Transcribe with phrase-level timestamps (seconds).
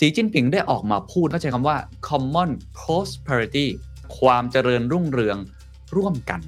[0.00, 1.76] สีจิ้นผิงได้ออกมาพูดเข้าใจคำว่า
[2.08, 3.66] common prosperity
[4.18, 5.38] ความเจริญรุ่งเรือง
[5.96, 6.40] ร่วมกัน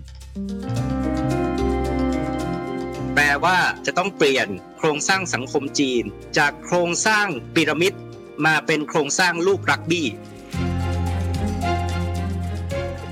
[3.15, 4.49] แปลว่าจะต้องเปลี่ยน
[4.79, 6.05] โครงสร้างสังคมจีน
[6.39, 7.93] จากโครงสร้างพีระมิด
[8.47, 10.07] มาเป็นโครงสร้างลูกรักบี้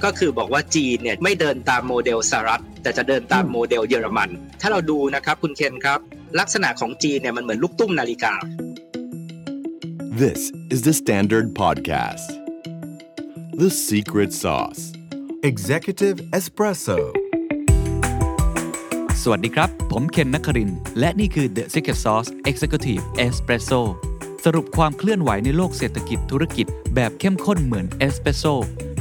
[0.05, 4.31] ก็คือบอกว่าจีนเนี่ยไม่เดินตามโมเดลสหรัฐ แต่จะเดินตามโมเดลเยอรมัน
[4.61, 5.99] ถ้าเราดูนะครับคุณเคนครับ
[6.41, 8.35] ลักษณะของจีนเนี่ยมันเหมือนลูกตุ้มนาฬิกา
[10.25, 12.29] This is the Standard Podcast.
[13.63, 14.83] The Secret Sauce.
[15.51, 16.99] Executive Espresso.
[19.23, 23.81] สวัสดีครับ ผมเคนนักคริน และนี่คือ The Secret Sauce Executive Espresso
[24.45, 28.45] สรุปความเคลื่อนไหวในโลกเศรษฐกิจธุรกิจแบบเข้มข้นเหมือนเอสเปรสโซ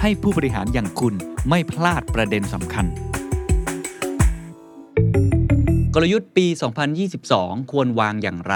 [0.02, 1.14] ให้ผู้บริหารอย่างคุณ
[1.50, 2.86] ไม่พลาดประเด็นสำคัญ
[5.94, 6.46] กลยุทธ์ปี
[7.10, 8.56] 2022 ควรวางอย่างไร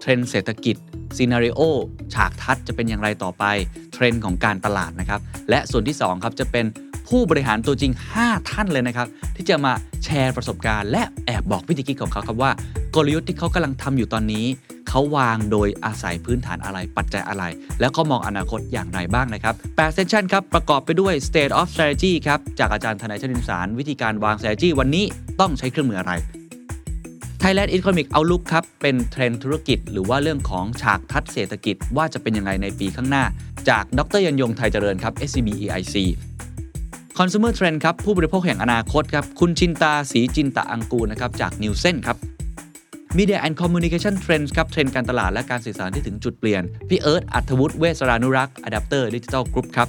[0.00, 0.76] เทรนด์เศรษฐกิจ
[1.16, 1.60] scenario
[2.14, 3.44] ฉากทัศน์จะเป็นอย่างไรต่อไป
[3.92, 5.20] เทรนด์ของการตลาดนะครับ
[5.50, 6.66] และส่วนที่2ครับจะเป็น
[7.08, 9.06] ผู้บริหารตัวจริง 5 ท่านเลยนะครับ
[9.36, 9.72] ที่จะมา
[10.04, 12.50] แชร์ประสบการณ์ และแอบบอกวิธีคิดของเขาครับว่า
[12.94, 14.46] กลยุทธ์ที่เขากำลังทำอยู่ตอนนี้
[14.88, 17.44] เขาวางโดยอาศัยพื้นฐานอะไรปัจจัยอะไร
[17.80, 25.04] แล้วเขามองอนาคตอย่างไรบ้างนะครับ8 session ครับ ประกอบไปด้วย state of strategy ครับ จากอาจารย์ธนัยชรินทร์สาร วิธีการวาง strategy วันนี้
[25.40, 26.12] ต้องใช้เครื่องมืออะไร
[27.42, 33.24] Thailand Economic Outlook ครับ เป็นเทรนด์ธุรกิจ หรือว่าเรื่องของฉากทัศน์เศรษฐกิจว่าจะเป็นยังไงในปีข้างหน้า
[33.68, 35.96] จากดรยันยงไทยเจริญครับ SCB EIC
[37.18, 42.16] Consumer Trend ครับ ผู้บริโภคแห่งอนาคตครับ คุณชินตาสีจินตะอังกูนะครับ จากนิวเซนครับ
[43.18, 49.88] Media and Communication Trends ครับ เทรนด์การตลาดและการสื่อสารที่ถึงจุดเปลี่ยน พี่เอิร์ธอัธวุฒิเวสรานุรักษ์ Adapter Digital Group ครับ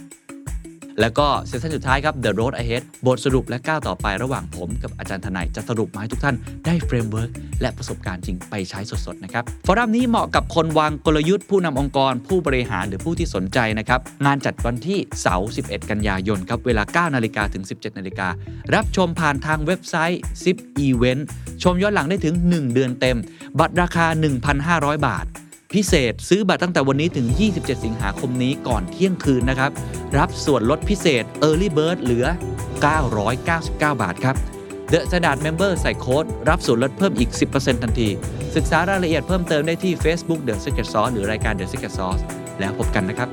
[0.99, 6.35] แล้วก็เซสชั่นสุดท้ายครับ The Road Ahead บทสรุปและก้าวต่อไประหว่างผมกับอาจารย์ทนายจะสรุปมาให้ทุกท่าน
[6.65, 7.31] ได้ framework
[7.61, 18.27] และประสบการณ์จริงไปใช้สดๆนะครับ forum นี้เหมาะกับคนวางกลยุทธ์ผู้นำองค์กร ผู้บริหารหรือผู้ที่สนใจนะครับงานจัดวันที่เสาร์ 11 กันยายนครับเวลา 9 นาฬิกาถึง 17 นาฬิกา
[18.73, 21.21] รับชมผ่านทางเว็บไซต์ ZIP Event
[21.63, 23.17] ชมย้อนหลังได้ถึง 1 เดือนเต็ม
[23.59, 24.05] บัตรราคา
[24.57, 25.25] 1,500 บาท
[25.73, 29.71] พิเศษซื้อบัตรตั้งแต่วันนี้ถึง 27 สิงหาคมนี้ก่อนเที่ยงคืนนะครับ
[30.17, 32.25] รับส่วนลดพิเศษ Early Bird เหลือ
[33.07, 34.35] 999 บาทครับ
[34.91, 38.09] The Standard Member ใส่โค้ด รับส่วนลดเพิ่มอีก 10%ทันที
[38.55, 42.21] ศึกษารายละเอียดเพิ่มเติมได้ที่ Facebook The Secret Sauce หรือรายการ The Secret Sauce
[42.59, 43.29] แล้วพบกันนะครับ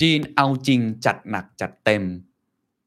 [0.00, 2.04] จีนเอาจริงจัดหนักจัดเต็ม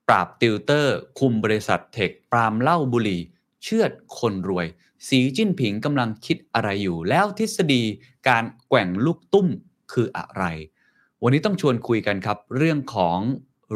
[0.07, 3.21] ปราบติวเตอร์ คุมบริษัทเทค ปรามเหล้าบุหรี่
[3.63, 4.67] เชือดคนรวย
[5.07, 7.83] สีจิ้นผิงกำลังคิดอะไรอยู่ แล้วทฤษฎี
[8.27, 9.47] การแกว่งลูกตุ้ม
[9.91, 10.43] คืออะไร
[11.23, 13.17] วันนี้ต้องชวนคุยกันครับ เรื่องของ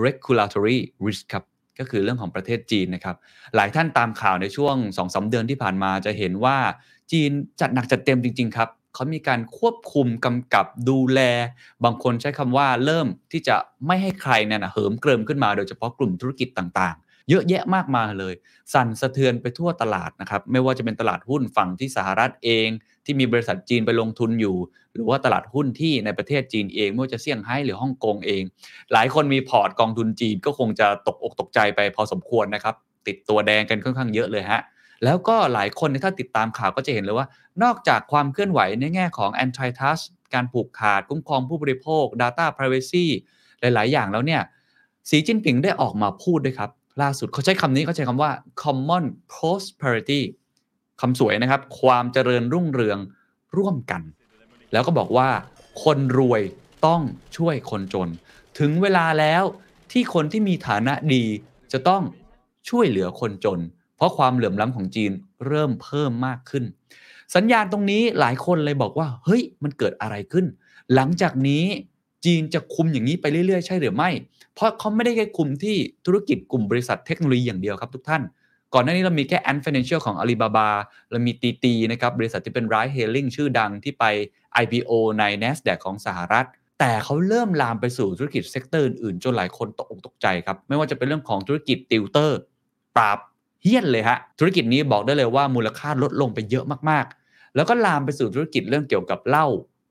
[0.06, 1.44] regulatory risk ครับ
[1.79, 3.16] ก็คือเรื่องของประเทศจีนนะครับ
[3.56, 6.57] หลายท่านตามข่าวในช่วง2อสเดือนที่ผ่านมาจะเห็นว่า
[7.12, 7.31] จีน
[7.62, 11.19] จัดหนักจัดเต็มจริง ๆ ครับ เขามีการควบคุมกำกับดูแล
[11.83, 13.56] บางคนใช้คำว่าเริ่มที่จะ
[13.88, 18.33] ไม่ให้ใครเนี่ยนะเหิมเกริมขึ้นมา โดยเฉพาะกลุ่มธุรกิจต่างๆ เยอะแยะมากมายเลย
[18.73, 22.68] สั่นสะเทือนไปทั่วตลาดนะครับไม่ว่าจะเป็นตลาดหุ้นฝั่งที่สหรัฐเอง
[23.06, 24.57] ที่มีบริษัทจีนไปลงทุนอยู่
[24.94, 28.44] หรือว่าตลาดหุ้นที่ในประเทศจีนเองไม่ว่าจะเซี่ยงไฮ้หรือฮ่องกงเอง
[28.94, 32.75] หลายคนมีพอร์ตกองทุนจีนก็คงจะตกอกตกใจไปพอสมควรนะครับ
[33.07, 34.62] ติดตัวแดงกันค่อนข้างเยอะเลยฮะ
[35.03, 37.27] แล้วก็หลายคนถ้าติดตามข่าวก็จะเห็นเลยว่า
[37.63, 40.03] นอกจากความเคลื่อนไหวในแง่ของ antitrust
[40.33, 43.06] การผูกขาดคุ้มครองผู้บริโภค data privacy
[43.59, 44.42] หลาย ๆ อย่างแล้วเนี่ย
[45.09, 46.69] สีจิ้นผิงได้ออกมาพูดด้วยครับ
[47.01, 48.31] ล่าสุดเขาใช้คำนี้เขาใช้คำว่า
[48.62, 50.21] common prosperity
[51.01, 53.00] คำสวยนะครับ ความเจริญรุ่งเรือง
[53.57, 54.01] ร่วมกัน
[54.71, 55.30] แล้วก็บอกว่า
[55.83, 56.41] คนรวย
[56.86, 57.01] ต้อง
[57.38, 58.09] ช่วยคนจน
[58.59, 59.44] ถึงเวลาแล้ว
[59.91, 61.24] ที่คนที่มีฐานะดี
[61.71, 62.03] จะต้อง
[62.69, 63.59] ช่วยเหลือคนจน
[63.97, 65.12] เพราะความเหลื่อมล้ำของจีน
[65.47, 66.63] เริ่มเพิ่มมากขึ้น
[67.36, 70.45] สัญญาณตรงนี้หลายคนเลยบอกว่า เฮ้ยมันเกิดอะไรขึ้น
[70.95, 71.63] หลังจากนี้
[72.25, 74.09] จีนจะคุมอย่างนี้ไปเรื่อยๆ ใช่หรือไม่
[74.56, 75.75] เพราะเขาไม่ได้แค่คุมที่
[76.06, 78.24] ธุรกิจกลุ่มบริษัทเทคโนโลยีอย่างเดียวครับทุกท่าน
[78.74, 80.68] ก่อนหน้านี้เรามีแค่ Ant Financial ของ Alibaba
[81.12, 84.03] เรามีตีตีนะครับบริษัทที่เป็น Ride Hailing ชื่อดังที่ไป
[84.63, 86.45] IPO ใน NASDAQ ของสหรัฐ
[86.80, 92.39] แต่เขาเริ่มลามไปสู่ธุรกิจ sector อื่นๆจนหลายคนตกอกตกใจครับ ไม่ว่าจะเป็นเรื่องของธุรกิจติวเตอร์
[92.95, 93.19] ปราบ
[93.65, 99.47] เหี้ยนเลยฮะธุรกิจนี้บอกได้เลยว่ามูลค่าลดลงไปเยอะมากๆ แล้วก็ลามไปสู่ธุรกิจเรื่องเกี่ยวกับเหล้า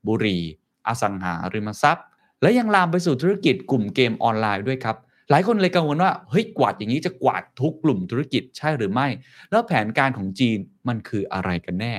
[0.07, 0.41] บุหรี่
[0.87, 2.05] อสังหาริมทรัพย์
[2.41, 4.95] และยังลามไปสู่ธุรกิจกลุ่มเกมออนไลน์ด้วยครับ
[5.29, 9.07] หลายคนเลยกังวลว่าเฮ้ยกวาดอย่างนี้จะกวาดทุกกลุ่มธุรกิจใช่หรือไม่
[9.51, 10.57] แล้วแผนการของจีน
[10.87, 11.93] มันคืออะไรกันแน่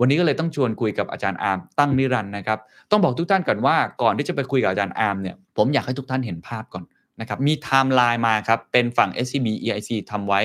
[0.00, 2.58] วันนี้ก็เลยต้องชวนคุยกับอาจารย์อาร์มตั้งนิรันด์นะครับ
[2.90, 6.84] ต้องบอกทุกท่านก่อนว่าก่อนที่จะไปคุยกับอาจารย์อาร์มเนี่ยผมอยากให้ทุกท่านเห็นภาพก่อน
[7.20, 10.40] นะครับมีไทม์ไลน์มาครับเป็นฝั่ง SCB EIC ทำไว้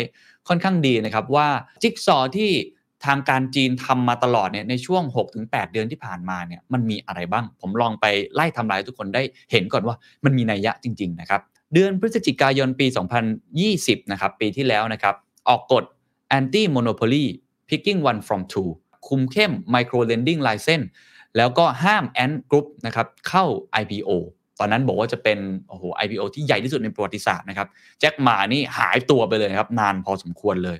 [0.48, 1.48] ค่อนข้างดีนะครับว่า
[1.82, 2.52] จิ๊กซอที่
[3.06, 5.04] ทางการจีนทำมาตลอดเนี่ยในช่วง
[5.40, 11.42] 6-8 เดือนที่ผ่านมาเนี่ยมันมีอะไรบ้าง ผมลองไปไล่ทำลายทุกคนได้เห็นก่อนว่ามันมีนัยยะจริง ๆ นะครับ
[11.74, 12.88] เดือนพฤศจิกายนปี
[13.50, 15.16] 2020 นะครับ ปีที่แล้วนะครับ
[15.50, 15.84] ออกกฎ
[16.38, 17.26] anti monopoly
[17.70, 18.70] picking one from two
[19.08, 20.88] คุมเข้ม micro lending license
[21.38, 23.46] แล้วก็ห้าม Ant Group นะครับเข้า
[23.82, 24.10] IPO
[24.60, 25.38] ตอนนั้นบอกว่าจะเป็น
[25.70, 27.68] โอ้โห IPO ที่ใหญ่ที่สุดในประวัติศาสตร์นะครับ
[28.00, 30.78] แจ็คหมานี่หายตัวไปเลยครับนานพอสมควรเลย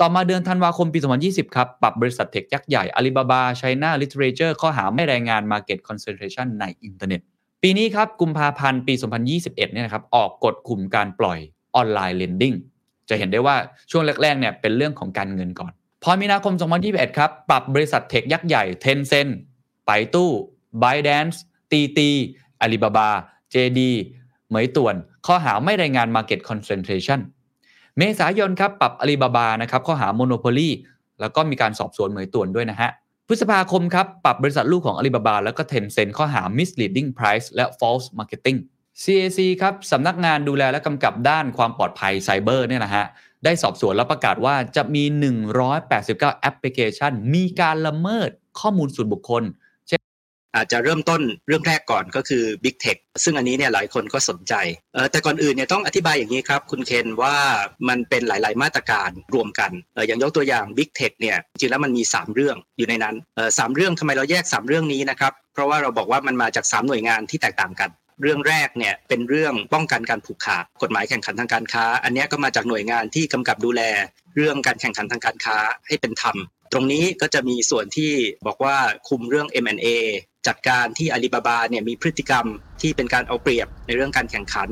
[0.00, 7.20] ต่อมาเดือนธันวาคมปี 2020 ครับ ปรับบริษัทเทคยักษ์ใหญ่ Alibaba China Literature ข้อหาไม่รายงาน Market Concentration ในอินเทอร์เน็ต
[7.62, 8.94] ปีนี้ครับกุมภาพันธ์ปี
[9.28, 11.38] 2021 เนี่ยนะครับออกกฎคุมการปล่อย
[11.74, 12.56] ออนไลน์ lending
[13.08, 13.56] จะเห็นได้ว่า
[13.90, 15.72] ช่วงแรกๆเนี่ยเป็นเรื่องของการเงินก่อน
[16.02, 16.54] พอมีนาคม
[16.86, 19.32] 2021 ครับ ปรับบริษัทเทคยักษ์ใหญ่ Tencent
[19.86, 20.30] ไปตู้
[20.82, 21.36] ByteDance
[21.72, 22.10] ตีตี
[22.64, 23.08] Alibaba
[23.54, 23.80] JD
[24.48, 24.94] เหมยต่วน
[25.26, 27.20] ข้อหาไม่รายงาน Market Concentration
[27.98, 30.70] เมษายนครับปรับ Alibaba นะครับข้อหา Monopoly
[31.20, 32.90] แล้วก็มีการสอบสวนเหมยต่วนด้วยนะฮะ
[33.28, 38.58] พฤษภาคมครับปรับบริษัทลูกของ Alibaba แล้วก็ Tencent ข้อหา misleading price และ false marketing
[39.02, 43.04] CAC ครับสำนักงานดูแลและกำกับด้านความปลอดภัยไซเบอร์เนี่ยนะฮะ
[43.44, 45.04] ได้สอบสวนแล้วประกาศว่าจะมี
[45.72, 48.30] 189 แอปพลิเคชัน มีการละเมิด
[48.60, 49.42] ข้อมูลส่วนบุคคล
[50.56, 54.54] อาจจะเริ่มต้นเรื่องแรกก่อนก็คือ Big Tech ซึ่งอันนี้เนี่ยหลายคนก็สนใจ
[55.10, 57.36] แต่ก่อนอื่นเนี่ยต้องอธิบายอย่างนี้ครับ คุณเคนว่า
[57.88, 59.70] มันเป็นหลาย ๆ มาตรการรวมกัน
[60.06, 63.16] อย่างยกตัวอย่าง Big Tech เนี่ยจริงแล้วมันมี 3 เรื่องอยู่ในนั้น
[63.58, 67.90] สามเรื่องทำไมเราแยก 3 เรื่องนี้นะครับเพราะว่าเราบอกว่ามันมาจาก 3 หน่วยงานที่แตกต่างกัน
[68.22, 73.82] เรื่องแรกเนี่ยเป็นเรื่องป้องกันการผูกขาดกฎหมายแข่งขันทางการค้า อันนี้ก็มาจากหน่วยงานที่กำกับดูแล
[74.36, 75.56] เรื่องการแข่งขันทางการค้า
[75.86, 76.36] ให้เป็นธรรม
[76.72, 78.12] ตรงนี้ก็จะมีส่วนที่
[78.46, 78.76] บอกว่า
[79.08, 79.88] คุมเรื่อง M&A
[80.46, 82.46] จัดการที่อาลีบาบาเนี่ยมีพฤติกรรม
[82.80, 84.68] ที่เป็นการเอาเปรียบในเรื่องการแข่งขัน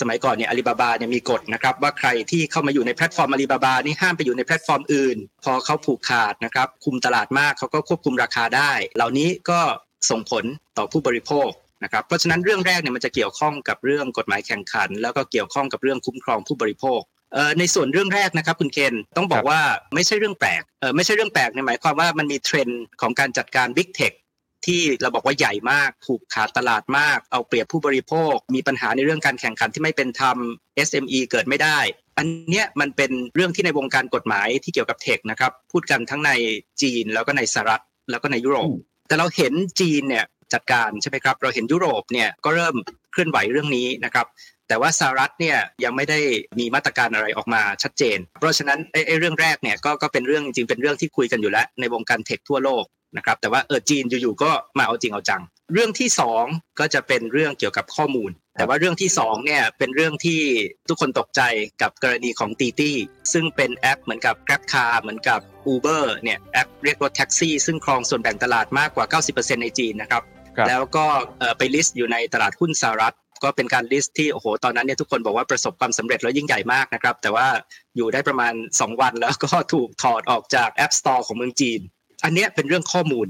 [0.00, 9.60] สมัยก่อนเนี่ยอาลีบาบาเนี่ยมีกฎนะครับว่าใครที่เข้ามาอยู่ในแพลตฟอร์มอาลีบาบานี่ห้ามไปอยู่ในแพลตฟอร์มอื่น พอเขาผูกขาดนะครับคุมตลาดมากเขาก็ควบคุมราคาได้ เหล่านี้ก็
[10.10, 10.44] ส่งผล
[10.78, 11.50] ต่อผู้บริโภค
[11.84, 17.00] นะครับเพราะฉะนั้นเรื่องแรกเนี่ยมันจะเกี่ยวข้องกับเรื่องกฎหมายแข่งขัน แล้วก็เกี่ยวข้องกับเรื่องคุ้มครองผู้บริโภค
[17.58, 19.60] ในส่วนเรื่องแรกนะครับคุณเคนต้องบอกว่า
[19.94, 20.62] ไม่ใช่เรื่องแปลก
[20.96, 24.14] ไม่ใช่เรื่องแปลกในหมายความว่ามันมีเทรนด์ของการจัดการ Big Tech
[24.66, 30.36] ที่เราบอกว่าใหญ่มากผูกขาดตลาดมาก เอาเปรียบผู้บริโภค มีปัญหาในเรื่องการแข่งขันที่ไม่เป็นธรรม
[30.88, 31.78] SME เกิดไม่ได้
[32.18, 36.30] อันเนี้ยมันเป็นเรื่องที่ในวงการกฎหมายที่เกี่ยวกับเทคนะครับพูดกันทั้งใน
[36.82, 38.68] จีนแล้วก็ในสหรัฐแล้วก็ในยุโรป
[39.08, 42.76] แต่เราเห็นจีนเนี่ยจัดการใช่ไหมครับ เราเห็นยุโรปเนี่ยก็เริ่ม
[43.12, 44.26] เคลื่อนไหวเรื่องนี้นะครับ
[44.72, 46.20] แต่ว่าสหรัฐเนี่ยยังไม่ได้
[46.58, 52.84] มีมาตรการอะไรออกมาชัดเจน เพราะฉะนั้นไอ้เรื่องแรกเนี่ยก็ก็เป็นเรื่องจริงเป็นเรื่องที่คุยกันอยู่แล้วในวงการเทคทั่วโลก
[53.16, 56.08] นะครับแต่ว่าเออจีนอยู่ๆก็มาเอาจริงเอาจัง เรื่องที่
[56.44, 60.40] 2 ก็จะเป็นเรื่องเกี่ยวกับข้อมูล แต่ว่าเรื่องที่2เนี่ยเป็นเรื่องที่
[60.88, 61.42] ทุกคนตกใจ
[61.82, 62.96] กับกรณีของตีตี้
[63.32, 65.40] ซึ่งเป็นแอปเหมือนกับ Grab Car เหมือนกับ
[65.72, 70.22] Uber เนี่ยแอปเรียกรถแท็กซี่ซึ่งครองส่วนแบ่งตลาดมากกว่า 90%ในจีนนะครับ
[70.68, 71.04] แล้วก็
[71.58, 77.46] ไป list อยู่ในตลาดหุ้นสหรัฐ ก็เป็นการ list ที่โอ้โหตอนนั้นเนี่ยทุกคนบอกว่าประสบความสำเร็จแล้วยิ่งใหญ่มากนะครับ แต่ว่า
[77.96, 81.80] อยู่ได้ประมาณ 2 วันแล้วก็ถูกถอดออกจาก App Store ของเมืองจีน
[82.24, 83.26] อันนี้เป็นเรื่องข้อมูล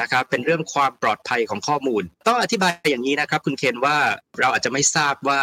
[0.00, 3.96] นะครับเป็นเรื่องความปลอดภัยของข้อมูล ต้องอธิบายอย่างนี้นะครับ คุณเคนว่า
[4.40, 5.40] เราอาจจะไม่ทราบว่า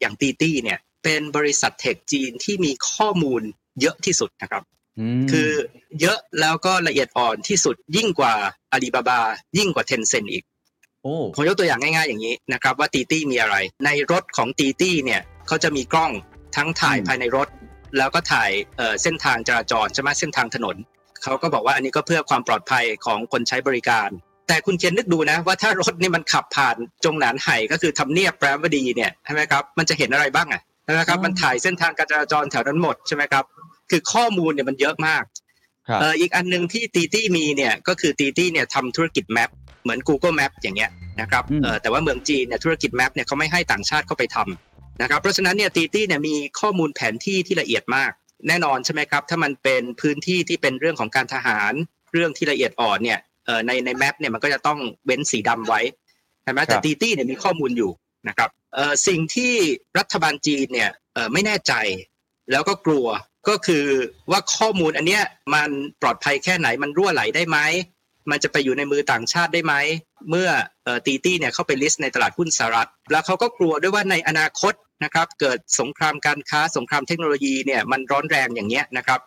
[0.00, 3.42] อย่างตีตี้เนี่ยเป็นบริษัทเทคจีนที่มีข้อมูล
[3.80, 4.62] เยอะที่สุดนะครับ
[5.30, 5.50] คือ
[6.00, 8.34] เยอะแล้วก็ละเอียดอ่อนที่สุดยิ่งกว่า
[8.72, 9.20] อาลีบาบา
[9.58, 10.44] ยิ่งกว่าเทนเซนอีก
[11.36, 16.12] ผมยกตัวอย่างง่ายๆอย่างนี้นะครับว่าตีตี้มีอะไร ในรถของตีตี้เนี่ยเขาจะมีกล้อง
[16.56, 17.48] ทั้งถ่ายภายในรถ
[17.98, 18.50] แล้วก็ถ่าย
[19.02, 20.76] เส้นทางจราจรใช่ไหมเส้นทางถนน
[21.22, 24.08] เขาก็บอกว่าอันนี้ก็เพื่อความปลอดภัยของคนใช้บริการ
[24.48, 30.62] แต่คุณเคนนึกดูนะว่าถ้ารถนี่มันขับผ่านจงหนานไห่ก็คือทำเนียบประธานาธิบดีเนี่ยใช่ไหมครับมันจะเห็นอะไรบ้างอะ
[30.98, 33.44] นะครับอ๋อมันถ่ายเส้นทางการจราจรแถวนั้นหมดใช่ไหมครับ
[33.90, 35.22] คือข้อมูลเนี่ยมันเยอะมาก
[35.88, 39.50] ครับเอ่ออีกอันหนึ่งที่ตีตี้มีเนี่ยก็คือตีตี้เนี่ยทำธุรกิจ map
[39.82, 48.10] เหมือน Google Map อย่างเงี้ยนะครับอืมเอ่อแต่ว่าเมืองจีนเนี่ยธุรกิจ map เนี่ยเขาไม่ให้ต่างชาติเข้าไปทำนะครับเพราะฉะนั้นเนี่ยตีตี้เนี่ยมีข้อมูลแผนที่ที่ละเอียดมาก
[48.48, 51.72] แน่นอนใช่ไหมครับถ้ามันเป็นพื้นที่ที่เป็นเรื่องของการทหาร
[52.12, 55.80] เรื่องที่ละเอียดอ่อนเนี่ยเอ่อในใน map เนี่ยมันก็จะต้องเว้นสีดำไว้
[56.42, 57.90] ใช่ไหมแต่ครับตีตี้เนี่ยมีข้อมูลอยู่
[58.28, 59.52] นะครับเอ่อสิ่งที่
[59.98, 61.72] รัฐบาลจีนเนี่ยเอ่อไม่แน่ใจ
[62.50, 63.06] แล้วก็กลัว
[63.48, 63.84] ก็คือ
[64.30, 65.22] ว่าข้อมูลอันเนี้ย
[65.54, 65.70] มัน
[66.02, 67.58] ปลอดภัยแค่ไหนมันรั่วไหลได้ไหม
[68.30, 69.74] มันจะไปอยู่ในมือต่างชาติได้ไหม
[70.30, 70.48] เมื่อ
[70.84, 79.20] เอ่อตีตี้เนี่ยเข้าไป list ในตลาดหุ้นสหรัฐ แล้วเขาก็กลัวด้วยว่าในอนาคตนะครับเกิดสงครามการค้าสงครามเทคโนโลยีเนี่ยมันร้อนแรงอย่างเงี้ยนะครับ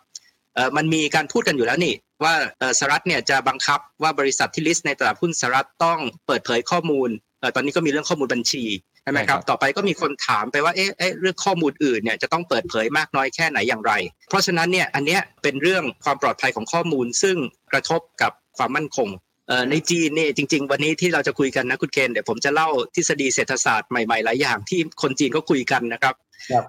[0.54, 1.94] เอ่อมันมีการพูดกันอยู่แล้วนี่
[2.24, 7.08] ว่าเอ่อสหรัฐเนี่ยจะบังคับว่าบริษัทที่ลิสต์ในตลาดหุ้นสหรัฐต้องเปิดเผยข้อมูล
[7.40, 8.64] เอ่อตอนนี้ก็มีเรื่องข้อมูลบัญชี
[9.02, 13.92] ใช่ไหมครับใช่ครับต่อไปก็มีคนถามไปว่าเอ๊ะเอ๊ะเรื่องข้อมูลอื่นเนี่ยจะต้องเปิดเผยมากน้อยแค่ไหนอย่างไร
[14.28, 17.36] เพราะฉะนั้นเนี่ยอันเนี้ยเป็นเรื่องความปลอดภัยของข้อมูลซึ่ง
[17.72, 19.08] กระทบกับ ความมั่นคง
[19.48, 26.14] เอ่อในจีนเนี่ยจริง ๆ วันนี้ที่เราจะคุยกันนะคุณเคนเดี๋ยวผมจะเล่าทฤษฎีเศรษฐศาสตร์ใหม่ๆหลายอย่างที่คนจีนก็คุยกันนะครับ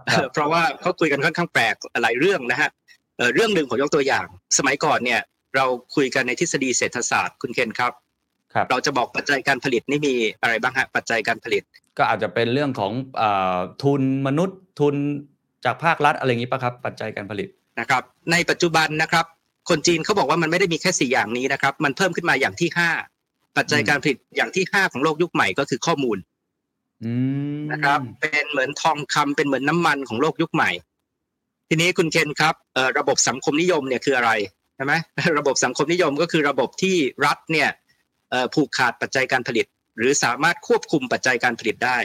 [0.06, 2.70] เอ่อเพราะว่าเขาคุยกันค่อนข้างแปลกหลายเรื่องนะฮะ
[3.18, 4.26] เอ่อเรื่องหนึ่งผมยกตัวอย่าง
[4.58, 5.22] สมัยก่อนเนี่ย
[5.56, 5.66] เรา
[5.96, 7.92] คุยกันในทฤษฎีเศรษฐศาสตร์คุณเคนครับ
[8.54, 11.64] ครับเราจะบอกปัจจัยการผลิตนี่มีอะไรบ้างฮะปัจจัยการผลิต
[11.98, 13.24] ก็อาจจะเป็นเรื่องของเอ
[13.58, 14.96] อทุนมนุษย์ทุน
[15.66, 17.50] จากภาครัฐอะไรอย่างนี้ป่ะครับ ปัจจัยการผลิต
[17.80, 19.26] นะครับ ในปัจจุบันนะครับ
[19.70, 22.90] คนจีนเขาบอกว่ามันไม่ได้มีแค่สี่อย่างนี้นะครับ มันเพิ่มขึ้นมาอย่างที่ห้า
[23.58, 26.18] ปัจจัยการผลิตอย่างที่ห้าของโลกยุคใหม่ก็คือข้อมูล
[27.04, 27.12] อื
[27.58, 30.72] มนะครับ เป็นเหมือนทองคำเป็นเหมือนน้ำมันของโลกยุคใหม่
[31.70, 34.32] ทีนี้คุณเคนครับเอ่อระบบสังคมนิยมเนี่ยคืออะไร
[34.76, 34.94] ใช่ไหม
[35.40, 36.96] ระบบสังคมนิยมก็คือระบบที่
[37.26, 37.70] รัฐเนี่ย
[38.32, 39.66] เอ่อผูกขาดปัจจัยการผลิต
[39.98, 41.98] หรือสามารถควบคุมปัจจัยการผลิตได้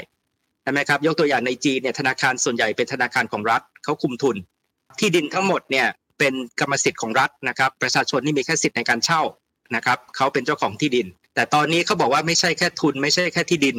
[0.63, 4.37] ใช่ไหมครับ ยกตัวอย่างในจีนเนี่ยธนาคารส่วนใหญ่เป็นธนาคารของรัฐเขาคุมทุน
[4.99, 5.87] ที่ดินทั้งหมดเนี่ย
[6.21, 9.23] เป็นกรรมสิทธิ์ของรัฐนะครับ ประชาชนนี่มีแค่สิทธิ์ในการเช่า
[9.77, 13.77] นะครับเขาเป็นเจ้าของที่ดิน แต่ตอนนี้เขาบอกว่าไม่ใช่แค่ทุน ไม่ใช่แค่ที่ดิน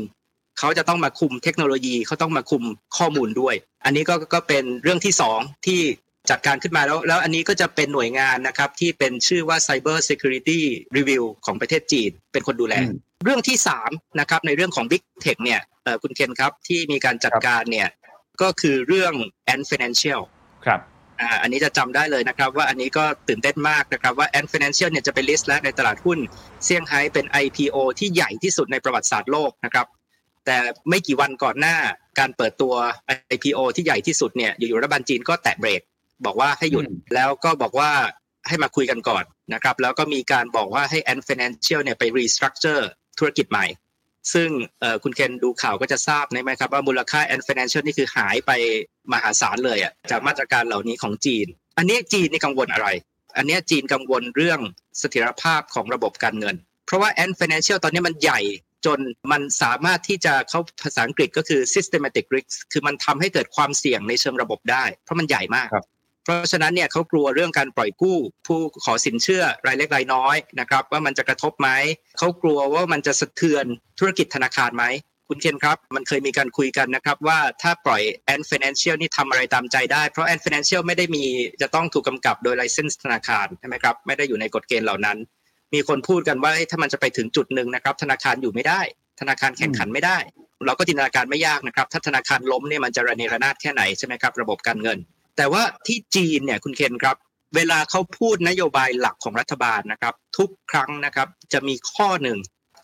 [0.60, 2.63] เขาจะต้องมาคุมเทคโนโลยีเขาต้องมาคุม
[2.98, 3.55] ข้อมูลด้วย
[3.86, 5.81] อันนี้ก็ก็เป็นเรื่องที่สองที่
[6.29, 10.62] จัดการขึ้นมาแล้ว แล้วอันนี้ก็จะเป็นหน่วยงานนะครับ ที่เป็นชื่อว่า Cyber Security
[10.98, 17.88] Review ของประเทศจีน เป็นคนดูแลอืมเรื่องที่สามนะครับในเรื่องของ Big Tech เนี่ยเอ่อคุณเคนครับที่มีการจัดการเนี่ย
[18.41, 19.13] ก็คือเรื่อง
[19.53, 20.21] Ant Financial
[20.65, 20.79] ครับ
[21.22, 26.20] อ่าอันนี้จะจำได้เลยนะครับว่าอันนี้ก็ตื่นเต้นมากนะครับว่า Ant Financial เนี่ยจะไปลิสต์แล้วในตลาดหุ้น
[26.66, 29.88] เซี่ยงไฮ้เป็น IPO ที่ใหญ่ที่สุดในประวัติศาสตร์โลกนะครับ
[30.46, 30.58] แต่
[30.90, 31.75] ไม่กี่วันก่อนหน้า
[32.20, 32.74] การเปิดตัว
[33.36, 35.82] IPO ที่ใหญ่ที่สุดเนี่ยอยู่ๆรัฐบาลจีนก็แตะเบรก
[36.25, 37.92] บอกว่าให้หยุดอืมแล้วก็บอกว่า
[38.48, 39.24] ให้มาคุยกันก่อน
[39.54, 42.84] นะครับแล้วก็มีการบอกว่าให้ Ant Financial เนี่ยไป restructure
[43.20, 43.66] ธุรกิจใหม่
[44.34, 44.50] ซึ่ง
[45.04, 48.51] คุณเคนดูข่าวก็จะทราบไหมครับว่ามูลค่า Ant Financial นี่คือหายไป
[49.13, 51.48] มหาศาลเลยอะจากมาตรการเหล่านี้ของจีน
[51.78, 52.88] อันนี้จีนนี่กังวลอะไร
[53.38, 54.60] อันนี้จีนกังวลเรื่อง
[55.00, 58.42] เสถียรภาพของระบบการเงิน เพราะว่า Ant Financial ตอนนี้มันใหญ่
[58.86, 59.00] จน
[59.32, 65.68] มันสามารถที่จะเข้าภาษาอังกฤษก็คือ systematic risk คือมันทำให้เกิดความเสี่ยงในเชิงระบบได้ เพราะมันใหญ่มาก
[66.24, 71.70] เพราะฉะนั้นเนี่ยเขากลัวเรื่องการปล่อยกู้ ผู้ขอสินเชื่อรายเล็กรายน้อยนะครับว่ามันจะกระทบไหม
[72.18, 73.66] เขากลัวว่ามันจะสะเทือน
[74.00, 74.86] ธุรกิจธนาคารไหม
[75.28, 78.01] คุณเคนครับ มันเคยมีการคุยกันนะครับว่าถ้าปล่อย
[78.34, 81.24] Ant Financial นี่ทำอะไรตามใจได้ เพราะ Ant Financial ไม่ได้มี
[81.62, 85.18] จะต้องถูกกำกับโดย license ธนาคารใช่ไหมครับไม่ได้อยู่ในกฎเกณฑ์เหล่านั้น
[85.74, 88.82] มีคนพูดกันว่าถ้ามันจะไปถึงจุดหนึ่งนะครับธนาคารอยู่ไม่ได้
[89.20, 90.18] ธนาคารแข่งขันไม่ได้
[90.66, 94.98] เราก็จินตนาการไม่ยากนะครับถ้าธนาคารล้มเนี่ยมันจะระเนระนาดแค่ไหนใช่ไหมครับระบบการเงิน
[95.41, 97.17] แต่ว่าที่จีนเนี่ยคุณเคนครับ
[97.55, 102.38] เวลาเขาพูดนโยบายหลักของรัฐบาลนะครับ ทุกครั้งนะครับจะมีข้อหนึ่ง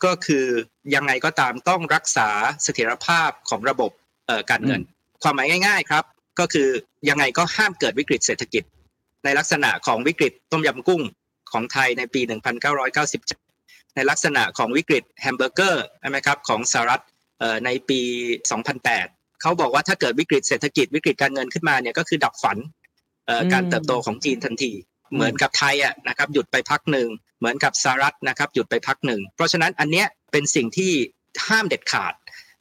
[0.04, 0.46] ก็คือ
[0.94, 2.28] ยังไงก็ตามต้องรักษา
[2.62, 3.90] เสถียรภาพของระบบ
[4.26, 4.80] เอ่อการเงิน
[5.22, 6.04] ความหมายง่าย ๆครับ
[6.40, 6.68] ก็คือ
[7.08, 8.62] ยังไงก็ห้ามเกิดวิกฤตเศรษฐกิจ
[9.24, 11.02] ในลักษณะของวิกฤตต้มยำกุ้ง
[11.52, 12.20] ของไทยในปี
[12.68, 17.02] 1997 ในลักษณะของวิกฤตแฮมเบอร์เกอร์ใช่ไหมครับของสหรัฐ
[17.38, 18.00] เอ่อในปี
[18.62, 22.58] 2008 เขาบอกว่าถ้าเกิดวิกฤตเศรษฐกิจวิกฤตการเงินขึ้นมาเนี่ยก็คือดับฝัน
[23.26, 24.72] เอ่ออมการเติบโตของจีนทันที
[25.14, 30.92] เหมือนกับไทยอะนะครับหยุดไปพักหนึ่งเหมือนกับสหรัฐนะครับหยุดไปพักหนึ่งเพราะฉะนั้นอันเนี้ยเป็นสิ่งที่
[31.48, 32.14] ห้ามเด็ดขาด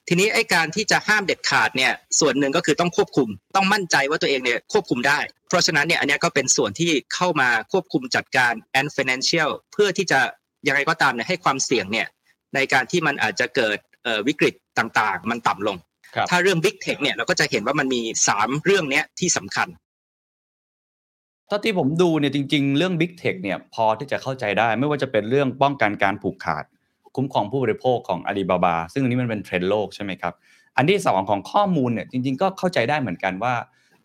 [0.07, 5.19] ทีนี้ไอ้การที่จะห้ามเด็ดขาดเนี่ยส่วนหนึ่งก็คือต้องควบคุม ต้องมั่นใจว่าตัวเองเนี่ยควบคุมได้
[5.49, 10.19] เพราะฉะนั้นเนี่ยอันเนี้ยก็เป็นส่วนที่เข้ามาควบคุมจัดการ and financial เพื่อที่จะ
[10.67, 12.07] ยังไงก็ตามเนี่ยให้ความเสี่ยงเนี่ย
[12.55, 15.96] ในการที่มันอาจจะเกิดเอ่อวิกฤตต่างๆ มันต่ำลงครับ
[16.29, 18.01] ถ้าเรื่อง Big Tech เนี่ยเราก็จะเห็นว่ามันมี
[18.33, 19.67] 3 เรื่องเนี้ยที่สำคัญ
[21.47, 26.63] เท่าที่ผมดูเนี่ยจริง ๆ เรื่อง Big Tech เนี่ยพอที่จะเข้าใจได้ ไม่ว่าจะเป็นเรื่องป้องกันการผูกขาด
[27.15, 30.33] คุ้มครองผู้บริโภคของอาลีบาบาซึ่งอันนี้มันเป็นเทรนด์โลกใช่ไหมครับ
[30.77, 33.53] อันที่สองของข้อมูลเนี่ยจริง ๆ ก็เข้าใจได้เหมือนกันว่า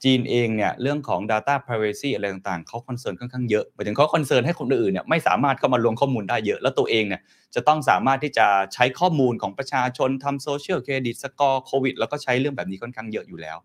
[0.04, 7.20] จีนเองเนี่ยเรื่องของ Data Privacy อะไรต่างๆเขา concern ค่อนข้างเยอะหมายถึงเขา concern ให้คนอื่นเนี่ยไม่สามารถเข้ามาล้วงข้อมูลได้เยอะ แล้วตัวเองเนี่ย
[7.54, 13.58] จะต้องสามารถที่จะใช้ข้อมูลของประชาชนทำ social credit score โควิดแล้วก็ใช้เรื่องแบบนี้ค่อนข้างเยอะอยู่แล้ว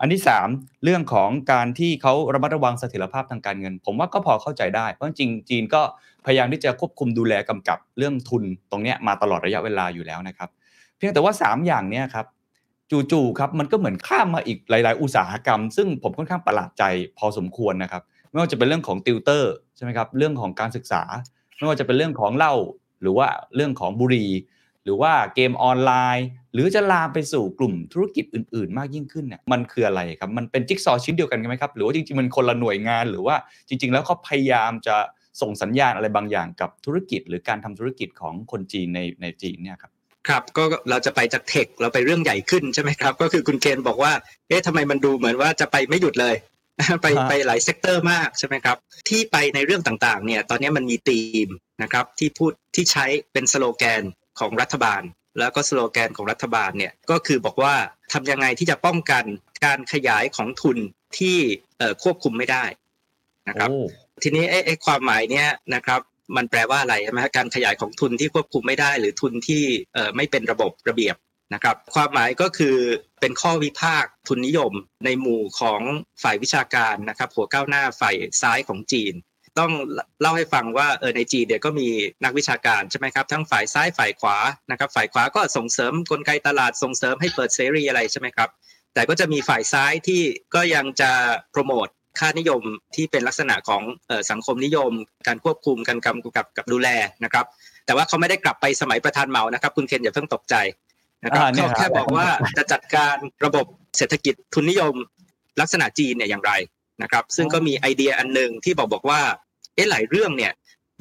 [0.00, 0.22] อันที่
[0.52, 5.82] 3 เรื่องของการที่เขาระมัดระวังเสถียรภาพทางการเงิน ผมว่าก็พอเข้าใจได้เพราะจริงจีนก็
[6.26, 10.48] พยายามที่จะควบคุมดูแลกำกับเรื่องทุนตรงนี้มาตลอดระยะเวลาอยู่แล้วนะครับ
[10.96, 12.26] เพียงแต่ว่า 3 อย่างเนี้ยครับ
[12.90, 16.84] จู่ๆครับมันก็เหมือนข้ามมาอีกหลาย ๆ อุตสาหกรรม ซึ่งผมค่อนข้างประหลาดใจ
[17.18, 21.02] พอสมควรนะครับ ไม่ว่าจะเป็นเรื่องของติวเตอร์ใช่ไหมครับเรื่องของการศึกษา
[21.56, 22.54] ไม่ว่าจะเป็นเรื่องของเหล้า
[23.02, 24.30] หรือว่าเรื่องของบุหรี่
[24.84, 33.36] หรือว่าเกมออนไลน์ หรือจะลามไปสู่กลุ่มธุรกิจอื่น ๆ มากยิ่งขึ้นเนี่ยมันคืออะไรครับ มันเป็นจิ๊กซอว์ชิ้นเดียวกันไหมครับ หรือว่าจริง ๆ มันคนละหน่วยงาน หรือว่า
[33.68, 34.96] จริง ๆ แล้วเขาพยายามจะ
[35.40, 39.92] ส่งสัญญาณอะไรบางอย่างกับธุรกิจ หรือการทำธุรกิจของคนจีนในในจีนเนี่ยครับ
[40.28, 44.12] ครับก็เราจะไปจาก tech เราไปเรื่องใหญ่ขึ้นใช่ไหมครับ ก็คือคุณเคนบอกว่า
[44.48, 46.34] เอ๊ะทำไมมันดูเหมือนว่าจะไปไม่หยุดเลย
[47.02, 48.76] ไปฮะไไปหลาย sector มากใช่ไหมครับ
[49.08, 51.48] ที่ไปในเรื่องต่างๆ เนี่ย ตอนนี้มันมีธีม
[51.82, 54.02] นะครับที่พูดที่ใช้เป็นสโลแกน
[54.38, 55.02] ของรัฐบาล
[55.38, 57.74] แล้วก็สโลแกนของรัฐบาลเนี่ยก็คือบอกว่า
[58.12, 59.24] ทำยังไงที่จะป้องกัน
[59.64, 60.78] การขยายของทุน
[61.18, 61.36] ที่
[61.78, 62.64] เอ่อควบคุมไม่ได้
[63.48, 63.82] นะครับโอ้
[64.22, 66.00] ทีนี้ไอ้ไอ้ความหมายเนี้ยนะครับ
[66.36, 69.64] มันแปลว่าอะไรใช่ไหมการขยายของทุนที่ควบคุมไม่ได้ หรือทุนที่
[70.16, 71.16] ไม่เป็นระบบระเบียบ
[71.54, 72.76] นะครับความหมายก็คือ
[73.20, 74.72] เป็นข้อวิพากษ์ทุนนิยม
[75.04, 75.80] ในหมู่ของ
[76.22, 79.14] ฝ่ายวิชาการนะครับหัวก้าวหน้าฝ่ายซ้ายของจีน
[79.58, 79.72] ต้อง
[80.20, 81.88] เล่าให้ฟังว่าเออในจีนเนี่ยก็มี
[82.24, 84.36] นักวิชาการใช่ไหมครับทั้งฝ่ายซ้ายฝ่ายขวา
[84.70, 88.48] นะครับฝ่ายขวาก็ส่งเสริมกลไกตลาดส่งเสริมให้เปิดเสรีอะไรใช่ไหมครับ
[88.94, 90.22] แต่ก็จะมีฝ่ายซ้ายที่
[90.54, 91.10] ก็ยังจะ
[91.52, 92.62] โปรโมท ค่านิยม
[92.94, 94.92] ที่เป็นลักษณะของเอ่อสังคมนิยม
[95.26, 96.88] การควบคุมการกำกับกับดูแล
[97.24, 97.46] นะครับ
[97.86, 100.54] แต่ว่าเขาไม่ได้กลับไปสมัยประธานเหมานะครับ คุณเคนอย่าเพิ่งตกใจ
[101.24, 103.66] นะครับอ่าเนี่ยเขาครับแค่บอกว่าจะจัดการระบบ
[103.96, 104.94] เศรษฐกิจทุนนิยม
[105.60, 106.52] ลักษณะจีนเนี่ยอย่างไร
[107.02, 109.20] นะครับ ซึ่งก็มีไอเดียอันหนึ่งที่บอกบอกว่า
[109.74, 110.52] เอ๊ะหลายเรื่องเนี่ย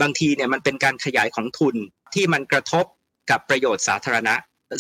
[0.02, 1.76] บางทีเนี่ยมันเป็นการขยายของทุน
[2.14, 2.86] ที่มันกระทบ
[3.30, 4.36] กับประโยชน์สาธารณะ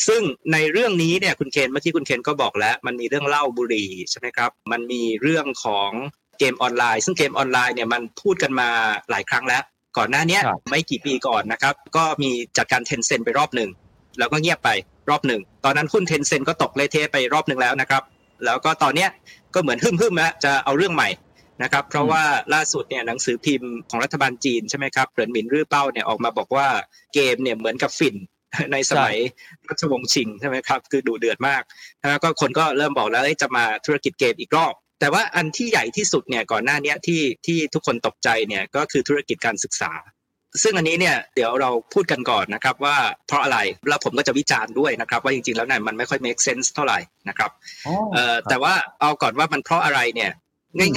[0.07, 0.21] ซึ่ง
[0.53, 5.91] ในเรื่องนี้เนี่ยคุณเคนเมื่อกี้คุณเคนก็บอกแล้ว มันมีเรื่องเหล้าบุหรี่ใช่ไหมครับ มันมีเรื่องของ
[6.39, 8.69] เกมออนไลน์ ซึ่งเกมออนไลน์เนี่ยมันพูดกันมา
[9.09, 9.63] หลายครั้งแล้ว
[9.97, 13.69] ก่อนหน้าเนี้ยครับไม่กี่ปีก่อนนะครับ ก็มีจัดการเทนเซ็นไปรอบหนึ่ง
[14.19, 14.69] แล้วก็เงียบไป
[15.09, 18.03] รอบหนึ่ง ตอนนั้นหุ้นเทนเซ็นก็ตกเละเทะไปรอบหนึ่งแล้วนะครับ
[18.45, 19.09] แล้วก็ตอนเนี้ย
[19.53, 21.09] ก็เหมือนหึ่มหึมๆแล้วจะเอาเรื่องใหม่
[21.63, 26.67] นะครับ เพราะว่าล่าสุดเนี่ยหนังสือพิมพ์ของรัฐบาลจีนใช่ไหมครับเหรินหมินรื่อเป้าเนี่ยออกมาบอกว่า
[27.13, 28.15] เกมเนี่ยเหมือนกับฝิ่น
[28.71, 29.17] ในสมัย
[29.67, 31.61] รัชวงศ์ชิงใช่ไหมครับ คือดูเดือดมาก
[32.09, 39.91] แล้วก็คนก็เริ่มบอกแล้วเอ้ยจะมาธุรกิจเกมอีกรอบ แต่ว่าอันที่ใหญ่ที่สุดเนี่ยก่อนหน้าเนี้ยที่ที่ทุกคนตกใจเนี่ยก็คือธุรกิจการศึกษา
[40.63, 43.57] ซึ่งอันนี้เนี่ยเดี๋ยวเราพูดกันก่อนนะครับว่าเพราะอะไร
[43.89, 47.51] แล้วผมก็จะวิจารณ์ด้วยนะครับ ว่าจริงๆแล้วเนี่ยมันไม่ค่อย make sense เท่าไหร่นะครับ
[47.87, 50.31] อ๋อเอ่อแต่ว่าเอาก่อนว่ามันเพราะอะไรเนี่ย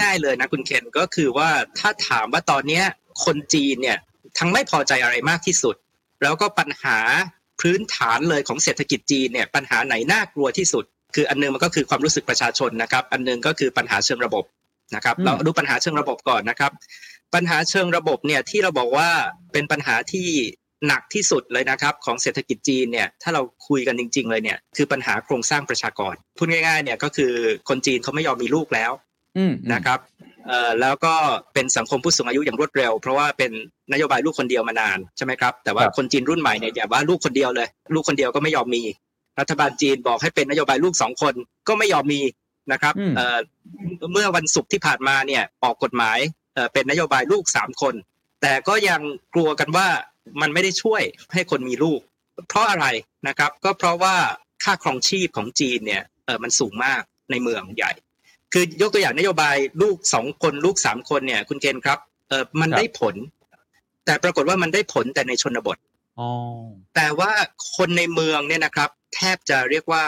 [0.01, 2.85] ง่าย ๆเลยนะคุณเคนก็คือว่าถ้าถามว่าตอนเนี้ย
[3.25, 3.99] คนจีนเนี่ย
[4.38, 5.77] ทั้งไม่พอใจอะไรมากที่สุด
[6.23, 6.99] แล้วก็ปัญหา
[7.61, 10.85] พื้นฐานเลยของเศรษฐกิจจีนเนี่ยปัญหาไหนน่ากลัวที่สุด
[11.16, 14.44] คืออันหนึงมันก็คือความรู้สึกประชาชนนะครับ อันหนึงก็คือปัญหาเชิงระบบ
[14.94, 16.72] นะครับอืมเราดูปัญหาเชิงระบบก่อนนะครับ
[17.35, 19.09] ปัญหาเชิงระบบเนี่ยที่เราบอกว่า
[19.52, 20.29] เป็นปัญหาที่
[20.87, 27.33] หนักที่สุดเลยนะครับของเศรษฐกิจจีนเนี่ยถ้าเราคุยกันจริง ๆ เลยเนี่ยคือปัญหาโครงสร้างประชากรพูดง่าย ๆ เนี่ยก็คือ
[27.68, 28.92] คนจีนเขาไม่ยอมมีลูกแล้ว
[29.37, 29.98] อืมนะครับ
[30.48, 31.14] เอ่อแล้วก็
[31.55, 33.52] เป็นสังคมผู้สูงอายุอย่างรวดเร็ว เพราะว่าเป็น
[33.92, 38.83] นโยบายลูกคนเดียวมานานใช่ไหมครับแต่ว่าคนจีนรุ่นใหม่เนี่ยอย่าว่าลูกคนเดียวเลย ลูกคนเดียวก็ไม่ยอมมี
[39.40, 41.35] รัฐบาลจีนบอกให้เป็นนโยบายลูกสองคน
[41.68, 42.22] ก็ไม่ยอมมี
[42.72, 43.38] นะครับอืมเอ่อ
[44.12, 46.18] เมื่อวันศุกร์ที่ผ่านมาเนี่ยออกกฎหมาย
[46.55, 47.94] เอ่อเป็นนโยบายลูกสามคน
[48.42, 49.01] แต่ก็ยัง
[49.35, 49.88] กลัวกันว่า
[50.40, 52.01] มันไม่ได้ช่วยให้คนมีลูก
[52.49, 52.87] เพราะอะไร
[53.29, 54.16] นะครับ ก็เพราะว่า
[54.64, 57.92] ค่าครองชีพของจีนเนี่ยเออมันสูงมากในเมืองใหญ่
[58.53, 63.14] คือยกตัวอย่างนโยบายลูกสองคนลูกสามคนเนี่ยคุณเกณฑ์ครับเออมันครับได้ผล
[64.05, 65.86] แต่ปรากฏว่ามันได้ผลแต่ในชนบทอ๋อ
[66.96, 67.33] แต่ว่า
[67.76, 70.05] คนในเมืองเนี่ยนะครับ แทบจะเรียกว่า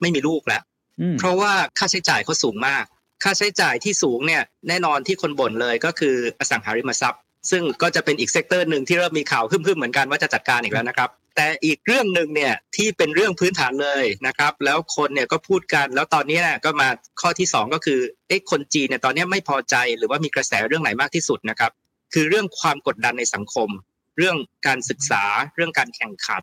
[0.00, 0.62] ไม่มีลูกแล้ว
[1.00, 2.84] อืมเพราะว่าค่าใช้จ่ายเขาสูงมาก
[3.22, 16.88] ค่าใช้จ่ายที่สูงเนี่ยแน่นอนที่คนบ่นเลยก็คืออสังหาริมทรัพย์ ซึ่งก็จะเป็นอีก sector หนึ่งที่เริ่มมีข่าวพึมๆเหมือนกันว่าจะจัดการอีกแล้วนะครับ แต่อีกเรื่องหนึ่งเนี่ยที่เป็นเรื่องพื้นฐานเลยนะครับ แล้วคนเนี่ยก็พูดกันแล้วตอนนี้เนี่ยก็มา
[17.20, 21.72] ข้อที่สองก็คือเอ๊ะคนจีนเนี่ยตอนนี้ไม่พอใจหรือว่ามีกระแสเรื่องไหนมากที่สุดนะครับ
[22.14, 23.68] คือเรื่องความกดดันในสังคม
[24.16, 26.42] เรื่องการศึกษาเรื่องการแข่งขัน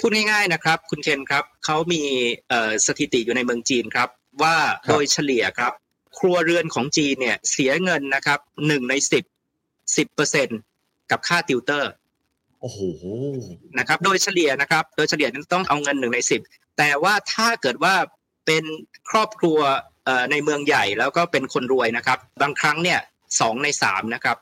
[0.00, 2.02] พูดง่ายๆนะครับ คุณเคนครับเขามี
[2.48, 4.08] เอ่อสถิติอยู่ในเมืองจีนครับ
[4.42, 5.72] ว่าครับโดยเฉลี่ยครับ
[6.18, 9.24] ครัวเรือนของจีนเนี่ยเสียเงินนะครับหนึ่งในสิบ
[9.96, 10.48] สิบเปอร์เซ็น
[11.10, 11.90] กับค่าติวเตอร์
[12.60, 12.80] โอ้โห
[13.78, 16.40] นะครับ โดยเฉลี่ยนะครับ โดยเฉลี่ยนั้นต้องเอาเงินหนึ่งในสิบ
[16.78, 17.94] แต่ว่าถ้าเกิดว่า
[18.46, 18.64] เป็น
[19.10, 19.58] ครอบครัว
[20.04, 23.00] เอ่อในเมืองใหญ่แล้วก็เป็นคนรวยนะครับ บางครั้งเนี่ย
[23.40, 24.36] สองในสามนะครับ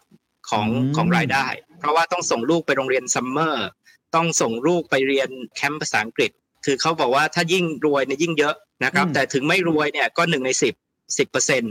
[0.50, 1.46] ของอืมของรายได้
[1.78, 3.66] เพราะว่าต้องส่งลูกไปโรงเรียนซัมเมอร์
[4.14, 6.30] ต้องส่งลูกไปเรียนแคมป์ภาษาอังกฤษ
[6.64, 10.74] คือเขาบอกว่าถ้ายิ่งรวยเนี่ยยิ่งเยอะนะครับ แต่ถึงไม่รวยเนี่ยก็หนึ่งในสิบ
[11.18, 11.62] สิบเปอร์เซ็นต์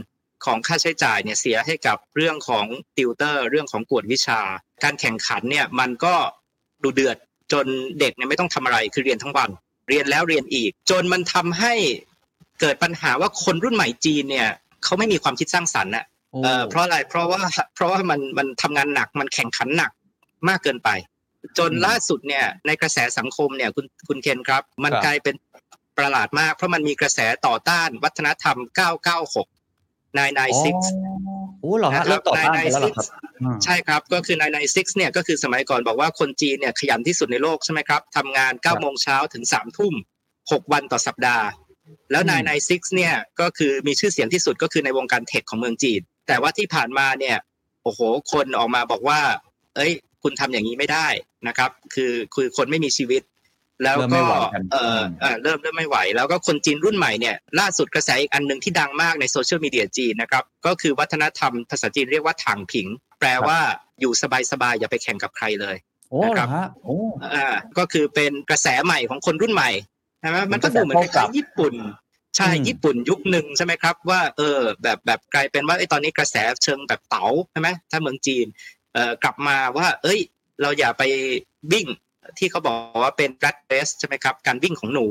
[0.44, 2.66] ของค่าใช้จ่ายเนี่ยเสียให้กับเรื่องของ
[2.96, 4.40] ติวเตอร์ เรื่องของกวดวิชา
[4.84, 6.14] การแข่งขันเนี่ยมันก็
[6.82, 7.16] ดูเดือด
[7.52, 7.66] จน
[8.00, 9.50] เด็กเนี่ยไม่ต้องทำอะไรคือเรียนทั้งวัน
[9.88, 11.72] เรียนแล้วเรียนอีก จนมันทำให้
[12.60, 14.48] เกิดปัญหาว่าคนรุ่นใหม่จีนเนี่ย
[14.84, 17.42] เขาไม่มีความคิดสร้างสรรค์น่ะโอ้เอ่อเพราะอะไรเพราะว่า
[17.74, 19.90] เพราะว่ามันมันทำงานหนักมันแข่งขันหนัก
[20.48, 20.90] มากเกินไป
[21.58, 25.34] จนล่าสุดเนี่ยในกระแสสังคมเนี่ยคุณคุณเคนครับ มันกลายเป็น
[25.98, 29.46] ประหลาดมาก เพราะมันมีกระแสต่อต้านวัฒนธรรม 996
[30.18, 33.06] 996โอ้เหรอฮะนะครับเริ่มต่อต้านกันแล้วเหรอครับ
[33.60, 39.94] 996ใช่ครับ ก็คือ 996 เนี่ยก็คือสมัยก่อนบอกว่าคนจีนเนี่ยขยันที่สุดในโลกใช่ไหมครับทำงาน9โมงเช้าถึง3ทุ่ม
[40.32, 41.46] 6 วันต่อสัปดาห์
[42.10, 47.36] แล้วอืม996 เนี่ยก็คือมีชื่อเสียงที่สุดก็คือในวงการเทคของเมืองจีน แต่ว่าที่ผ่านมาเนี่ย
[47.82, 48.00] โอ้โห
[48.32, 49.20] คนออกมาบอกว่า
[49.76, 51.06] เอ้ย คุณทำอย่างนี้ไม่ได้
[51.48, 53.22] นะครับ คือคือคนไม่มีชีวิต
[53.82, 62.86] แล้วเริ่มไม่ก็ไหวกันเออเออเริ่มเริ่มไม่ไหว แล้วก็คนจีนรุ่นใหม่เนี่ยล่าสุดกระแสอีกอันหนึ่งที่ดังมากในโซเชียลมีเดียจีนนะครับ ก็คือวัฒนธรรมภาษาจีนเรียกว่าถางผิง
[63.20, 63.58] แปลว่า
[64.00, 64.12] อยู่
[64.52, 65.76] สบายๆอย่าไปแข่งกับใครเลย
[66.10, 66.96] โอ้เหรอฮะโอ้
[67.34, 67.46] อ่า
[67.78, 69.70] ก็คือเป็นกระแสใหม่ของคนรุ่นใหม่
[70.20, 71.74] ใช่ไหมมันก็ดูเหมือนคกระแสโต้กลัล้าบยๆญี่ปุ่น
[72.36, 78.77] ใช่อืมญี่ปุ่นยุคหนึ่งใช่ไหมครับว่าเออแบบแบบกลายเป็นว่าไอ้ยตอนนี้กระแสเชิงแบบเต๋าใช่ไหมถ้าเมืองจีนเอ่อ
[79.22, 80.20] กลับมาว่า เอ้ย
[80.62, 81.02] เราอย่าไป
[81.72, 81.86] วิ่ง
[82.38, 85.06] ที่เขาบอกว่าเป็น rat race ใช่ไหมครับ การวิ่งของหนู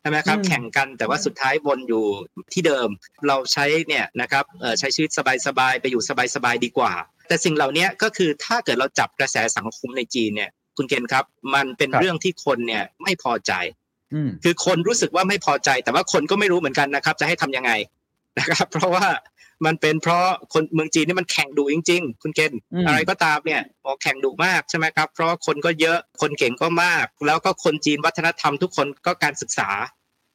[0.00, 2.04] ใช่ไหมครับอืมแข่งกันแต่ว่าสุดท้ายวนอยู่
[2.52, 2.88] ที่เดิม
[3.28, 5.10] เราใช้เนี่ยนะครับเอ่อใช้ชีวิต
[5.46, 6.02] สบายๆไปอยู่
[6.34, 6.92] สบายๆดีกว่า
[7.28, 13.52] แต่สิ่งเหล่านี้ก็คือถ้าเกิดเราจับกระแสสังคมในจีนเนี่ยคุณเคนครับ มันเป็นครับเรื่องที่คนเนี่ยไม่พอใจ
[14.14, 17.72] อืมคือคนรู้สึกว่าไม่พอใจ แต่ว่าคนก็ไม่รู้เหมือนกันนะครับ จะให้ทำยังไง
[18.38, 19.06] นะครับ เพราะว่า
[19.66, 29.70] มันเป็นเพราะคนเมืองจีนนี่มันแข่งดุจริง ๆ คุณเกณฑ์อืมอะไรก็ตามเนี่ยบอกแข่งดุมากใช่ไหมครับ เพราะว่าคนก็เยอะคนเก่งก็มาก แล้วก็คนจีนวัฒนธรรมทุกคนก็การศึกษา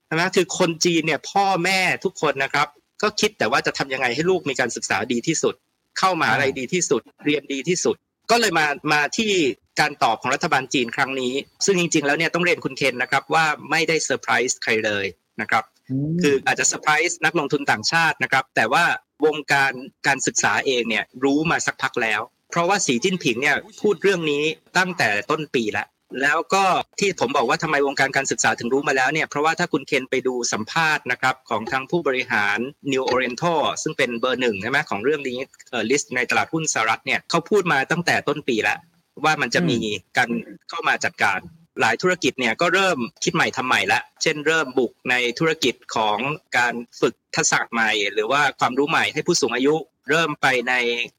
[0.05, 2.67] ใช่ไหมคือคนจีนเนี่ยพ่อแม่ทุกคนนะครับ
[3.01, 5.55] ก็คิดแต่ว่าจะทำยังไงให้ลูกมีการศึกษาดีที่สุด
[5.99, 7.95] เข้ามหาอะไรดีที่สุด เรียนดีที่สุด
[8.31, 9.31] ก็เลยมามาที่
[9.79, 11.33] การตอบของรัฐบาลจีนครั้งนี้
[11.65, 15.05] ซึ่งจริง ๆ แล้วเนี่ยต้องเรียนคุณเคนนะครับว่าไม่ได้เซอร์ไพรส์ใครเลย
[15.41, 15.63] นะครับ
[16.22, 18.84] คืออาจจะเซอร์ไพรส์นักลงทุนต่างชาตินะครับ แต่ว่า
[19.26, 19.74] วงการ
[20.08, 24.43] การศึกษาเองเนี่ยรู้มาสักพักแล้ว เพราะว่าสีจิ้นผิงเนี่ยพูดเรื่องนี้
[24.78, 25.88] ตั้งแต่ต้นปีแล้ว
[26.22, 26.63] แล้วก็
[27.00, 32.58] ที่ผมบอกว่าทำไมวงการการศึกษาถึงรู้มาแล้วเนี่ยเพราะว่าถ้าคุณเคนไปดูสัมภาษณ์นะครับของทางผู้บริหาร
[32.91, 35.38] New Oriental ซึ่งเป็นเบอร์หนึ่งใช่ไหมของเรื่องนี้
[35.89, 38.78] ลิสต์ในตลาดหุ้นสหรัฐเนี่ยเขาพูดมาตั้งแต่ต้นปีแล้ว
[39.24, 39.78] ว่ามันจะมี
[40.17, 40.30] การ
[40.69, 41.39] เข้ามาจัดการ
[41.81, 46.17] หลายธุรกิจเนี่ยก็เริ่มคิดใหม่ทำใหม่ละเช่นเริ่มบุกในธุรกิจของ
[46.57, 49.75] การฝึกทักษะใหม่ หรือว่าความรู้ใหม่ให้ผู้สูงอายุ
[50.09, 50.73] เริ่มไปใน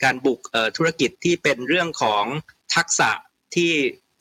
[0.04, 2.24] การบุกเอ่อธุรกิจที่เป็นเรื่องของ
[2.74, 3.10] ทักษะ
[3.54, 3.72] ที่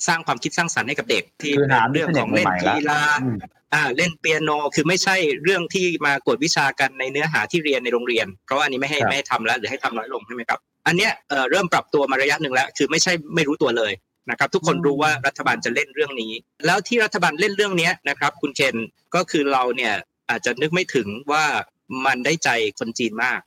[0.08, 3.38] สร้างความคิดสร้างสรรค์ให้กับเด็กที่คือเป็หานเรื่องของเล่นใหม่ๆละกีฬาอืม
[3.74, 13.92] อ่าเล่นเปียโนคือไม่ใช่เรื่องที่มากวดวิชากันในเนื้อหาที่เรียนในโรงเรียน เพราะว่าอันนี้ไม่ให้ครับไม่ให้ทำแล้วหรือให้ทำน้อยลงใช่ไหมครับ อันเนี้ยเอ่อเริ่มปรับตัวมาระยะหนึ่งแล้ว คือไม่ใช่ไม่รู้ตัวเลย
[14.30, 16.32] นะครับทุกคนรู้ว่ารัฐบาลจะเล่นเรื่องนี้
[16.66, 18.76] แล้วที่รัฐบาลเล่นเรื่องเนี้ยนะครับ คุณเคน
[19.16, 19.94] ก็คือเราเนี่ย
[20.30, 21.46] อาจจะนึกไม่ถึงว่า
[22.06, 23.40] มันได้ใจคนจีนมาก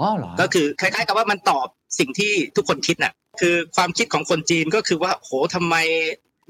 [0.00, 1.66] อ๋อเหรอก็คือคล้ายๆ กับว่ามันตอบ
[1.98, 5.76] สิ่งที่ทุกคนคิดน่ะคือความคิดของคนจีนก็คือว่าโหทำไม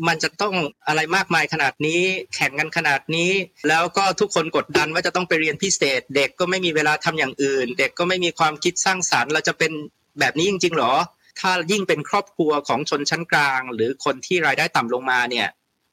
[0.09, 0.55] มันจะต้อง
[0.87, 2.01] อะไรมากมายขนาดนี้
[2.35, 3.31] แข่งกันขนาดนี้
[3.68, 9.73] แล้วก็ทุกคนกดดันว่าจะต้องไปเรียนพิเศษ เด็กก็ไม่มีเวลาทำอย่างอื่น เด็กก็ไม่มีความคิดสร้างสารรค์เราจะเป็น
[10.20, 10.92] แบบนี้จริงๆหรอ
[11.40, 15.49] ถ้ายิ่งเป็นครอบครัวของชนชั้นกลาง หรือคนที่รายได้ต่ำลงมาเนี่ย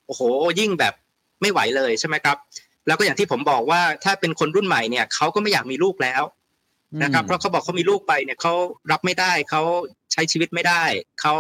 [0.06, 0.22] โอ้โห
[0.60, 0.94] ยิ่งแบบ
[1.42, 2.38] ไม่ไหวเลยใช่ไหมครับ
[2.88, 6.24] แล้วก็อย่างที่ผมบอกว่าถ้าเป็นคนรุ่นใหม่เนี่ยเขาก็ไม่อยากมีลูกแล้ว
[7.04, 8.54] นะครับเพราะเขาบอกเขามีลูกไปเนี่ยเขา
[8.92, 9.62] รับไม่ได้เขา
[10.14, 10.84] ใช้ชีวิตไม่ได้
[11.22, 11.36] เขา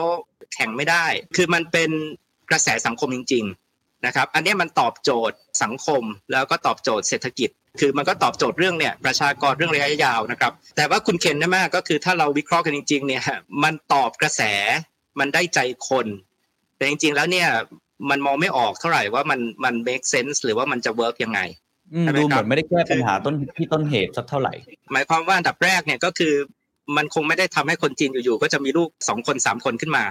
[0.53, 1.91] แข่งไม่ได้ คือมันเป็น
[2.49, 13.23] กระแสสังคมจริง ๆ นะครับ อันเนี้ยมันตอบโจทย์สังคมแล้วก็ตอบโจทย์เศรษฐกิจ คือมันก็ตอบโจทย์เรื่องเนี่ยประชากรเรื่องระยะยาวนะครับ แต่ว่าคุณเคนนะมากก็คือถ้าเราวิเคราะห์กันจริง ๆ เนี่ย
[13.63, 14.41] มันตอบกระแส
[15.19, 16.07] มันได้ใจคน
[16.77, 17.47] แต่จริง ๆ แล้วเนี่ย
[18.09, 21.39] มันมองไม่ออกเท่าไหร่ว่ามันมัน make sense หรือว่ามันจะ work ยังไง
[21.93, 24.53] อืมใช่ไหมดูเหครัมือบนไม่ได้แก้ปัญหาต้นที่ต้นเหตุสักเท่าไหร่
[24.91, 26.33] หมายความว่าอันดับแรกเนี่ยก็คือ
[26.97, 30.03] มันคงไม่ได้ทำให้คนจีนอยู่ๆก็จะมีลูกสองคนสามคนขึ้นมา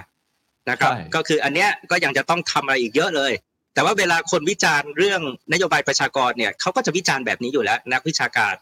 [0.69, 3.31] นะครับใช่ก็คืออันเนี้ยก็ยังจะต้องทำอะไรอีกเยอะเลย
[3.73, 5.21] แต่ว่าเวลาคนวิจารณ์เรื่อง
[5.53, 8.55] นโยบายประชากรเนี่ยเขาก็จะวิจารณ์แบบนี้อยู่แล้วนักวิชาการ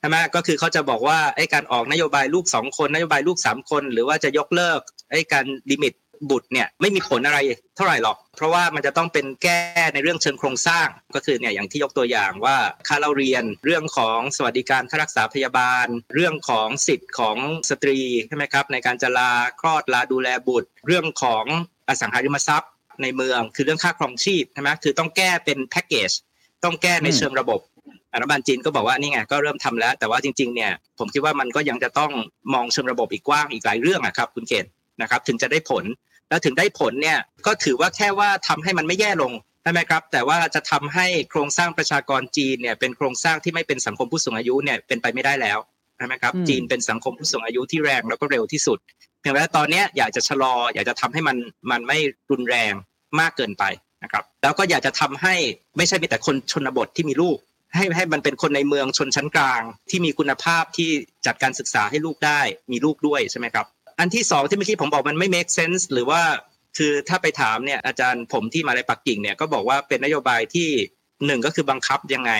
[0.00, 5.92] ใช่ไหมก็คือเขาจะบอกว่าไอ้การออกนโยบายลูกสองคนนโยบายลูกสามคน หรือว่าจะยกเลิกไอ้การลิมิต
[6.30, 7.38] บุตรเนี่ยไม่มีผลอะไร
[7.76, 9.60] เท่าไหร่หรอก เพราะว่ามันจะต้องเป็นแก้
[9.94, 12.56] ในเรื่องเชิงโครงสร้าง ก็คือเนี่ยอย่างที่ยกตัวอย่างว่า
[12.88, 17.36] ค่าเราเรียนเรื่องของสวัสดิการค่ารักษาพยาบาล เรื่องของสิทธิ์ของ
[17.70, 21.44] สตรีใช่ไหมครับในการจะลาคลอดลาดูแลบุตร เรื่องของ
[21.88, 22.70] อสังหาริมทรัพย์
[23.02, 26.10] ในเมืองคือเรื่องค่าครองชีพใช่ไหมคือต้องแก้เป็นแพ็กเกจ
[26.64, 27.60] ต้องแก้ในเชิงระบบ
[28.12, 32.12] รัฐบาลจีนก็บอกว่านี่ไงก็เริ่มทำแล้ว แต่ว่าจริงๆเนี่ยผมคิดว่ามันก็ยังจะต้อง
[32.54, 34.66] มองเชิงระบบอีกกว้างอีกหลายเรื่องอะครับ คุณเกศ
[35.02, 35.84] นะครับถึงจะได้ผล
[36.28, 39.32] แล้วถึงได้ผลเนี่ยก็ถือว่าแค่ว่าทำให้มันไม่แย่ลง
[39.62, 45.58] ใช่ไหมครับ แต่ว่าจะทำให้โครงสร้างประชากรจีนเนี่ยเป็นโครงสร้างที่ไม่เป็นสังคมผู้สูงอายุเนี่ยเป็นไปไม่ได้แล้ว
[45.96, 48.78] ใช่ไหมครับจีนเป็นสังคมผู้สูงอายุที่แรงแล้วก็เร็วที่สุด
[49.20, 51.36] เพียงแต่ตอนนี้อยากจะชะลออยากจะทำให้มัน
[51.70, 51.98] มันไม่
[52.30, 52.72] รุนแรง
[53.20, 53.64] มากเกินไป
[54.04, 55.34] นะครับแล้วก็อยากจะทำให้
[55.76, 57.38] ไม่ใช่มีแต่คนชนบทที่มีลูก
[57.74, 60.90] ให้ให้มันเป็นคนในเมืองชนชั้นกลาง ที่มีคุณภาพที่
[61.26, 62.40] จัดการศึกษาให้ลูกได้
[62.72, 63.66] มีลูกด้วยใช่ไหมครับ
[63.98, 66.22] อันที่สองที่เมื่อกี้ผมบอกมันไม่ make sense หรือว่า
[66.78, 70.68] คือถ้าไปถามเนี่ยอาจารย์ผมที่มาในปักกิ่งเนี่ยก็บอกว่าเป็นนโยบายที่
[71.26, 72.32] หนึ่งก็คือบังคับยังไง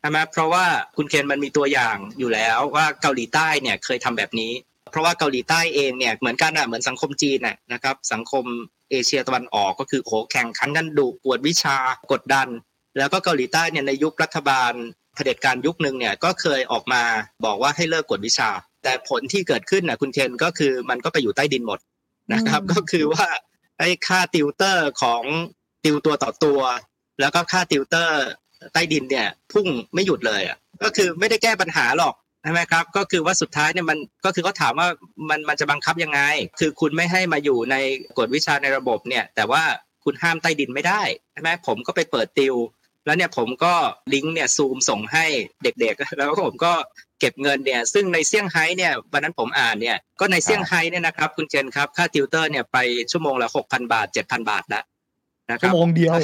[0.00, 0.64] ใช่ไหมเพราะว่า
[0.96, 4.52] คุณเคนมันมีตัวอย่างอยู่แล้วว่าเกาหลีใต้เนี่ยเคยทำแบบนี้
[4.90, 7.38] เพราะว่าเกาหลีใต้เองเนี่ยเหมือนกันอะเหมือนสังคมจีน
[7.72, 8.44] นะครับสังคม
[8.90, 11.76] เอเชียตะวันออกก็คือโหแข่งขันกันดุปวดวิชา
[12.12, 12.48] กดดัน
[12.98, 14.72] แล้วก็เกาหลีใต้เนี่ยในยุครัฐบาล
[15.14, 17.02] เผด็จการยุคหนึ่งเนี่ยก็เคยออกมา
[17.44, 18.50] บอกว่าให้เลิกกดวิชา
[18.82, 21.78] แต่ผลที่เกิดขึ้นนะคุณเคนก็คือมันก็ไปอยู่ใต้ดินหมด
[22.32, 23.26] นะครับก็คือว่า
[23.78, 25.22] ไอ้ค่าติวเตอร์ของ
[25.84, 26.60] ติวตัวต่อตัว
[27.20, 28.22] แล้วก็ค่าติวเตอร์
[28.72, 34.88] ใต้ดินเนี่ยพุ่งไม่หยุดเลยอะก็คือไม่ได้แก้ปัญหาหรอก ใช่ไหมครับก็คือว่าสุดท้ายเนี่ยมันก็คือเขาถามว่า
[35.30, 36.20] มันมันจะบังคับยังไง
[36.60, 37.76] คือคุณไม่ให้มาอยู่ใน
[38.18, 39.62] กฎวิชาในระบบเนี่ย แต่ว่า
[40.04, 42.54] คุณห้ามใต้ดินไม่ได้ใช่ไหมผมก็ไปเปิดติว
[43.06, 43.74] แล้วเนี่ยผมก็
[44.14, 45.24] ลิงก์เนี่ยซูมส่งให้
[45.62, 46.72] เด็กๆ แล้วผมก็
[47.20, 52.78] เก็บเงินเนี่ยซึ่งในเซี่ยงไฮ้เนี่ยวันนั้นผมอ่านเนี่ยก็ในเซี่ยงไฮ้เนี่ยนะครับคุณเจนครับค่าติวเตอร์เนี่ยไป
[53.10, 54.84] ชั่วโมงละหกพันบาทเจ็ดพันบาทแล้วนะ
[55.62, 56.14] ชั่วโมงเดียว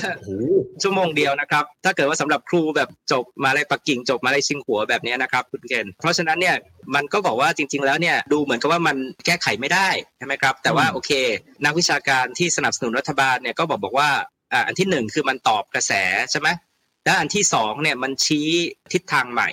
[0.82, 6.56] ชั่วโมงเดียวนะครับ ถ้าเกิดว่าสำหรบครูแบบจบมาเลยปักกิ่งจบมาเลยชิงหัวแบบนี้นะครับคุณเกณฑ์เพราะฉะนั้นเนี่ย
[6.94, 11.10] มันก็บอกว่าจริง ๆ แล้วเนี่ยดูเหมือนกับว่ามันแก้ไขไม่ได้ใช่ไหมครับ แต่ว่าโอเค
[11.64, 14.10] นักวิชาการที่สนับสนุนรัฐบาลเนี่ยก็บอกบอกว่า
[14.52, 15.92] อ่าอันที่หนึ่งคือมันตอบกระแส
[16.30, 16.48] ใช่ไหม
[17.04, 18.48] และอันที่สองเนี่ยมันชี้
[18.92, 19.50] ทิศทางใหม่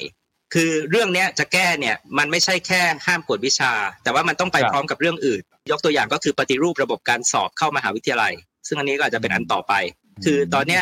[0.53, 3.71] คือเรื่องนี้จะแก้เนี่ยมันไม่ใช่แค่ห้ามกวดวิชา
[4.03, 8.33] แต่ว่ามันต้องไปพร้อมกับเรื่องอื่น ยกตัวอย่างก็คือปฏิรูประบบการสอบเข้ามหาวิทยาลัย
[8.67, 9.73] ซึ่งอันนี้ก็อาจจะเป็นอันต่อไป
[10.25, 10.79] คือตอนนี้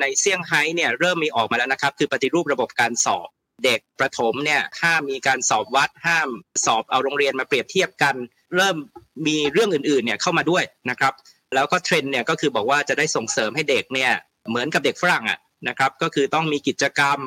[0.00, 3.28] ในเซี่ยงไฮ้เนี่ยเริ่มมีออกมาแล้วนะครับ คือปฏิรูประบบการสอบ
[3.64, 6.28] เด็กประถมเนี่ยห้ามมีการสอบวัดห้าม
[6.64, 8.14] สอบเอาโรงเรียนมาเปรียบเทียบกัน
[8.56, 8.76] เริ่ม
[9.26, 11.12] มีเรื่องอื่นๆเนี่ยเข้ามาด้วยนะครับ
[11.54, 14.12] แล้วก็เทรนด์เนี่ยก็คือบอกว่าจะได้ส่งเสริมให้เด็กเนี่ย
[14.48, 17.18] เหมือนกับเด็กฝรั่งอะนะครับ ก็คือต้องมีกิจกรรม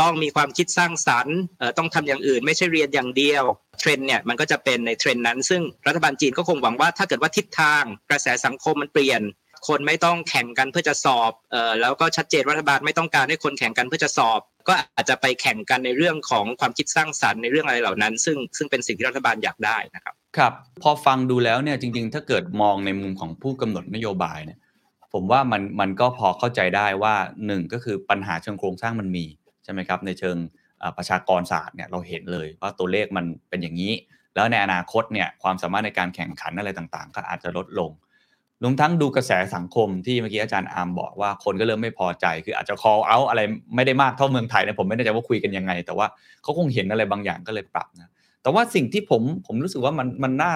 [0.00, 1.36] ต้องมีความคิดสร้างสรรค์
[1.78, 3.44] ต้องทำอย่างอื่น ไม่ใช่เรียนอย่างเดียว
[3.80, 9.20] เทรนด์เนี่ยมันก็จะเป็นในเทรนด์นั้น ซึ่งรัฐบาลจีนก็คงหวังว่าถ้าเกิดว่าทิศทางกระแสสังคมมันเปลี่ยน
[9.68, 24.58] คนไม่ต้องแข่งกันเพื่อจะสอบเอ่อแล้วก็ชัดเจนรัฐบาลไม่ต้องการให้คนแข่งกันเพื่อจะสอบ ก็อาจจะไปแข่งกันในเรื่องของความคิดสร้างสรรค์ในเรื่องอะไรเหล่านั้น ซึ่งซึ่งเป็นสิ่งที่รัฐบาลอยากได้นะครับครับพอฟังดูแล้วเนี่ยจริง ๆ ถ้าเกิดมองในมุมของผู้กำหนดนโยบายเนี่ย
[25.12, 27.14] ผมว่ามันมันก็พอเข้าใจได้ว่า
[27.46, 29.26] หนึ่งก็คือปัญหาเชิงโครงสร้างมันมี
[29.64, 30.36] ใช่ไหมครับในเชิง
[30.96, 33.92] ประชากรศาสตร์เนี่ยเราเห็นเลยว่าตัวเลขมันเป็นอย่างนี้
[34.34, 37.90] แล้วในอนาคตเนี่ยความสามารถในการแข่งขันอะไรต่างๆ ก็อาจจะลดลง
[38.62, 43.40] รวมทั้งดูกระแสสังคมที่เมื่อกี้อาจารย์อาร์มบอกว่าคนก็เริ่มไม่พอใจ คืออาจจะ call out อะไร
[43.76, 46.06] ไม่ได้มากเท่าเมืองไทยนะผมไม่แน่ใจว่าคุยกันยังไง แต่ว่า
[46.42, 48.10] เขาคงเห็นอะไรบางอย่างก็เลยปรับนะ
[48.42, 50.52] แต่ว่าสิ่งที่ผมผมรู้สึกว่ามันมันน่า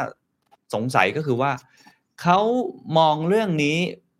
[0.74, 1.50] สงสัยก็คือว่า
[2.22, 2.38] เขา
[2.98, 3.78] มองเรื่องนี้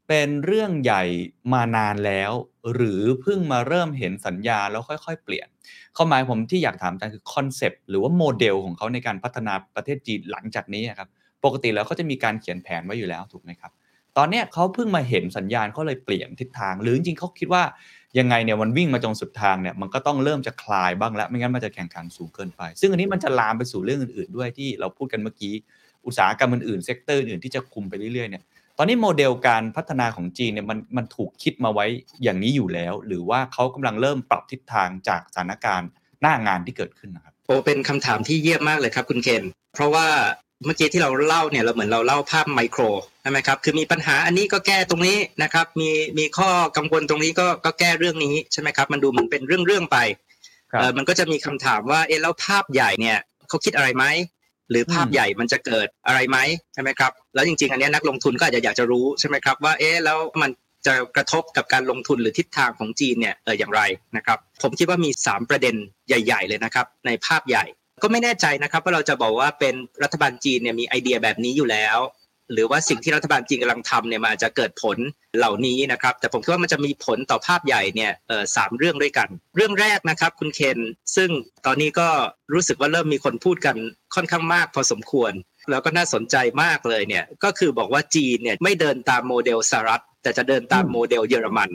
[0.09, 1.05] เป็นเรื่องใหญ่
[1.53, 2.33] มานานแล้ว
[2.75, 5.49] หรือเพิ่งมาเริ่มเห็นสัญญาณแล้วค่อย ๆ เปลี่ยน
[5.97, 11.09] ความหมายผมที่อยากถามอาจารย์คือ concept หรือว่าโมเดลของเขาในการพัฒนาประเทศจีนหลังจากนี้ครับ
[11.45, 13.73] ปกติแล้วเขาจะมีการเขียนแผนไว้อยู่แล้วถูกไหมครับ
[14.17, 17.63] ตอนนี้เขาเพิ่งมาเห็นสัญญาณเขาเลยเปลี่ยนทิศทาง หรือจริงเขาคิดว่า
[18.19, 25.55] ยังไงเนี่ยมันวิ่งมาจนสุดทางเนี่ยมันก็ต้องเริ่มจะคลายบ้างแล้วไม่งั้นมันจะแข่งขันสูงเกินไป ซึ่งอันนี้มันจะลามไปสู่เรื่องอื่นๆ ด้วยที่เราพูดกันเมื่อกี้
[26.07, 28.43] อุตสาหกรรมอื่นๆ sector อื่นที่จะคุมไปเรื่อยๆเนี่ย
[28.79, 31.87] ตอนนี้โมเดลการพัฒนาของจีนเนี่ยมันมันถูกคิดมาไว้
[32.23, 35.89] อย่างนี้อยู่แล้ว หรือว่าเขากำลังเริ่มปรับทิศทางจากสถานการณ์
[36.23, 40.07] หน้างานที่เกิดขึ้นนะครับโอ้เป็นคำถามที่เยี่ยมมากเลยครับคุณเคนเพราะว่า
[40.65, 42.83] เมื่อกี้ที่เราเล่าเนี่ยเราเหมือนเราเล่าภาพไมโคร
[43.23, 49.99] ใช่ไหมครับคือมีปัญหาอันนี้ก็แก้ตรงนี้นะครับมีมีข้อกังวลตรงนี้ก็ก็แก้เรื่องนี้ใช่ไหมครับมันดูเหมือนเป็นเรื่องเรื่องไป
[50.81, 54.05] เออมันก็จะมีคำถามว่าเออแล้วภาพใหญ่เนี่ยเขาคิดอะไรไหม
[54.71, 56.39] หรือภาพใหญ่มันจะเกิดอะไรไหม
[56.75, 60.51] ใช่ไหมครับแล้วจริงๆ อันนี้นักลงทุนก็อาจจะอยากจะรู้ใช่ไหมครับว่าเอ๊ะแล้วมัน
[60.87, 63.83] จะกระทบกับการลงทุนหรือทิศทางของจีนเนี่ยเอออย่างไร
[64.17, 65.75] นะครับผมคิดว่ามี 3 ประเด็น
[66.09, 67.65] ใหญ่ ๆ เลยนะครับในภาพใหญ่
[68.05, 71.99] ก็ไม่แน่ใจนะครับว่าเราจะบอกว่าเป็นรัฐบาลจีนเนี่ยมีไอเดียแบบนี้อยู่แล้ว
[72.53, 74.99] หรือว่าสิ่งที่รัฐบาลจีนกำลังทำเนี่ยมันอาจจะเกิดผล
[75.39, 78.13] เหล่านี้นะครับ แต่ผมคิดว่ามันจะมีผลต่อภาพใหญ่เนี่ย
[78.57, 80.79] สามเรื่องด้วยกัน เรื่องแรกนะครับ คุณเคน
[81.17, 81.31] ซึ่ง
[81.67, 82.09] ตอนนี้ก็
[82.53, 83.77] รู้สึกว่าเริ่มมีคนพูดกัน
[84.15, 85.33] ค่อนข้างมากพอสมควร
[85.71, 91.71] แล้วก็น่าสนใจมากเลยเนี่ยก็คือบอกว่าจีนเนี่ยไม่เดินตามโมเดลสหรัฐแต่จะเดินตามโมเดลเยอรมัน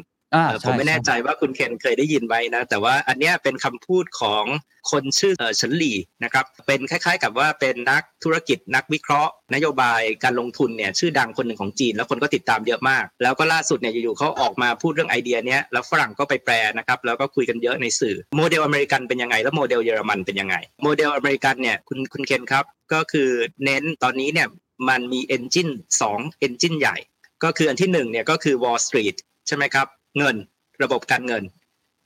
[0.62, 4.46] ใช่ ผมไม่แน่ใจว่าคุณเคนเคยได้ยินไหมนะ แต่ว่าอันเนี้ยเป็นคำพูดของ
[4.92, 23.30] คนชื่อเอ่อเฉินหลี่นะครับ เป็นคล้าย ๆ กับว่าเป็นนักธุรกิจนักวิเคราะห์ นโยบายการลงทุนเนี่ยชื่อดังคนหนึ่งของจีน แล้วคนก็ติดตามเยอะมาก แล้วก็ล่าสุดเนี่ยอยู่ๆเขาออกมาพูดเรื่องไอเดียเนี้ยแล้วฝรั่งก็ไปแปลนะครับแล้วก็คุยกันเยอะในสื่อโมเดลอเมริกันเป็นยังไงแล้วโมเดลเยอรมันเป็นยังไงโมเดลอเมริกันเนี่ยคุณคุณเคนครับก็คือ
[23.66, 24.48] เน้นตอนนี้เนี่ย
[24.90, 25.70] มันมี engine
[26.02, 26.98] สอง engine ใหญ่
[27.44, 30.36] ก็คืออันที่หนึ่งเนี่ยก็คือ Wall Street ใช่ไหมครับ เงิน
[30.84, 31.44] ระบบการเงิน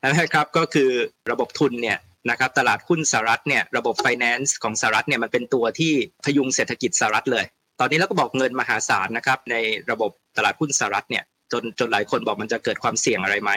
[0.04, 0.90] นะครับก็คือ
[1.32, 1.98] ระบบทุนเนี่ย
[2.30, 5.94] นะครับตลาดหุ้นสหรัฐเนี่ยระบบ finance ของสหรัฐเนี่ยมันเป็นตัวที่
[6.26, 7.46] พยุงเศรษฐกิจสหรัฐเลย
[7.80, 9.56] ตอนนี้เราก็บอกเงินมหาศาลนะครับใน
[9.92, 13.52] ระบบตลาดหุ้นสหรัฐเนี่ยจนจนหลายคนบอกมันจะเกิดความเสี่ยงอะไรไหม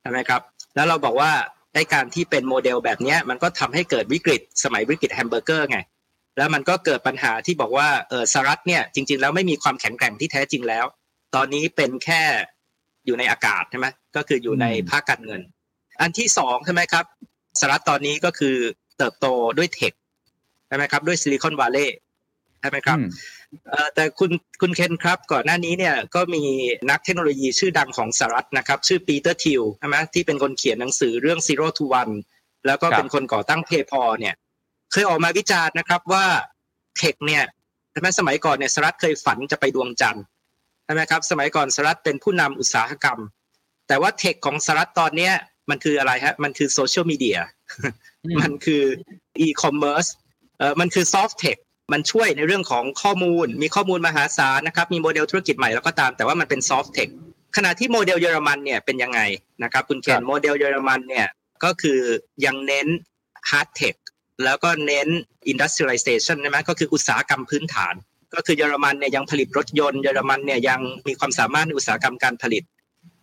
[0.00, 0.40] ใช่ไหมครับ
[0.74, 1.32] แล้วเราบอกว่า
[1.74, 5.78] ในการที่เป็นโมเดลแบบเนี้ยมันก็ทำให้เกิดวิกฤตสมัยวิกฤตแฮมเบอร์เกอร์ไง
[6.36, 10.84] แล้วมันก็เกิดปัญหาที่บอกว่าเออสหรัฐเนี่ยจริง ๆ แล้วไม่มีความแข็งแกร่งที่แท้จริงแล้ว
[11.34, 12.22] ตอนนี้เป็นแค่
[13.06, 13.86] อยู่ในอากาศใช่ไหม
[14.16, 15.40] ก็คืออยู่ในภาคการเงิน
[16.00, 17.04] อันที่สองใช่ไหมครับ
[17.60, 18.56] สหรัฐตอนนี้ก็คือ
[18.98, 19.26] เติบโต
[19.58, 19.92] ด้วย tech
[20.68, 21.98] ใช่ไหมครับ ด้วย Silicon Valley
[22.60, 23.08] ใช่ไหมครับอืม
[23.68, 26.42] เอ่อแต่คุณคุณเคนครับ ก่อนหน้านี้เนี่ยก็มี
[26.90, 32.14] นักเทคโนโลยีชื่อดังของสหรัฐนะครับ ชื่อ Peter Thiel ใช่ไหมที่เป็นคนเขียนหนังสือเรื่อง Zero to One
[32.66, 34.34] แล้วก็เป็นคนก่อตั้ง PayPal เนี่ย
[34.92, 36.24] เคยออกมาวิจารณ์นะครับว่า
[36.98, 37.44] tech เนี่ย
[37.90, 40.24] ใช่ไหมสมัยก่อนเนี่ยสหรัฐเคยฝันจะไปดวงจันทร์
[40.84, 43.18] ใช่ไหมครับ สมัยก่อนสหรัฐเป็นผู้นำอุตสาหกรรม
[43.88, 45.32] แต่ว่า tech ของสหรัฐตอนเนี้ย
[45.70, 47.38] มันคืออะไรฮะ มันคือโซเชียลมีเดีย
[48.40, 48.82] มันคือ
[49.40, 50.06] อีคอมเมิร์ซ
[50.58, 51.56] เอ่อมันคือ soft tech
[51.92, 57.08] มันช่วยในเรื่องของข้อมูล มีข้อมูลมหาศาลนะครับ มีโมเดลธุรกิจใหม่แล้วก็ตาม แต่ว่ามันเป็น soft tech
[57.56, 59.20] ขณะที่โมเดลเยอรมันเนี่ยเป็นยังไง
[59.62, 61.28] นะครับคุณเคนโมเดลเยอรมันเนี่ย
[61.64, 62.00] ก็คือ
[62.44, 62.86] ยังเน้น
[63.50, 63.94] hard tech
[64.44, 65.08] แล้วก็เน้น
[65.52, 67.94] industrialization ใช่ไหมก็คืออุตสาหกรรมพื้นฐาน
[68.34, 72.62] ก็คือเยอรมันเนี่ยยังผลิตรถยนต์เยอรมันเนี่ยยังมีความสามารถในอุตสาหกรรมการผลิต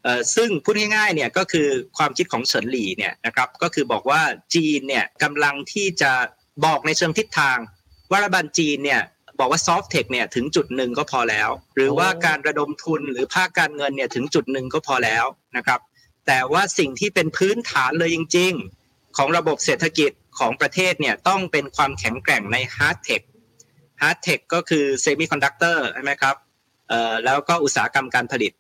[0.04, 1.67] เอ่อซึ่งพูดง่ายๆเนี่ยก็คือ
[1.98, 4.22] ความคิดของเฉินหลี่เนี่ยนะครับก็คือบอกว่า
[4.56, 6.12] จีนเนี่ยกำลังที่จะ
[6.65, 7.58] บอกในเชิงทิศทาง
[8.12, 9.02] ว่ารัฐบาลจีนเนี่ย
[9.39, 15.26] บอกว่า soft tech เนี่ยถึงจุดหนึ่งก็พอแล้ว หรือว่าการระดมทุนหรือภาคการเงินเนี่ยถึงจุดหนึ่งก็พอแล้ว
[15.58, 15.80] นะครับ
[16.28, 18.54] แต่ว่าสิ่งที่เป็นพื้นฐานเลยจริง
[18.86, 23.21] ๆ ของระบบเศรษฐกิจของประเทศเนี่ยต้องเป็นความแข็งแกร่งใน hard tech
[24.02, 26.35] hard tech ก็คือเซมิคอนดักเตอร์ใช่ไหมครับ
[26.89, 28.51] เอ่อแล้วก็อุตสาหกรรมการผลิต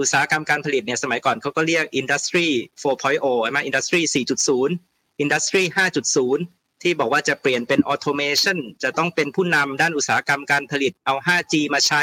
[0.00, 2.48] อุตสาหกรรมการผลิตเนี่ยสมัยก่อนเขาก็เรียก Industry
[2.84, 4.00] 4.0ใช่ไหม Industry
[4.62, 5.62] 4.0 Industry
[6.24, 12.02] 5.0 ที่บอกว่าจะเปลี่ยนเป็น Automation จะต้องเป็นผู้นำด้านอุตสาหกรรมการผลิตเอา 5G มาใช้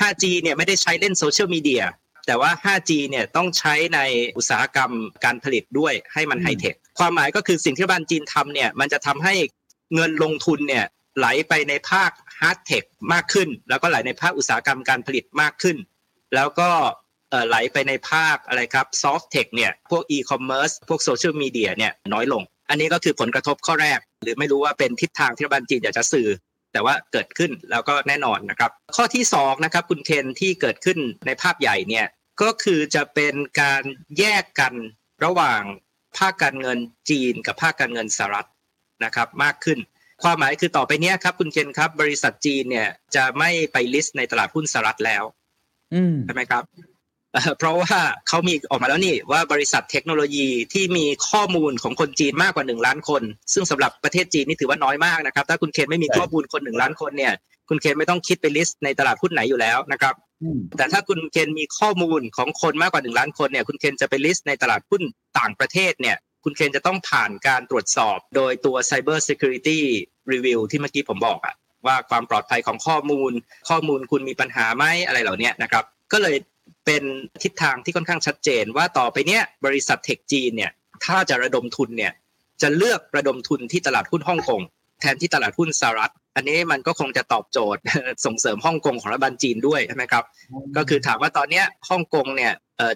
[0.00, 1.84] 5G เนี่ยไม่ได้ใช้เล่นโซเชียลมีเดีย
[2.26, 4.00] แต่ว่า 5G เนี่ยต้องใช้ใน
[4.36, 4.90] อุตสาหกรรม
[5.24, 9.34] การผลิตด้วยให้มันไฮเทค ความหมายก็คือสิ่งที่รัฐบาลจีนทำเนี่ยมันจะทำให้
[9.94, 10.84] เงินลงทุนเนี่ย
[11.18, 15.76] ไหลไปในภาค hard tech มากขึ้น แล้วก็ไหลในภาคอุตสาหกรรมการผลิตมากขึ้น
[16.34, 16.70] แล้วก็
[17.48, 26.28] ไหลไปในภาคอะไรครับ soft tech เนี่ยพวกอีคอมเมิร์ซพวกโซเชียลมีเดียเนี่ยน้อยลง อันนี้ก็คือผลกระทบข้อแรก หรือไม่รู้ว่าเป็นทิศทางที่รัฐบาลจีนอยากจะสื่อ
[26.72, 32.06] แต่ว่าเกิดขึ้นแล้วก็แน่นอนนะครับ ข้อที่สองนะครับคุณเคนที่เกิดขึ้นในภาพใหญ่เนี่ย
[32.42, 33.82] ก็คือจะเป็นการ
[34.18, 34.74] แยกกัน
[35.24, 35.62] ระหว่าง
[36.18, 36.78] ภาคการเงิน
[37.10, 38.48] จีนกับภาคการเงินสหรัฐ
[39.04, 39.78] นะครับมากขึ้น
[40.22, 45.24] ความหมายคือต่อไปเนี้ยครับ คุณเคนครับ บริษัทจีนเนี่ยจะไม่ไปลิสต์ในตลาดหุ้นสหรัฐแล้ว
[45.94, 46.64] อืมใช่ไหมครับ
[47.32, 47.96] เอ่อเพราะว่า
[48.28, 57.32] เขามีออกมาแล้วนี่ว่าบริษัทเทคโนโลยีที่มีข้อมูลของคนจีนมากกว่าหนึ่งล้านคน ซึ่งสำหรับประเทศจีนนี่ถือว่าน้อยมากนะครับ ถ้าคุณเคนไม่มีข้อมูลคนหนึ่งล้านคนเนี่ย
[57.68, 65.02] คุณเคนไม่ต้องคิดไป list ในตลาดหุ้นไหนอยู่แล้วนะครับอืมแต่ถ้าคุณเคนมีข้อมูลของคนมากกว่าหนึ่งล้านคนเนี่ย คุณเคนจะไป list ในตลาดหุ้น
[65.38, 69.80] ต่างประเทศเนี่ย คุณเคนจะต้องผ่านการตรวจสอบโดยตัว Cyber Security
[70.32, 71.54] Review ที่เมื่อกี้ผมบอกอะ
[71.86, 73.32] ว่าความปลอดภัยของข้อมูล
[73.68, 76.36] ข้อมูลคุณมีปัญหาไหมอะไรเหล่านี้นะครับ ก็เลย
[76.86, 77.02] เป็น
[77.42, 80.72] ทิศทางที่ค่อนข้างชัดเจน ว่าต่อไปเนี้ยบริษัท tech จีนเนี่ย
[81.04, 82.12] ถ้าจะระดมทุนเนี่ย
[82.62, 84.62] จะเลือกระดมทุนที่ตลาดหุ้นฮ่องกง
[85.00, 87.80] แทนที่ตลาดหุ้นสหรัฐ อันนี้มันก็คงจะตอบโจทย์
[88.24, 90.24] ส่งเสริมฮ่องกงของรัฐบาลจีนด้วยใช่ไหมครับ
[90.76, 92.52] ก็คือถามว่าตอนนี้ฮ่องกงเนี่ย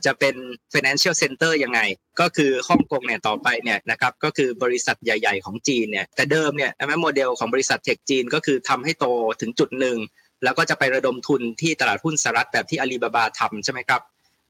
[0.06, 0.34] จะเป็น
[0.74, 1.80] financial center ยังไง
[2.20, 9.06] ก็คือฮ่องกงเนี่ยต่อไปเนี่ยนะครับก็คือบริษัทใหญ่ ๆ ของจีนเนี่ยแต่เดิมเนี่ยใช่ไหมโมเดลของบริษัทเทคจีนก็คือทำให้โต
[9.40, 9.98] ถึงจุดหนึ่ง
[10.44, 14.00] แล้วก็จะไประดมทุนที่ตลาดหุ้นสหรัฐแบบที่อาลีบาบาทำใช่ไหมครับ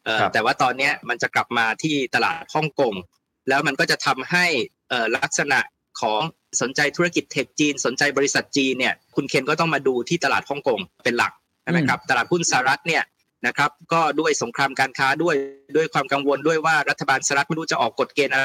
[0.05, 2.95] เอ่อครับแต่ว่าตอนเนี้ยมันจะกลับมาที่ตลาดฮ่องกง
[3.49, 4.47] แล้วมันก็จะทำให้
[4.89, 5.61] เอ่อลักษณะ
[6.01, 6.20] ของ
[6.61, 11.32] สนใจธุรกิจเทคจีน สนใจบริษัทจีนเนี่ยคุณเคนก็ต้องมาดูที่ตลาดฮ่องกงเป็นหลัก
[11.62, 13.03] ใช่ไหมครับตลาดหุ้นสหรัฐเนี่ย
[13.47, 15.37] นะครับ ก็ด้วยสงครามการค้าด้วย
[15.76, 18.43] ด้วยความกังวลด้วยว่ารัฐบาลสหรัฐไม่รู้จะออกกฎเกณฑ์อะไ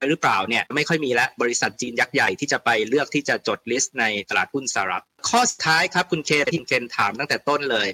[0.00, 7.88] รหรือเปล่าเนี่ยไม่ค่อยมีแล้วบริษัทจีนยักษ์ใหญ่ที่จะไปเลือกที่จะจดลิสต์ในตลาดหุ้นสหรัฐข้อสุดท้ายครับคุณเคนที่คุณเคนถามตั้งแต่ต้นเลย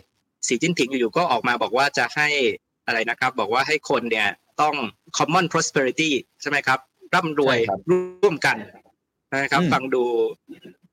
[0.47, 2.29] สีจิ้นผิงอยู่ๆก็ออกมาบอกว่าจะให้
[2.87, 4.29] อะไรนะครับ บอกว่าให้คนเนี่ย
[4.61, 4.75] ต้อง
[5.19, 6.11] common prosperity
[6.41, 6.79] ใช่ไหมครับ
[7.15, 7.81] ร่ำรวยใช่ครับ
[8.23, 8.57] ร่วมกัน
[9.43, 10.03] นะครับอืมฟังดู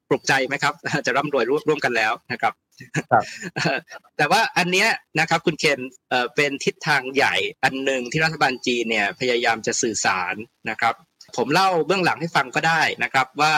[0.09, 0.73] ปลุกใจไหมครับ
[1.05, 2.64] จะร่ำรวยร่วมกันแล้วนะครับครับ
[4.17, 10.35] แต่ว่าอันเนี้ยนะครับคุณเคนเอ่อเป็นทิศทางใหญ่อันหนึ่งที่รัฐบาลจีนเนี่ยพยายามจะสื่อสาร
[10.69, 10.93] นะครับ
[11.37, 13.55] ผมเล่าเบื้องหลังให้ฟังก็ได้นะครับว่า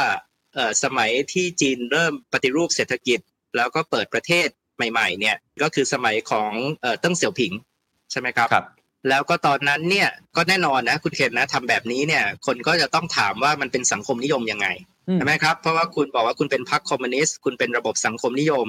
[0.55, 3.19] เอ่อสมัยที่จีนเริ่มปฏิรูปเศรษฐกิจ
[3.55, 4.47] แล้วก็เปิดประเทศ
[4.91, 6.51] ใหม่ๆเนี่ยก็คือสมัยของ
[6.81, 7.51] เอ่อเติ้งเสี่ยวผิง
[8.11, 8.67] ใช่ไหมครับครับ
[9.09, 14.67] แล้วก็ตอนนั้นเนี่ยก็แน่นอนนะคุณเคนนะทำแบบนี้เนี่ยคนก็จะต้องถามว่ามันเป็นสังคมนิยมยังไง
[15.09, 18.67] อืมใช่ไหมครับเพราะว่าคุณบอกว่าคุณเป็นพรรคคอมมิวนิสต์คุณเป็นระบบสังคมนิยม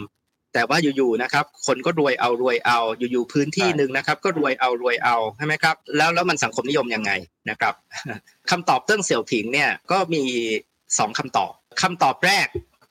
[0.55, 7.13] แต่ว่าอยู่ๆนะครับ คนก็รวยเอารวยเอาอยู่ๆพื้นที่หนึ่งนะครับ ก็รวยเอารวยเอาใช่ไหมครับ แล้วแล้วมันสังคมนิยมยังไง
[7.51, 7.75] นะครับ
[8.51, 10.23] คำตอบเติ้งเสี่ยวผิงเนี่ยก็มี
[10.99, 12.47] สองคำตอบคำตอบแรก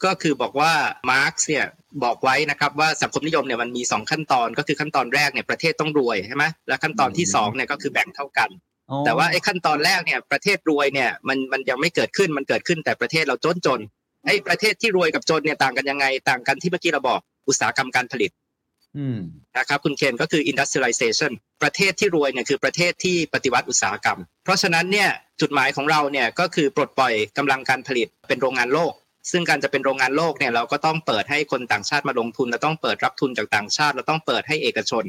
[0.05, 0.71] ก็คือบอกว่า
[1.11, 1.65] มาร์กซ์เนี่ย
[2.03, 8.49] บอกไว้นะครับว่าสังคมนิยมเนี่ยมันมีสองขั้นตอนก็คือขั้นตอนแรกเนี่ยประเทศต้องรวยใช่ไหมและขั้นตอนที่สองเนี่ยก็คือแบ่งเท่ากัน
[8.89, 13.79] อ๋อแต่ว่าไอ้ขั้นตอนแรกเนี่ยประเทศรวยเนี่ยมันมันยังไม่เกิดขึ้นมันเกิดขึ้นแต่ประเทศเราจนจน
[14.25, 18.31] ไอ้ประเทศที่รวยกับจนเนี่ยต่างกันยังไงต่างกันที่เมื่อกี้เราบอก อุตสาหกรรมการผลิต
[18.97, 19.19] อืม
[19.57, 21.31] นะครับคุณเคนก็คือ industrialization
[21.63, 25.09] ประเทศที่รวยเนี่ยคือประเทศที่ปฏิวัติอุตสาหกรรม เพราะฉะนั้นเนี่ย
[25.41, 28.93] จุดหมายของเราเนี่ยก็คือปลดปล่อยกำลังการผลิตเป็นโรงงานโลก
[29.31, 35.03] ซึ่งการจะเป็นโรงงานโลกเนี่ยเราก็ต้องเปิดให้คนต่างชาติมาลงทุนเราต้องเปิดรับทุนจากต่างชาติเราต้องเปิดให้เอกชน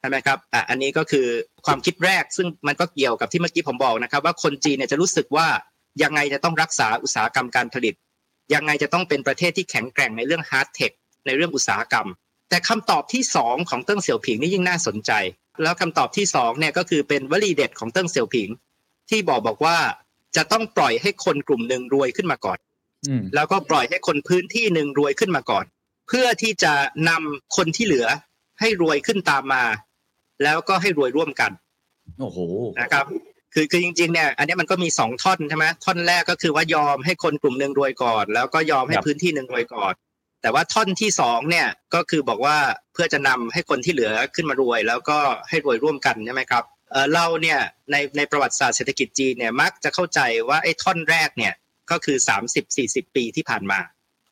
[0.00, 1.26] ใช่ไหมครับอะอันนี้ก็คือ
[1.66, 5.46] ความคิดแรกซึ่งมันก็เกี่ยวกับที่เมื่อกี้ผมบอกนะครับ ว่าคนจีนเนี่ยจะรู้สึกว่า
[6.02, 7.94] ยังไงจะต้องรักษาอุตสาหกรรมการผลิต
[8.54, 10.92] ยังไงจะต้องเป็นประเทศที่แข็งแกร่งในเรื่อง hard tech
[11.28, 12.08] ในเรื่องอุตสาหกรรม
[12.48, 15.12] แต่คำตอบที่สองของเติ้งเสี่ยวผิงนี่ยิ่งน่าสนใจ
[15.62, 18.48] แล้วคำตอบที่สองเนี่ยก็คือเป็นวลีเด็ดของเติ้งเสี่ยวผิง
[19.10, 19.76] ที่บอกบอกว่า
[20.36, 22.58] จะต้องปล่อยให้คนกลุ่มหนึ่งรวยขึ้นมาก่อน
[23.08, 25.64] อืมแล้วก็ปล่อยให้คนพื้นที่หนึ่งรวยขึ้นมาก่อน
[26.08, 26.72] เพื่อที่จะ
[27.08, 28.06] นำคนที่เหลือ
[28.60, 29.64] ให้รวยขึ้นตามมา
[30.42, 31.50] แล้วก็ให้รวยร่วมกัน
[32.20, 32.38] โอ้โห
[32.80, 33.04] นะครับ
[33.54, 39.94] คือคือจริงๆเนี่ยอันนี้มันก็มีสองท่อนใช่ไหมท่อนแรกก็คือว่ายอมให้คนกลุ่มหนึ่งรวยก่อน แล้วก็ยอมให้ครับพื้นที่หนึ่งรวยก่อน
[40.42, 42.56] แต่ว่าท่อนที่สองเนี่ยก็คือบอกว่า
[42.92, 45.18] เพื่อจะนำให้คนที่เหลือขึ้นมารวย แล้วก็
[45.48, 47.58] ให้รวยร่วมกันใช่ไหมครับเอ่อเราเนี่ย
[47.90, 51.54] ในในประวัติศาสตร์เศรษฐกิจจีนเนี่ยมักจะเข้าใจว่าไอ้ท่อนแรกเนี่ย
[51.90, 52.16] ก็คือ
[52.66, 53.80] 30-40 ปีที่ผ่านมา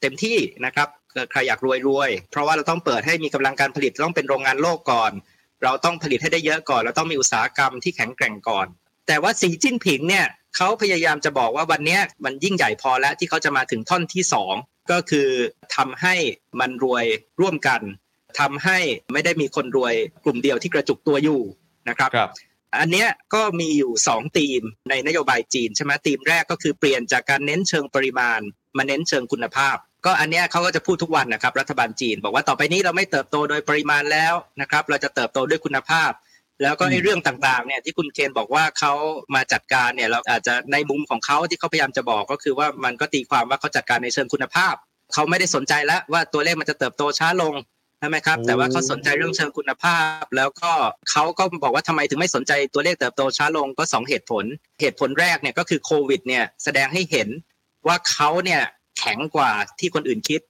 [0.00, 0.88] เต็มที่นะครับ
[1.30, 5.12] ใครอยากรวยรวย เพราะว่าเราต้องเปิดให้มีกำลังการผลิตต้องเป็นโรงงานโลกก่อน
[5.62, 8.66] เราต้องผลิตให้ได้เยอะก่อน เราต้องมีอุตสาหกรรมที่แข็งแกร่งก่อน
[9.06, 10.26] แต่ว่าสีจิ้นผิงเนี่ย
[10.56, 14.54] เขาพยายามจะบอกว่าวันนี้มันยิ่งใหญ่พอแล้วที่เขาจะมาถึงท่อนที่สอง
[14.90, 15.28] ก็คือ
[15.76, 16.14] ทำให้
[16.60, 17.04] มันรวย
[17.40, 17.80] ร่วมกัน
[18.40, 18.78] ทำให้
[19.12, 21.40] ไม่ได้มีคนรวยกลุ่มเดียวที่กระจุกตัวอยู่
[21.88, 22.30] นะครับครับ
[22.80, 28.40] อันเนี้ยก็มีอยู่ 2 ธีมในนโยบายจีนใช่ไหมธีมแรกก็คือเปลี่ยนจากการเน้นเชิงปริมาณ
[28.76, 29.76] มาเน้นเชิงคุณภาพ
[30.06, 36.10] ก็อันเนี้ยเขาก็จะพูดทุกวันนะครับรัฐบาลจีน บอกว่าต่อไปนี้เราไม่เติบโตโดยปริมาณแล้วนะครับเราจะเติบโตด้วยคุณภาพ
[36.62, 38.92] แล้วก็ไอ้เรื่องต่างๆเนี่ยที่คุณเคนบอกว่าเขา
[39.34, 44.74] มาจัดการเนี่ยเราอาจจะในมุมของเขาที่เขาพยายามจะบอกก็คือว่ามันก็ตีความว่าเขาจัดการในเชิงคุณภาพ
[45.14, 47.54] เขาไม่ได้สนใจแล้วว่าตัวเลขมันจะเติบโตช้าลง
[48.00, 50.72] ใช่ไหมครับโอ้แต่ว่าเขาสนใจเรื่องเชิงคุณภาพ แล้วก็
[51.10, 54.44] เขาก็บอกว่าทำไมถึงไม่สนใจตัวเลขเติบโตช้าลงก็สองเหตุผล
[54.80, 57.28] เหตุผลแรกเนี่ยก็คือโควิดเนี่ยแสดงให้เห็น
[57.86, 58.62] ว่าเขาเนี่ย
[58.98, 60.40] แข็งกว่าที่คนอื่นคิด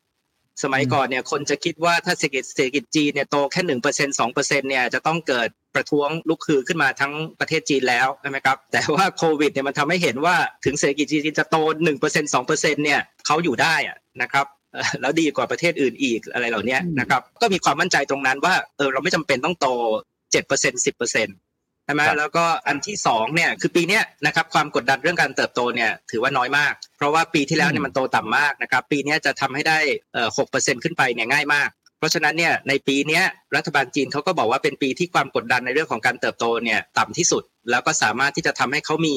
[0.62, 19.66] สมัยก่อนเนี่ยคนจะคิดว่าถ้าเศรษฐกิจเศรษฐกิจจีนเนี่ยโตแค่หนึ่งเปอร์เซ็นสองเปอร์เซ็นเนี่ยจะต้องเกิด ประท้วงลุกฮือขึ้นมาทั้งประเทศจีนแล้วใช่ไหมครับแต่ว่าโควิดเนี่ยมันทำให้เห็นว่าถึงเศรษฐกิจจีนจะโตหนึ่งเปอร์เซ็นสองเปอร์เซ็นเนี่ยเขาอยู่ได้อะนะครับเอ่อแล้วดีกว่าประเทศอื่นอีกอะไรเหล่านี้นะครับก็มีความมั่นใจตรงนั้นว่าเออเราไม่จำเป็นต้องโต
[20.32, 21.28] เจ็ดเปอร์เซ็นสิบเปอร์เซ็น
[21.84, 29.78] ใช่ไหมครับแล้วก็อันที่สองเนี่ยคือปีเนี้ยนะครับความกดดันเรื่องการเติบโตเนี่ยถือว่าน้อยมาก เพราะว่าปีที่แล้วเนี่ยมันโตต่ำมากนะครับปีเนี้ยจะทำให้ได้
[30.12, 31.68] เอ่อหกเปอร์เซ็นขึ้นไปเนี่ยง่ายมาก
[31.98, 33.20] เพราะฉะนั้นเนี่ยในปีนี้
[33.56, 39.16] รัฐบาลจีนเขาก็บอกว่าเป็นปีที่ความกดดันในเรื่องของการเติบโตเนี่ยต่ำที่สุด แล้วก็สามารถที่จะทำให้เขามี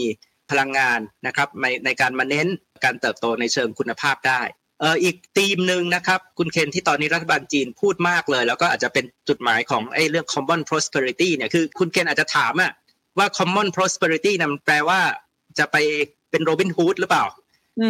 [0.52, 2.48] พลังงานนะครับในในการมาเน้น
[2.84, 4.42] การเติบโตในเชิงคุณภาพได้
[4.80, 12.72] เอออีกธีมหนึ่งนะครับคุณเคนที่ตอนนี้รัฐบาลจีนพูดมากเลย แล้วก็อาจจะเป็นจุดหมายของไอ้เรื่อง common prosperity เนี่ยคือคุณเคนอาจจะถามอะ
[13.18, 15.00] ว่า common prosperity นะมันแปลว่า
[15.60, 15.78] จะไป
[16.32, 17.26] เป็นโรบินฮูดหรือเปล่า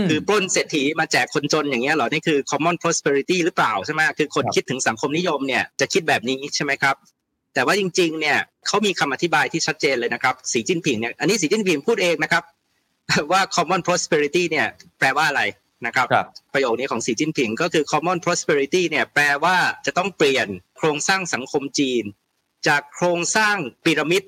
[0.10, 6.96] คือปล้นเศรษฐีมาแจกคนจนอย่างเงี้ยเหรอ นี่คือ common prosperity หรือเปล่าใช่ไหมคือคนครับคิดถึงสังคมนิยมเนี่ยจะคิดแบบนี้ใช่ไหมครับ
[7.54, 8.38] แต่ว่าจริง ๆ เนี่ย
[8.68, 12.44] เขามีคำอธิบายที่ชัดเจนเลยนะครับ สีจิ้นผิงเนี่ย อันนี้สีจิ้นผิงพูดเองนะครับ
[13.32, 14.68] ว่า common prosperity เนี่ย
[15.00, 15.44] แปลว่าอะไร
[15.86, 22.04] นะครับครับ ประโยคนี้ของสีจิ้นผิงก็คือ common prosperity เนี่ยแปลว่าจะต้องเปลี่ยนโครงสร้างสังคมจีน
[22.68, 24.24] จากโครงสร้างพีระมิด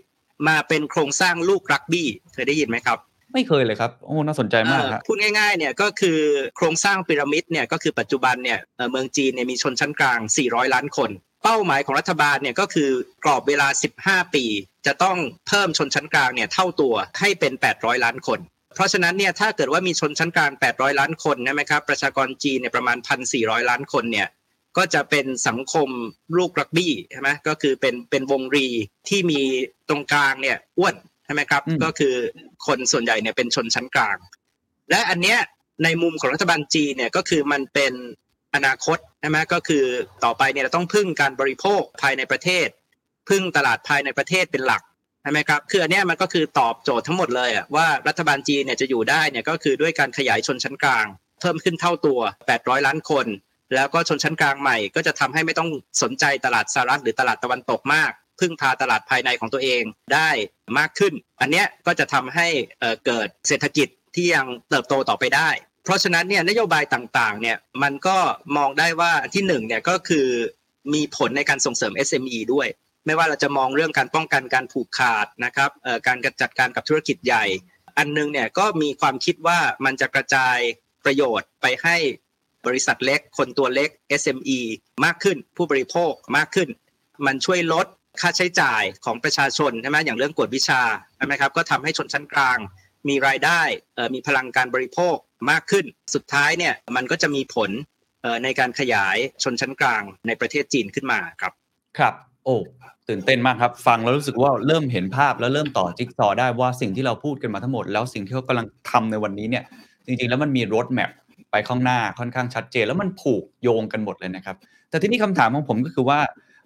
[0.47, 2.97] มาเป็นโครงสร้างลูกรักบี้เคยได้ยินไหมครับ
[3.33, 6.19] ไม่เคยเลยครับโอ้น่าสนใจมากเอ่อครับพูดง่ายๆเนี่ยก็คือ
[6.57, 11.11] โครงสร้างพีระมิดเนี่ยก็คือปัจจุบันเนี่ยเอ่อเมืองจีนเนี่ยมีชนชั้นกลาง 400 ล้านคน
[11.43, 12.89] เป้าหมายของรัฐบาลเนี่ยก็คือ
[13.23, 13.67] กรอบเวลา
[14.01, 14.45] 15 ปี
[14.85, 15.17] จะต้อง
[15.47, 18.39] เพิ่มชนชั้นกลางเนี่ยเท่าตัวให้เป็น 800 ล้านคน
[18.75, 22.97] เพราะฉะนั้นเนี่ยถ้าเกิดว่ามีชนชั้นกลาง 800 ล้านคนใช่ไหมครับประชากรจีนเนี่ยประมาณ
[23.29, 24.27] 1,400 ล้านคนเนี่ย
[24.77, 25.89] ก็จะเป็นสังคม
[26.37, 28.67] ลูกรักบี้ใช่ไหมก็คือเป็นเป็นวงรี
[29.09, 29.41] ที่มี
[29.89, 32.15] ตรงกลางเนี่ยอ้วนใช่ไหมครับอืมก็คือ
[32.67, 34.17] คนส่วนใหญ่เนี่ยเป็นชนชั้นกลาง
[34.89, 35.39] และอันเนี้ย
[35.83, 37.93] ในมุมของรัฐบาลจีนเนี่ยก็คือมันเป็น
[38.55, 39.83] อนาคตใช่ไหมก็คือ
[40.23, 42.67] ต่อไปเนี่ยเราต้องพึ่งการบริโภคภายในประเทศ
[43.29, 44.81] พึ่งตลาดภายในประเทศเป็นหลัก
[45.21, 51.05] ใช่ไหมครับคืออันเนี้ยมันก็คือตอบโจทย์ทั้งหมดเลยอะว่ารัฐบาลจีนเนี่ยจะอยู่ได้เนี่ยก็คือด้วยการขยายชนชั้นกลาง
[51.39, 52.19] เพิ่มขึ้นเท่าตัว
[52.51, 53.25] 800 ล้านคน
[53.75, 55.69] แล้วก็ชนชั้นกลางใหม่ ก็จะทำให้ไม่ต้อง
[56.01, 58.11] สนใจตลาดสหรัฐหรือตลาดตะวันตกมาก
[58.41, 59.83] พึ่งพาตลาดภายในของตัวเอง
[60.13, 60.29] ได้
[60.79, 62.47] มากขึ้น อันเนี้ยก็จะทำให้
[63.05, 65.49] เกิดเศรษฐกิจที่ยังเติบโตต่อไปได้
[65.83, 68.17] เพราะฉะนั้นเนี่ยนโยบายต่างๆเนี่ยมันก็
[68.57, 70.27] มองได้ว่าที่หนึ่งเนี่ยก็คือ
[70.93, 72.67] มีผลในการส่งเสริม SME ด้วย
[73.05, 77.45] ไม่ว่าเราจะมองเรื่องการป้องกันการผูกขาดนะครับเอ่อการจัดการกับธุรกิจใหญ่
[77.97, 80.57] อันหนึงเนี่ยก็มีความคิดว่ามันจะกระจาย
[81.05, 81.97] ประโยชน์ไปให้
[82.65, 83.89] บริษัทเล็ก คนตัวเล็ก
[84.21, 84.59] SME
[85.05, 86.69] มากขึ้น ผู้บริโภคมากขึ้น
[87.25, 87.87] มันช่วยลด
[88.19, 90.81] ค่าใช้จ่ายของประชาชนใช่ไหมอย่างเรื่องกวดวิชา
[91.17, 92.57] ใช่ไหมครับก็ทำให้ชนชั้นกลาง
[93.09, 93.61] มีรายได้
[94.13, 95.15] มีพลังการบริโภค
[95.49, 95.85] มากขึ้น
[96.15, 97.69] สุดท้ายเนี่ยมันก็จะมีผล
[98.43, 101.53] ในการขยายชนชั้นกลางในประเทศจีนขึ้นมาครับ
[101.97, 102.13] ครับ
[102.45, 102.57] โอ้
[103.09, 109.63] ตื่นเต้นมากครับ ฟังแล้วรู้สึกว่าเริ่มเห็นภาพแล้วเริ่มต่อจิ๊กซอได้ว่าสิ่งที่เราพูดกันมาทั้งหมด แล้วสิ่งที่เขากำลังทำในวันนี้เนี่ย
[110.05, 111.11] จริงๆแล้วมันมีรถแมพ
[111.51, 114.55] ไปข้างหน้าค่อนข้างชัดเจน แล้วมันผูกโยงกันหมดเลยนะครับ
[114.89, 116.19] แต่ที่นี่คำถามของผมก็คือว่า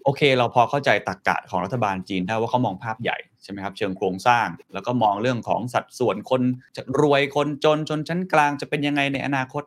[0.07, 6.41] โอเค เราพอเข้าใจตรกกะของรัฐบาลจีนได้ว่าเขามองภาพใหญ่ใช่ไหมครับเชิงโครงสร้าง แล้วก็มองเรื่องของสัดส่วนคน
[6.75, 9.63] จะรวยคนจนชนชั้นกลางจะเป็นยังไงในอนาคต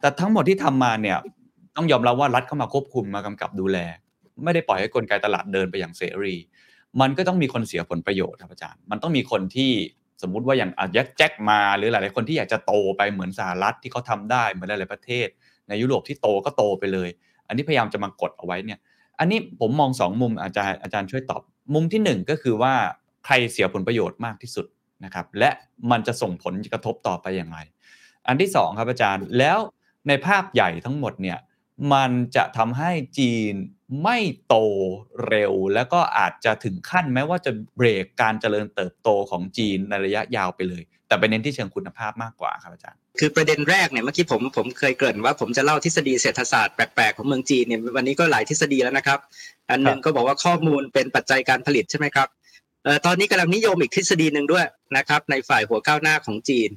[0.00, 1.18] แต่ทั้งหมดที่ทำมาเนี่ย
[1.76, 3.78] ต้องยอมรับว่ารัฐเข้ามาควบคุมมากำกับดูแล
[4.44, 6.34] ไม่ได้ปล่อยให้กลไกตลาดเดินไปอย่างเสรี
[7.00, 9.72] มันก็ต้องมีคนเสียผลประโยชน์ครับอาจารย์ มันต้องมีคนที่
[10.22, 15.28] สมมุติว่าอย่างอายักแจ็คมา หรือหลาย ๆ คนที่อยากจะโตไปเหมือนสหรัฐที่เขาทำได้เหมือนหลาย ๆ ประเทศ
[15.68, 17.08] ในยุโรปที่โตก็โตไปเลย
[17.48, 18.78] อันนี้พยายามจะมากดเอาไว้เนี่ย
[19.18, 21.42] อันนี้ผมมองสองมุมอาจารย์อาจารย์ช่วยตอบ
[21.74, 22.74] มุมที่หนึ่งก็คือว่า
[23.24, 24.66] ใครเสียผลประโยชน์มากที่สุด
[25.04, 25.50] นะครับ และ
[25.90, 27.58] มันจะส่งผลกระทบต่อไปอย่างไร
[28.26, 29.58] อันที่สองครับอาจารย์แล้ว
[30.08, 31.38] ในภาพใหญ่ทั้งหมดเนี่ย
[31.92, 33.54] มันจะทำให้จีน
[34.02, 34.56] ไม่โต
[35.28, 49.18] เร็ว แล้วก็อาจจะถึงขั้นแม้ว่าจะเบรกการเจริญเติบโตของจีนในระยะยาวไปเลย แต่ไปเน้นที่เชิงคุณภาพมากกว่าครับอาจารย์คือประเด็นแรกเนี่ยเมื่อกี้ผมผมเคยเกริ่นว่าผมจะเล่าทฤษฎีเศรษฐศาสตร์แปลกๆของเมืองจีนเนี่ยวันนี้ก็หลายทฤษฎีแล้วนะครับ
[49.70, 52.28] อันหนึงก็บอกว่าข้อมูลเป็นปัจจัยการผลิตใช่ไหมครับ
[52.84, 56.70] เอ่อตอนนี้กำลังนิยมอีกทฤษฎีหนึ่งด้วยนะครับในฝ่ายหัวก้าวหน้าของจีน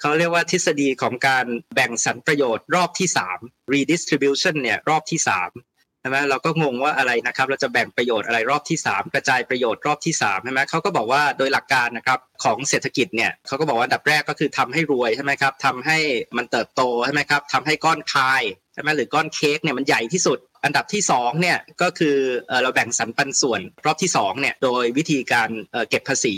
[0.00, 3.08] เขาเรียกว่าทฤษฎีของการแบ่งสรรประโยชน์รอบที่
[3.40, 15.98] 3 redistribution เนี่ยรอบที่3ใช่ไหมเราก็งงว่าอะไรนะครับ เราจะแบ่งประโยชน์อะไรรอบที่ 3 กระจายประโยชน์รอบที่3ใช่ไหมเขาก็บอกว่าโดยหลักการนะครับของเศรษฐกิจเนี่ยเขาก็บอกว่าอันดับแรกก็คือทำให้รวยใช่ไหมครับทำให้
[16.36, 18.42] มันเติบโตใช่ไหมครับทำให้ก้อนพาย
[18.74, 22.16] ใช่ไหมหรือก้อนเค้กเนี่ยมันใหญ่ที่สุด อันดับที่2เนี่ยก็คือ
[22.62, 25.50] เราแบ่งสรรปันส่วนรอบที่2เนี่ยโดยวิธีการ
[25.88, 26.34] เก็บภาษี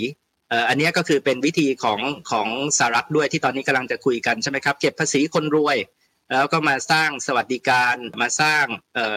[0.68, 2.00] อันนี้ก็คือเป็นวิธีของ
[2.30, 2.48] ของ
[2.78, 5.76] สหรัฐด้วยที่ตอนนี้กำลังจะคุยกันใช่ไหมครับเก็บภาษีคนรวย
[6.32, 8.64] แล้วก็มาสร้างสวัสดิการมาสร้าง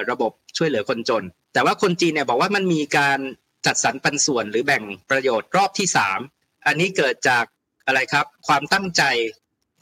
[0.09, 3.19] ระบบช่วยเหลือคนจน แต่ว่าคนจีนเนี่ยบอกว่ามันมีการ
[3.65, 6.19] จัดสรรปันส่วนหรือแบ่งประโยชน์รอบที่สาม
[6.67, 7.43] อันนี้เกิดจาก
[7.85, 9.03] อะไรครับความตั้งใจ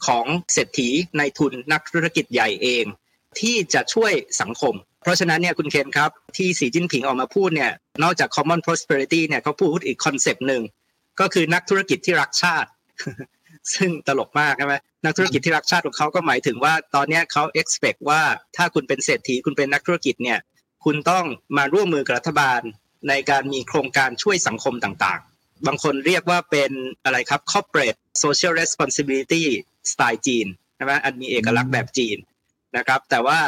[0.06, 2.84] ของเศรษฐีในทุนนักธุรกิจใหญ่เอง
[3.40, 7.72] ที่จะช่วยสังคม เพราะฉะนั้นเนี่ยคุณเคนครับ ที่สีจิ้นผิงออกมาพูดเนี่ย
[8.02, 10.62] นอกจาก common prosperity เนี่ยเขาพูดอีกคอนเซปต์หนึ่ง
[11.20, 12.70] ก็คือนักธุรกิจที่รักชาติ
[13.74, 18.22] ซึ่งตลกมากใช่ไหม นักธุรกิจที่รักชาติของเขาก็หมายถึงว่าตอนนี้เขา expect ว่า
[18.56, 20.38] ถ้าคุณเป็นเศรษฐีคุณเป็นนักธุรกิจเนี่ย
[20.84, 21.24] คุณต้อง
[21.56, 22.60] มาร่วมมือกับรัฐบาล
[23.08, 26.70] ในการมีโครงการช่วยสังคมต่างๆ บางคนเรียกว่าเป็น
[27.04, 29.44] อะไรครับ corporate social responsibility
[29.90, 30.46] สไตล์จีน
[30.76, 32.16] ใช่ไหมอันมีเอกลักษณ์แบบจีน
[32.76, 33.40] นะครับ แต่ว่า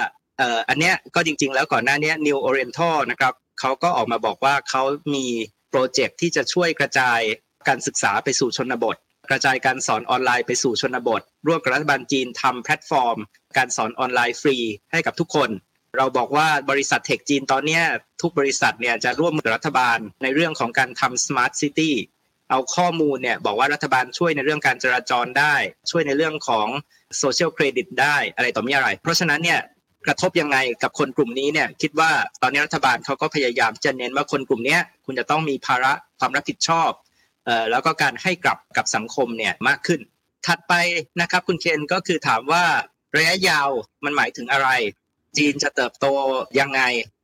[0.68, 4.82] อันเนี้ยก็จริง ๆ แล้วก่อนหน้านี้ New Oriental นะครับเขาก็ออกมาบอกว่าเขา
[5.14, 5.26] มี
[5.70, 7.20] โปรเจกต์ที่จะช่วยกระจาย
[7.68, 8.96] การศึกษาไปสู่ชนบท
[9.30, 13.16] กระจายการสอนออนไลน์ไปสู่ชนบท ร่วมกับรัฐบาลจีนทำแพลตฟอร์ม
[13.56, 14.56] การสอนออนไลน์ฟรี
[14.92, 15.50] ให้กับทุกคน
[15.96, 17.80] เราบอกว่าบริษัทเทคจีนตอนนี้
[18.22, 21.92] ทุกบริษัทเนี่ยจะร่วมมือรัฐบาลในเรื่องของการทำ smart city
[22.50, 25.54] เอาข้อมูลเนี่ยบอกว่ารัฐบาลช่วยในเรื่องการจราจรได้
[25.90, 26.66] ช่วยในเรื่องของ
[27.18, 29.60] โซเชียลเครดิตได้อะไรต่อมีอะไร เพราะฉะนั้นเนี่ย
[30.06, 32.10] กระทบยังไงกับคนกลุ่มนี้เนี่ยคิดว่า
[32.42, 36.90] ตอนนี้รัฐบาลเขาก็พยายามจะเน้นว่าคนกลุ่มนี้คุณจะต้องมีภาระความรับผิดชอบ
[37.70, 40.00] แล้วก็การให้กลับกับสังคมเนี่ยมากขึ้น
[40.46, 40.74] ถัดไป
[41.20, 42.64] นะครับคุณเคนก็คือถามว่า
[43.16, 43.68] ระยะยาว
[44.04, 44.68] มันหมายถึงอะไร
[45.36, 46.06] จีนจะเติบโต
[46.60, 46.80] ยังไง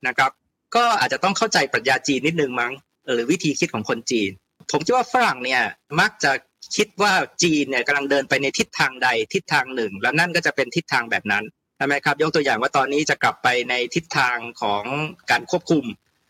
[0.06, 0.30] นะครับ
[0.76, 2.72] ก็อาจจะต้องเข้าใจปรัชญาจีนนิดนึงมั้ง
[3.14, 4.30] หรือวิธีคิดของคนจีน
[4.70, 5.62] ผมคิดว่าฝรั่งเนี่ย
[6.00, 6.32] มักจะ
[6.76, 7.12] คิดว่า
[7.42, 11.44] จีนเนี่ยกำลังเดินไปในทิศทางใดทิศทางหนึ่ง แล้วนั่นก็จะเป็นทิศทางแบบนั้น
[11.76, 14.84] ใช่ไหมครับ ยกตัวอย่างว่าตอนนี้จะกลับไปในทิศทางของ
[15.30, 15.84] การควบคุม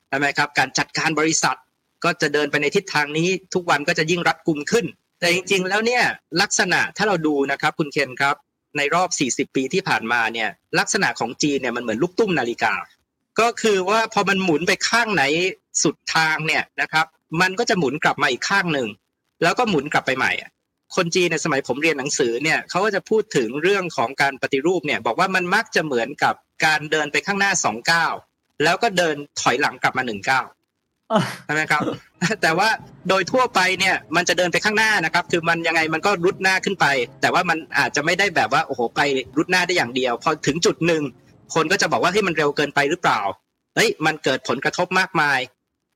[0.09, 1.57] ใช่ไหมครับการจัดการบริษัท
[2.05, 4.87] ก็จะเดินไปในทิศทางนี้ ทุกวันก็จะยิ่งรัดกุมขึ้น
[5.21, 6.03] แต่จริง ๆ แล้วเนี่ย
[6.41, 8.37] ลักษณะถ้าเราดูนะครับคุณเคนครับ
[8.77, 9.09] ในรอบ
[9.51, 10.49] 40 ปีที่ผ่านมาเนี่ย
[10.79, 12.75] ลักษณะของจีนเนี่ยมันเหมือนลูกตุ้มนาฬิกา
[13.41, 15.23] ก็คือว่าพอมันหมุนไปข้างไหน
[15.83, 17.07] สุดทางเนี่ยนะครับ
[17.41, 18.89] มันก็จะหมุนกลับมาอีกข้างหนึ่ง
[19.43, 20.51] แล้วก็หมุนกลับไปใหม่อะ
[20.97, 26.35] คนจีนในสมัยผมเรียนหนังสือเนี่ยเขาก็จะพูดถึงเรื่องของการปฏิรูปเนี่ยบอกว่ามันมักจะเหมือนกับ
[26.65, 28.13] การเดินไปข้างหน้าสองก้าว
[28.65, 30.47] แล้วก็เดินถอยหลังกลับมาหนึ่งก้าว
[31.45, 31.81] ใช่ไหมครับ
[32.43, 32.69] แต่ว่า
[33.09, 36.87] โดยทั่วไปเนี่ยมันจะเดินไปข้างหน้านะครับ คือมันยังไงมันก็รุดหน้าขึ้นไป
[37.21, 39.01] แต่ว่ามันอาจจะไม่ได้แบบว่าโอ้โหไป
[39.37, 41.03] รุดหน้าได้อย่างเดียว พอถึงจุดหนึ่ง
[41.55, 43.21] คนก็จะบอกว่าเฮ้ยมันเร็วเกินไปหรือเปล่า
[43.75, 45.39] เฮ้ยมันเกิดผลกระทบมากมาย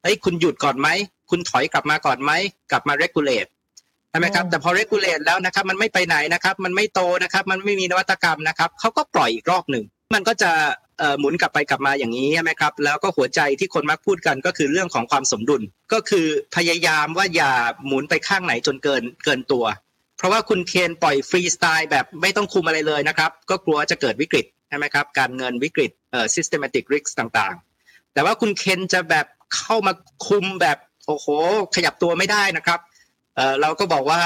[0.03, 0.89] เฮ้ยคุณหยุดก่อนไหม
[1.31, 2.33] คุณถอยกลับมาก่อนไหม
[2.71, 3.51] กลับมา regulate
[4.11, 9.85] ใช่ไหมครับอ๋อแต่พอ regulate แล้วนะครับ มันไม่ไปไหนนะครับ มันไม่โตนะครับ มันไม่มีนวัตกรรมนะครับเขาก็ปล่อยอีกรอบหนึ่ง
[10.15, 10.73] มันก็จะเอ่อ
[11.21, 16.27] หมุนกลับไปกลับมาอย่างนี้ใช่ไหมครับแล้วก็หัวใจที่คนมักพูดกันก็คือเรื่องของความสมดุล ก็คือ
[16.57, 17.53] พยายามว่าอย่า
[17.87, 19.65] หมุนไปข้างไหนจนเกินเกินตัว
[20.19, 29.27] เพราะว่าคุณเคนปล่อยฟรีสไตล์แบบไม่ต้องคุมอะไรเลยนะครับ ก็กลัวจะเกิดวิกฤตใช่ไหมครับการเงินวิกฤตเอ่อ systematic risk ต่างๆ แต่ว่าคุณเคนจะแบบ
[29.57, 29.93] เข้ามา
[30.27, 31.27] คุมแบบโอ้โห
[31.75, 32.81] ขยับตัวไม่ได้นะครับ
[33.37, 34.21] เอ่อเราก็บอกว่า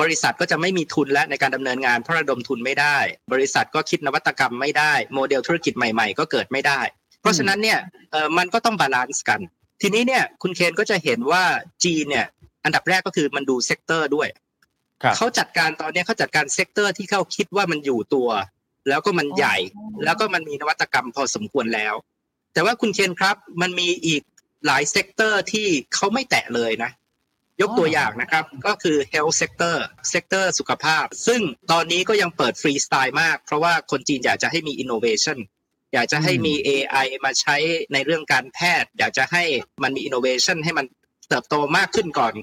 [0.00, 2.96] บริษัทก็จะไม่มีทุนและในการดำเนินงานเพราะระดมทุนไม่ได้
[3.32, 6.80] บริษัทก็คิดนวัตกรรมไม่ได้ โมเดลธุรกิจใหม่ๆ ก็เกิดไม่ได้
[7.20, 7.78] เพราะฉะนั้นเนี่ย
[8.12, 9.40] เอ่อมันก็ต้อง balance กัน
[9.82, 11.42] ทีนี้เนี่ยคุณเคนก็จะเห็นว่า
[11.84, 12.26] จีนเนี่ย
[12.64, 14.28] อันดับแรกก็คือมันดู sector ด้วย
[15.02, 18.28] ครับเขาจัดการตอนนี้เขาจัดการ sector ที่เขาคิดว่ามันอยู่ตัว
[18.88, 19.56] แล้วก็มันใหญ่
[20.04, 21.94] แล้วก็มันมีนวัตกรรมพอสมควรแล้ว
[22.54, 24.22] แต่ว่าคุณเคนครับมันมีอีก
[24.66, 26.90] หลาย sector ที่เขาไม่แตะเลยนะ
[27.60, 29.76] ยกตัวอย่างนะครับ ก็คือ health sector
[30.12, 31.40] sector สุขภาพ ซึ่ง
[31.72, 35.38] ตอนนี้ก็ยังเปิดฟรีสไตล์มาก เพราะว่าคนจีนอยากจะให้มี innovation
[35.94, 37.56] อยากจะให้มี AI มาใช้
[37.92, 39.42] ในเรื่องการแพทย์ อยากจะให้
[39.82, 40.86] มันมี innovation ให้มัน
[41.28, 42.34] เติบโตมากขึ้นก่อน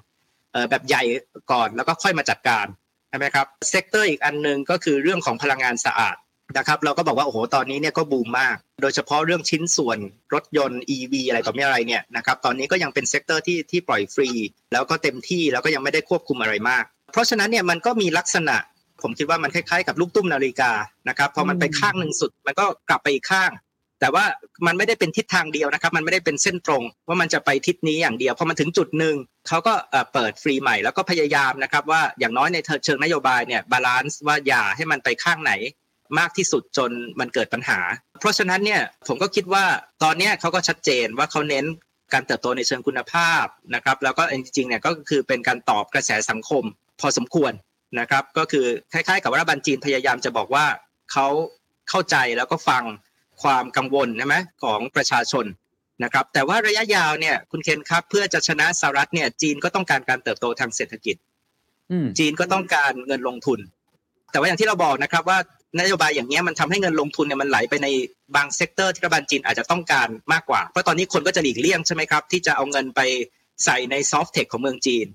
[0.51, 1.03] เอ่อแบบใหญ่
[1.51, 2.65] ก่อนแล้วก็ค่อยมาจัดการ
[3.09, 6.15] ใช่ไหมครับ sector อีกอันหนึงก็คือเรื่องของพลังงานสะอาด
[6.57, 9.97] นะครับเราก็บอกว่าโอ้โหตอนนี้เนี่ยก็บูมมาก โดยเฉพาะเรื่องชิ้นส่วน
[10.33, 14.29] รถยนต์ EV อะไรต่อมีอะไรเนี่ยนะครับตอนนี้ก็ยังเป็น sector ที่ที่ปล่อยฟรี
[14.73, 18.57] แล้วก็เต็มที่แล้วก็ยังไม่ได้ควบคุมอะไรมาก เพราะฉะนั้นเนี่ยมันก็มีลักษณะ
[19.01, 20.71] ผมคิดว่ามันคล้ายๆกับลูกตุ้มนาฬิกา
[21.09, 23.51] นะครับพอมันไปข้างหนึ่งสุด มันก็กลับไปอีกข้าง
[24.01, 24.25] แต่ว่า
[24.67, 29.15] มันไม่ได้เป็นทิศทางเดียวนะครับ มันไม่ได้เป็นเส้นตรง ว่ามันจะไปทิศนี้อย่างเดียวพอมันถึงจุดหนึ่ง
[29.47, 35.53] เขาก็เอ่อเปิดฟรีใหม่แล้วก็พยายามนะครับว่าอย่างน้อยในเชิงนโยบายเนี่ย balance ว่าอย่าให้มันไปข้างไหน
[36.19, 37.79] มากที่สุดจนมันเกิดปัญหา
[38.19, 39.65] เพราะฉะนั้นเนี่ยผมก็คิดว่า
[40.03, 41.65] ตอนเนี้ยเขาก็ชัดเจนว่าเขาเน้น
[42.13, 43.45] การเติบโตในเชิงคุณภาพ
[43.75, 46.63] นะครับแล้วก็จริงๆเนี่ยก็คือเป็นการตอบกระแสสังคม
[47.01, 47.51] พอสมควร
[47.99, 50.65] นะครับก็คือคล้ายๆ กับว่ารัฐบาลจีนพยายามจะบอกว่า
[51.11, 51.27] เขา
[51.89, 52.83] เข้าใจแล้วก็ฟัง
[53.41, 55.45] ความกังวลใช่ไหมของประชาชน
[56.03, 61.15] นะครับแต่ว่าระยะยาวเนี่ยคุณเคนครับเพื่อจะชนะสหรัฐเนี่ยจีนก็ต้องการการเติบโตทางเศรษฐกิจ
[61.91, 63.59] อืมจีนก็ต้องการเงินลงทุน
[64.31, 65.37] แต่ว่าอย่างที่เราบอกนะครับว่า
[65.79, 67.87] นโยบายอย่างเงี้ยมันทำให้เงินลงทุนเนี่ยมันไหลไปใน
[68.35, 73.01] บาง sector ที่รัฐบาลจีนอาจจะต้องการมากกว่า เพราะตอนนี้คนก็จะหลีกเลี่ยงใช่ไหมครับ ที่จะเอาเงินไป
[73.65, 75.07] ใส่ใน soft tech ของเมืองจีน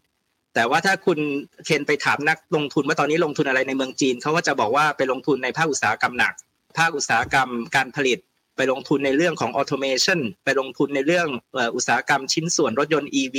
[0.55, 1.18] แต่ว่าถ้าคุณ
[1.64, 6.34] เคนไปถามนักลงทุนว่าตอนนี้ลงทุนอะไรในเมืองจีนเขาก็จะบอกว่าไปลงทุนในภาคอุตสาหกรรมหนัก
[6.78, 8.18] ภาคอุตสาหกรรมการผลิต
[8.57, 11.28] ไปลงทุนในเรื่องของ automation ไปลงทุนในเรื่อง
[11.76, 13.36] อุตสาหกรรมชิ้นส่วนรถยนต์ EV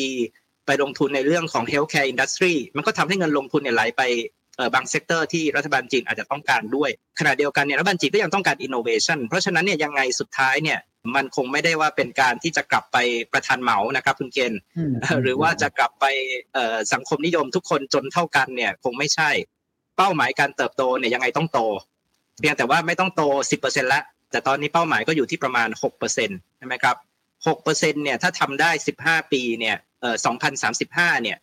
[0.66, 4.02] ไปลงทุนในเรื่องของ healthcare industry มันก็ทำให้เงินลงทุนเนี่ยไหลไป
[4.74, 6.90] บาง sector ที่รัฐบาลจีนอาจจะต้องการด้วย
[7.20, 10.80] ขณะเดียวกันเนี่ยรัฐบาลจีนก็ยังต้องการ innovation เพราะฉะนั้นเนี่ยยังไงสุดท้ายเนี่ย
[11.16, 12.98] มันคงไม่ได้ว่าเป็นการที่จะกลับไป
[13.34, 14.94] ประทานเหมานะครับคุณเกณฑ์อืม
[15.24, 16.06] หรือว่าจะกลับไป
[16.54, 19.30] เอ่อสังคมนิยมทุกคนจนเท่ากันเนี่ยคงไม่ใช่
[19.98, 21.60] เป้าหมายการเติบโตเนี่ยยังไงต้องโต
[22.40, 23.24] เพียงแต่ว่าไม่ต้องโต
[23.62, 25.70] 10%แล้วแต่ตอนนี้เป้าหมายก็อยู่ที่ประมาณ
[26.14, 26.96] 6%ใช่ไหมครับ
[27.46, 27.66] 6%
[28.04, 28.72] เนี่ยถ้าทำได้
[29.02, 30.16] 15 ปีเนี่ยเอ่อ
[30.70, 31.38] 2035เนี่ย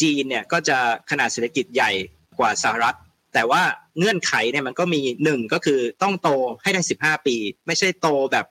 [0.00, 0.78] จีนเนี่ยก็จะ
[1.10, 1.92] ขนาดเศรษฐกิจใหญ่
[2.38, 2.96] กว่าสหรัฐ
[3.34, 3.62] แต่ว่า
[3.98, 6.28] เงื่อนไขเนี่ยมันก็มีหนึ่งก็คือต้องโต
[6.62, 8.46] ให้ได้15ปี ไม่ใช่โตแบบ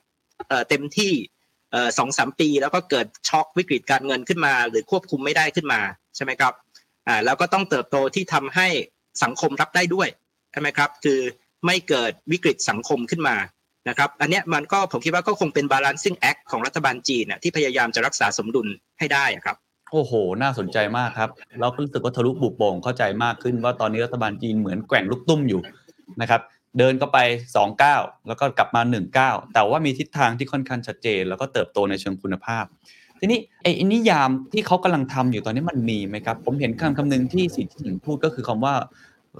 [0.70, 1.14] เต็มที่
[1.98, 5.82] สองสามปี แล้วก็เกิดช็อกวิกฤตการเงินขึ้นมา หรือควบคุมไม่ได้ขึ้นมา
[6.16, 6.54] ใช่ไหมครับ
[7.08, 8.68] อ่าแล้วก็ต้องเติบโตที่ทำให้
[9.24, 10.08] สังคมรับได้ด้วย
[10.52, 11.20] ใช่ไหมครับ คือ
[11.66, 13.36] ไม่เกิดวิกฤตสังคมขึ้นมา
[13.90, 18.68] นะครับ อันเนี้ยมันก็ผมคิดว่าก็คงเป็น balancing act ของรัฐบาลจีนนะที่พยายามจะรักษาสมดุล
[19.00, 19.58] ให้ได้อะครับ
[19.92, 21.30] โอ้โห น่าสนใจมากครับ
[21.60, 25.62] เราก็รู้สึกว่าทะลุบุโป่งเข้าใจมากขึ้นว่าตอนนี้รัฐบาลจีนเหมือนแกว่งลูกตุ้มอยู่
[26.22, 26.42] นะครับ
[26.78, 27.20] เดินก็ไป
[27.54, 32.66] 2ก้าวแล้วก็กลับมา1ก้าวแต่ว่ามีทิศทางที่ค่อนข้างชัดเจน แล้วก็เติบโตในเชิงคุณภาพ
[33.20, 38.74] ทีนี้ไอ้นิยามที่เขากำลังทำอยู่ตอนนี้มันมีไหมครับ ผมเห็นคำคำหนึ่งที่สีจิ้นผิงพูดก็คือคำว่า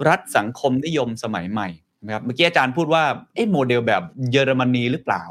[0.08, 1.68] รัฐสังคมนิยมสมัยใหม่
[2.04, 5.22] นะครับ เมื่อกี้อาจารย์พูดว่าเอ้โมเดลแบบเยอรมนีหรือเปล่า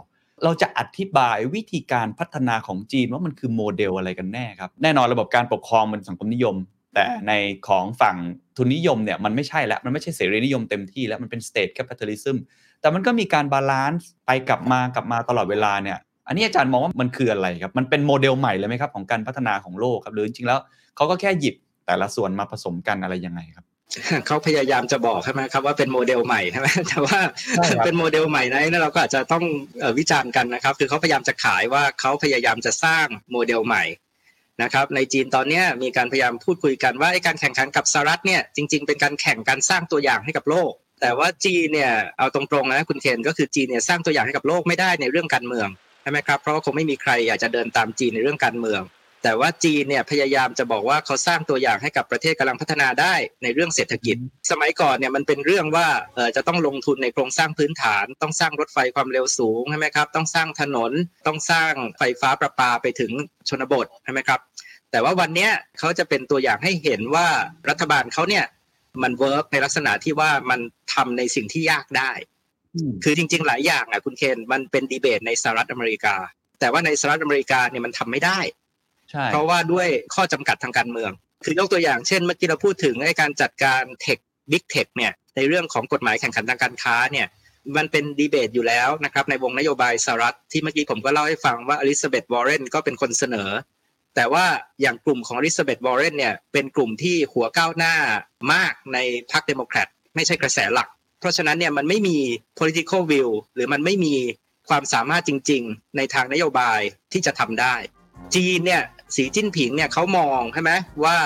[0.44, 6.56] เราจะอธิบายวิธีการพัฒนาของจีนว่ามันคือโมเดลอะไรกันแน่ครับ แน่นอนระบบการปกครองมันสังคมนิยม
[6.94, 7.34] แต่ใน
[7.68, 8.18] ของฝั่ง
[8.58, 12.36] ทุนนิยมเนี่ยมันไม่ใช่แล้ว มันไม่ใช่เสรีนิยมเต็มที่แล้วมันเป็น state capitalism
[12.82, 20.60] แต่มันก็มีการ balance ไปกลับมากลับมาตลอดเวลาเนี่ยอันนี้อาจารย์มองว่ามันคืออะไรครับ มันเป็นโมเดลใหม่เลยไหมครับของการพัฒนาของโลกครับหรือจริงๆแล้ว
[20.96, 23.66] เขาก็แค่หยิบแต่ละส่วนมาผสมกันอะไรยังไงครับ
[24.28, 27.20] เขาพยายามจะบอกใช่ไหมครับว่าเป็นโมเดลใหม่ใช่ไหมแต่ว่า
[27.56, 29.44] ใช่ครับเป็นโมเดลใหม่นั้นเราก็อาจจะต้อง
[29.80, 33.84] เอ่อวิจารณ์กันนะครับ คือเขาพยายามจะขายว่าเขาพยายามจะสร้างโมเดลใหม่
[34.64, 40.72] นะครับ ในจีนตอนเนี้ยมีการพยายามพูดคุยกันว่าไอ้การแข่งขันกับสหรัฐเนี่ยจริง ๆ เป็นการแข่งการสร้างตัวอย่างให้กับโลก
[41.02, 45.68] แต่ว่าจีนเนี่ยเอาตรงๆนะคุณเคนก็คือจีนเนี่ยสร้างตัวอย่างให้กับโลกไม่ได้ในเรื่องการเมือง
[46.02, 48.82] ใช่ไหมครับเพราะว่าคงไม่มีใครอยากจะเดินตามจีนในเรื่องการเมือง
[49.24, 53.13] แต่ว่าจีนเนี่ยพยายามจะบอกว่าเขาสร้างตัวอย่างให้กับประเทศกำลังพัฒนาได้
[53.43, 54.17] ในเรื่องเศรษฐกิจ
[54.51, 60.91] สมัยก่อนเนี่ยมันเป็นเรื่องว่าเออจะต้องลงทุนในโครงสร้างพื้นฐาน ต้องสร้างรถไฟความเร็วสูงใช่ไหมครับต้องสร้างถนน
[61.28, 63.11] ต้องสร้างไฟฟ้าประปาไปถึง
[63.49, 64.39] ชนบทใช่ไหมครับ
[64.91, 67.28] แต่ว่าวันเนี้ยเขาจะเป็นตัวอย่างให้เห็นว่า
[67.69, 68.45] รัฐบาลเขาเนี่ย
[69.03, 70.59] มัน work ในลักษณะที่ว่ามัน
[70.93, 72.11] ทำในสิ่งที่ยากได้
[73.03, 76.15] คือจริง ๆ หลายอย่างอะคุณเคนมันเป็นดีเบตในสหรัฐอเมริกา
[76.59, 78.61] แต่ว่าในสหรัฐอเมริกาเนี่ยมันทำไม่ได้ใช่
[79.32, 81.12] เพราะว่าด้วยข้อจำกัดทางการเมือง
[81.43, 84.20] คือยกตัวอย่างเช่นเมื่อกี้เราพูดถึงไอ้การจัดการ tech
[84.52, 87.28] Big Tech เนี่ยในเรื่องของกฎหมายแข่งขันทางการค้าเนี่ย
[87.78, 93.49] มันเป็นดีเบตอยู่แล้วนะครับในวงนโยบายสหรัฐที่เมื่อกี้ผมก็เล่าให้ฟังว่าอลิซาเบธวอร์เรนก็เป็นคนเสนอ
[94.16, 94.45] แต่ว่า
[94.82, 97.95] อย่างกลุ่มของอลิซาเบธวอร์เรนเนี่ยเป็นกลุ่มที่หัวก้าวหน้า
[98.53, 98.97] มากใน
[99.32, 100.88] พรรคเดโมแครตไม่ใช่กระแสหลัก
[101.20, 102.18] เพราะฉะนั้นเนี่ยมันไม่มี
[102.59, 104.16] political will หรือมันไม่มี
[104.70, 106.80] ความสามารถจริง ๆ ในทางนโยบาย
[107.12, 107.76] ที่จะทำได้
[108.36, 108.84] จีนเนี่ย
[109.16, 110.72] สีจิ้นผิงเนี่ยเขามองใช่ไหม
[111.03, 111.18] ว่า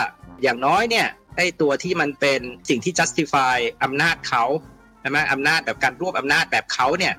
[0.43, 1.07] อย่างน้อยเนี่ย
[1.37, 4.43] ไอ้ตัวที่มันเป็นสิ่งที่ justify อำนาจเขา
[5.01, 7.13] ใช่ไหมอำนาจแบบการรวบอำนาจแบบเขาเนี่ย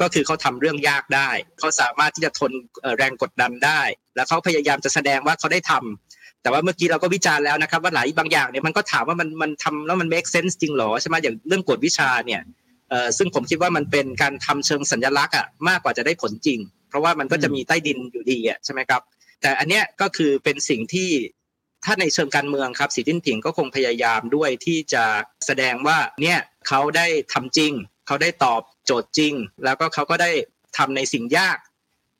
[0.00, 2.52] ก็คือเขาทำเรื่องยากได้เขาสามารถที่จะทน
[2.96, 3.80] แรงกดดันได้
[4.16, 12.40] แล้วเขาพยายามจะแสดงว่าเขาได้ทำแต่ว่าเมื่อกี้เราก็วิจารณ์แล้วนะครับ ว่าหลายบางอย่างเนี่ยมันก็ถามว่ามันมันทำแล้วมัน make sense จริงหรอใช่ไหมอย่างเรื่องกฎวิชาเนี่ย
[13.18, 16.58] ซึ่งผมคิดว่ามันเป็นการทำเชิงสัญลักษณ์อะมากกว่าจะได้ผลจริง
[16.88, 19.02] เพราะว่ามันก็จะมีใต้ดินอยู่ดีอะใช่ไหมครับ
[19.42, 21.10] แต่อันเนี้ยก็คือเป็นสิ่งที่
[21.84, 25.04] ถ้าในเชิงการเมืองครับสีจิ้นผิงก็คงพยายามด้วยที่จะ
[25.46, 27.72] แสดงว่าเนี่ยเขาได้ทำจริง
[28.06, 29.34] เขาได้ตอบโจทย์จริง
[29.64, 30.30] แล้วก็เขาก็ได้
[30.76, 31.58] ทำในสิ่งยาก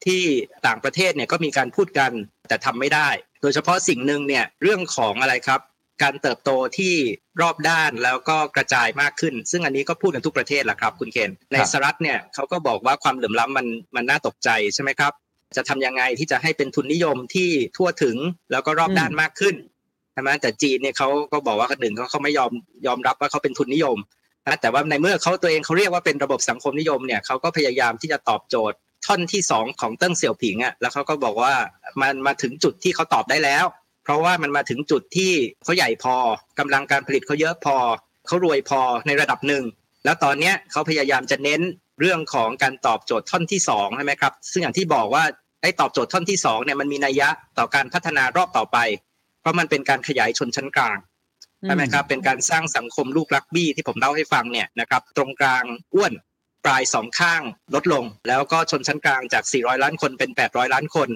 [0.07, 0.23] ที่
[0.67, 2.13] ต่างประเทศเนี่ยก็มีการพูดกัน
[2.49, 3.09] แต่ทำไม่ได้
[3.43, 5.61] โดยเฉพาะสิ่งหนึ่งเนี่ยเรื่องของอะไรครับ
[6.03, 6.95] การเติบโตที่
[7.41, 13.67] รอบด้านแล้วก็กระจายมากขึ้น ซึ่งอันนี้ก็พูดกันทุกประเทศแหละครับ คุณเคนในสหรัฐเนี่ยเขาก็บอกว่าความเหลื่อมล้ำมัน
[13.97, 15.13] มันน่าตกใจใช่ไหมครับ
[15.57, 18.17] จะทำยังไงที่จะให้เป็นทุนนิยมที่ทั่วถึง
[18.53, 19.55] แล้วก็รอบด้านมากขึ้น
[20.13, 22.53] ใช่ไหมแต่จีนเนี่ยเขาก็บอกว่าหนึ่งเขาเขาไม่ยอม
[22.87, 23.99] ยอมรับว่าเขาเป็นทุนนิยม
[24.47, 28.77] นะแต่ว่าในเมื่อเขาตัวเองเขาเรียกว่าเป็นระบบสังคมนิยมเนี่ยเขาก็พยายามที่จะตอบโจทย์
[29.07, 31.53] ท่อนที่สองของเติ้งเสี่ยวผิงอะแล้วเขาก็บอกว่า
[32.03, 33.65] มันมาถึงจุดที่เขาตอบได้แล้ว
[34.05, 35.33] เพราะว่ามันมาถึงจุดที่
[35.65, 36.17] เขาใหญ่พอ
[36.59, 37.77] กำลังการผลิตเขาเยอะพอ
[38.27, 39.65] เขารวยพอในระดับหนึ่ง
[40.05, 41.61] แล้วตอนเนี้ยเขาพยายามจะเน้น
[42.01, 45.25] เรื่องของการตอบโจทย์ท่อนที่สองใช่ไหมครับซึ่งอย่างที่บอกว่า
[45.63, 47.29] ไอ้ตอบโจทย์ท่อนที่สองเนี่ยมันมีนัยยะ
[47.59, 48.79] ต่อการพัฒนารอบต่อไป
[49.41, 50.99] เพราะมันเป็นการขยายชนชั้นกลาง
[51.65, 56.13] ใช่ไหมครับเป็นการสร้างสังคมลูกรักบี้ที่ผมเล่าให้ฟังเนี่ยนะครับตรงกลางอ้วน
[56.65, 57.43] ปลายสองข้าง
[57.75, 61.09] ลดลง แล้วก็ชนชั้นกลางจาก 400 ล้านคนเป็น 800 ล้านคน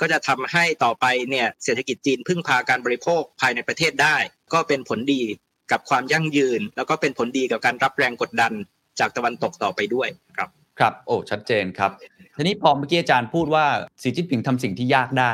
[0.00, 4.16] ก็จะทำให้ต่อไปเนี่ยเศรษฐกิจจีนพึ่งพาการบริโภคภายในประเทศได้
[4.52, 5.22] ก็เป็นผลดี
[5.70, 8.52] กับความยั่งยืน แล้วก็เป็นผลดีกับการรับแรงกดดัน
[9.00, 11.90] จากตะวันตกต่อไปด้วยครับครับโอ้ชัดเจนครับ
[12.36, 13.64] ทีนี้พอเมื่อกี้อาจารย์พูดว่า
[14.02, 15.32] สีจิ้นผิงทำสิ่งที่ยากได้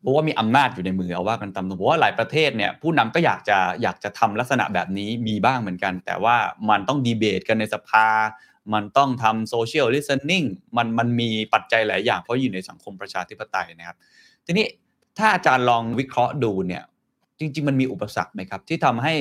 [0.00, 6.36] เพราะว่ามีอำนาจอยู่ในมือเอาว่ากันตามตรงเพราะว่าหลายประเทศเนี่ยผู้นำก็อยากจะอยากจะทำลักษณะแบบนี้มีบ้างเหมือนกัน แต่ว่า
[6.70, 8.06] มันต้องดีเบตกันในสภา
[8.72, 10.44] มันต้องทำโซเชียลลิส t น n ิ n ง
[10.76, 13.96] มันมันมีปัจจัยหลายอย่างเพราะอยู่ในสังคมประชาธิปไตยนะครับ
[14.46, 14.66] ทีนี้
[15.18, 16.82] ถ้าอาจารย์ลองวิเคราะห์ดูเนี่ย
[17.38, 19.14] จริง ๆ มันมีอุปสรรคไหมครับ ที่ทำให้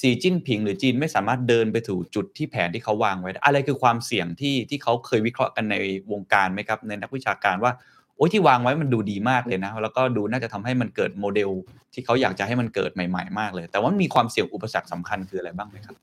[0.00, 5.76] สีจิ้นผิงหรือจีนไม่สามารถเดินไปถูกจุดที่แผนที่เขาวางไว้ อะไรคือความเสี่ยงที่ที่เขาเคยวิเคราะห์กันใน
[6.12, 7.72] วงการไหมครับ ในนักวิชาการว่า
[8.16, 11.50] โอ้ยที่วางไว้มันดูดีมากเลยนะ แล้วก็ดูน่าจะทำให้มันเกิดโมเดล
[11.94, 15.94] ที่เขาอยากจะให้มันเกิดใหม่ ๆ มากเลย แต่ว่ามีความเสี่ยงอุปสรรคสำคัญคืออะไรบ้างไหมครับ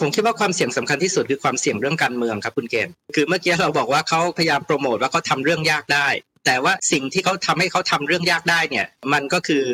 [0.00, 6.08] ผมคิดว่าความเสี่ยงสำคัญที่สุดคือความเสี่ยงเรื่องการเมืองครับคุณเกณฑ์คือเมื่อกี้เราบอกว่าเขาพยายามโปรโมทว่าเขาทำเรื่องยากได้
[6.46, 9.64] แต่ว่าสิ่งที่เขาทำให้เขาทำเรื่องยากได้เนี่ย มันก็คือ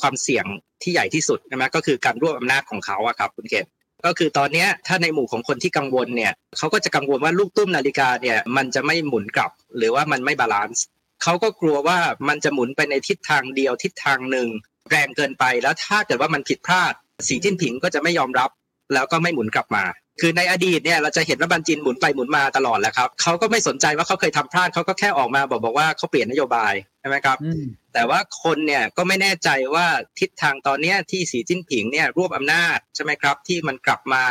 [0.00, 0.46] ความเสี่ยง
[0.82, 3.70] ที่ใหญ่ที่สุดใช่ไหมก็คือการรวบอำนาจของเขาอะครับคุณเกณฑ์
[4.04, 10.84] ก็คือตอนนี้ถ้าในหมู่ของคนที่กังวลเนี่ยเขาก็จะกังวลว่าลูกตุ้มนาฬิกาเนี่ยมันจะไม่หมุนกลับ หรือว่ามันไม่บาลานซ์
[11.22, 14.48] เขาก็กลัวว่ามันจะหมุนไปในทิศทางเดียวทิศทางหนึ่ง
[14.90, 16.92] แรงเกินไปแล้วถ้าเกิดว่ามันผิดพลาด
[17.28, 18.50] สีจิ้นผิงก็จะไม่ยอมรับ
[18.94, 19.84] แล้วก็ไม่หมุนกลับมา
[20.20, 27.62] คือในอดีตเนี่ยเราจะเห็นว่าบันจินหมุนไปหมุนมาตลอดแหละครับเขาก็ไม่สนใจว่าเขาเคยทำพลาดเขาก็แค่ออกมาบอกบอกว่าเขาเปลี่ยนนโยบายใช่ไหมครับอืม
[27.94, 29.86] แต่ว่าคนเนี่ยก็ไม่แน่ใจว่า
[30.20, 34.24] ทิศทางตอนเนี้ยที่สีจิ้นผิงเนี่ยรวบอำนาจใช่ไหมครับ ที่มันกลับมา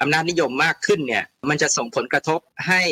[0.00, 2.82] อำนาจนิยมมากขึ้นเนี่ยมันจะส่งผลกระทบให้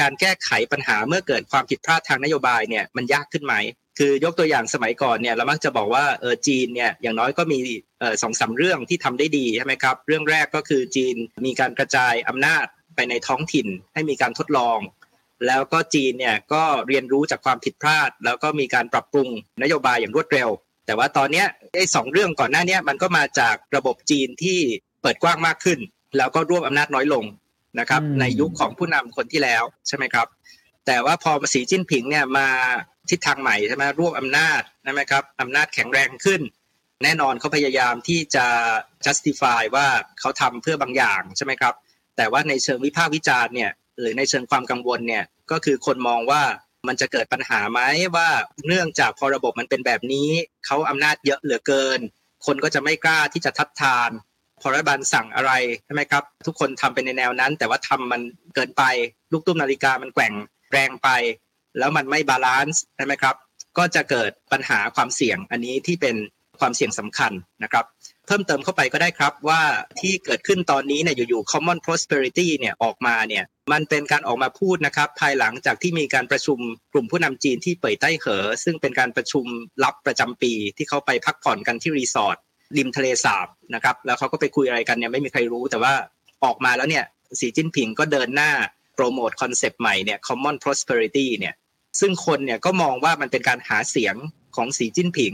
[0.00, 3.54] การแก้ไขปัญหาเมื่อเกิดความผิดพลาดทางนโยบายเนี่ยมันยากขึ้นไหม
[3.98, 7.58] คือยกตัวอย่างสมัยก่อนเนี่ยเรามักจะบอกว่าเออจีนเนี่ยอย่างน้อยก็มี
[7.93, 14.78] เออ สองสามเรื่องที่ทำได้ดีใช่ไหมครับเรื่องแรกก็คือจีนมีการกระจายอำนาจไปในท้องถิ่นให้มีการทดลอง
[15.46, 19.28] แล้วก็จีนเนี่ยก็เรียนรู้จากความผิดพลาด แล้วก็มีการปรับปรุง
[19.62, 20.48] นโยบายอย่างรวดเร็ว
[20.86, 24.58] แต่ว่าตอนเนี้ยไอ้สองเรื่องก่อนหน้าเนี้ยมันก็มาจากระบบจีนที่
[25.02, 25.78] เปิดกว้างมากขึ้น
[26.16, 27.24] แล้วก็รวบอำนาจน้อยลง
[27.78, 30.26] นะครับอืมในยุคของผู้นำคนที่แล้วใช่ไหมครับ
[30.86, 32.48] แต่ว่าพอสีจิ้นผิงเนี่ยมา
[33.10, 36.40] ทิศทางใหม่ใช่ไหมรวบอำนาจใช่ไหมครับอำนาจแข็งแรงขึ้น
[37.04, 38.46] แน่นอนเขาพยายามที่จะ
[39.04, 39.86] justify ว่า
[40.20, 41.74] เขาทำเพื่อบางอย่างใช่ไหมครับ
[42.16, 46.42] แต่ว่าในเชิงวิพากษ์วิจารณ์เนี่ยหรือในเชิงความกังวลเนี่ยก็คือคนมองว่า
[46.88, 47.80] มันจะเกิดปัญหาไหม
[48.16, 48.28] ว่า
[48.66, 50.28] เนื่องจากพอระบบมันเป็นแบบนี้
[50.66, 52.00] เขาอำนาจเยอะเหลือเกิน
[52.46, 54.10] คนก็จะไม่กล้าที่จะทัดทาน
[54.60, 55.52] พอรัฐบาลสั่งอะไร
[55.84, 58.20] ใช่ไหมครับ ทุกคนทำเป็นในแนวนั้น แต่ว่าทำมัน
[58.54, 58.82] เกินไป
[59.32, 60.32] ลูกตุ้มนาฬิกามันแกว่ง
[60.72, 61.08] แรงไป
[61.78, 63.34] แล้วมันไม่ balance ใช่ไหมครับ
[63.78, 66.16] ก็จะเกิดปัญหาความเสี่ยงอันนี้ที่เป็น
[66.60, 67.32] ความเสี่ยงสำคัญ
[67.62, 67.84] นะครับ
[68.26, 69.62] เพิ่มเติมเข้าไปก็ได้ครับว่า
[70.00, 76.58] ที่เกิดขึ้นตอนนี้เนี่ยอยู่ๆ common prosperity เนี่ยออกมาเนี่ยมันเป็นการออกมาพูดนะครับ ภายหลังจากที่มีการประชุม
[76.92, 79.46] กลุ่มผู้นำจีนที่เป่ยไต้เหอ ซึ่งเป็นการประชุม
[79.84, 82.36] ลับประจำปี ที่เขาไปพักผ่อนกันที่รีสอร์ท
[82.76, 85.94] ริมทะเลสาบนะครับแล้วเขาก็ไปคุยอะไรกันเนี่ยไม่มีใครรู้ แต่ว่า
[86.44, 87.04] ออกมาแล้วเนี่ย
[87.40, 88.52] สีจิ้นผิงก็เดินหน้า
[88.94, 91.54] โปรโมทคอนเซปต์ใหม่เนี่ย common prosperity เนี่ย
[92.00, 94.16] ซึ่งคนเนี่ยก็มองว่ามันเป็นการหาเสียง
[94.56, 95.32] ของสีจิ้นผิง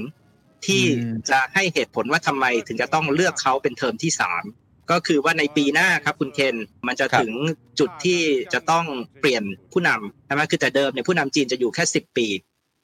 [0.66, 4.44] ที่อืมจะให้เหตุผลว่าทำไมถึงจะต้องเลือกเขาเป็นเทอมที่สาม
[4.90, 6.56] ก็คือว่าในปีหน้าครับคุณเคน
[6.86, 7.32] มันจะครับถึง
[7.80, 8.20] จุดที่
[8.54, 8.84] จะต้อง
[9.20, 12.28] เปลี่ยนผู้นำใช่ไหมคือแต่เดิมเนี่ยผู้นำจีนจะอยู่แค่สิบปี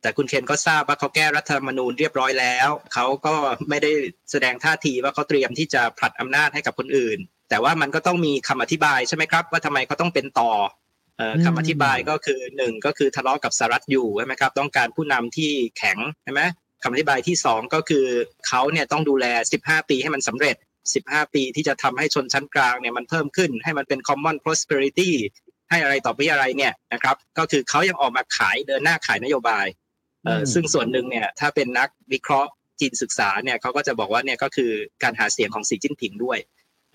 [0.03, 3.35] แต่คุณเคนก็ทราบว่าเขาแก้รัฐธรรมนูญเรียบร้อยแล้ว เขาก็
[3.69, 3.93] ไม่ได้
[4.31, 7.19] แสดงท่าทีว่าเขาเตรียมที่จะผลัดอำนาจให้กับคนอื่น
[7.49, 10.51] แต่ว่ามันก็ต้องมีคำอธิบายใช่ไหมครับ ว่าทำไมเขาต้องเป็นต่อ
[11.17, 16.41] เอ่ออืมคำอธิบายก็คือหนึ่งก็คือทะเลาะกับสหรัฐอยู่ใช่ไหมครับ ต้องการผู้นำที่แข็งใช่ไหม
[16.87, 18.07] คำอธิบายที่สองก็คือ
[18.49, 19.27] เขาเนี่ยต้องดูแล
[19.59, 20.57] 15 ปีให้มันสำเร็จ
[20.95, 25.11] 15 ปีที่จะทำให้ชนชั้นกลางเนี่ยมันเพิ่มขึ้น ให้มันเป็น common prosperity
[25.71, 29.67] ให้อะไรต่อไปอะไรเนี่ยนะครับก็คือเขายังออกมาขายเดินหน้าขายนโยบาย
[30.25, 34.71] เอ่ออืมซึ่งส่วนหนึ่งเนี่ยถ้าเป็นนักวิเคราะห์จีนศึกษาเนี่ยเขาก็จะบอกว่าเนี่ยก็คือ
[35.03, 36.39] การหาเสียงของสีจิ้นผิงด้วย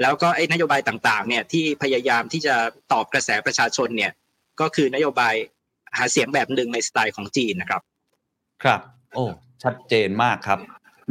[0.01, 2.55] แล้วก็ไอ้นโยบายต่างๆเนี่ยที่พยายามที่จะ
[2.91, 4.11] ตอบกระแสประชาชนเนี่ย
[4.61, 5.35] ก็คือนโยบาย
[5.97, 7.81] หาเสียงแบบหนึ่งในสไตล์ของจีนนะครับ
[8.63, 8.81] ครับ
[9.13, 9.25] โอ้
[9.63, 10.59] ชัดเจนมากครับ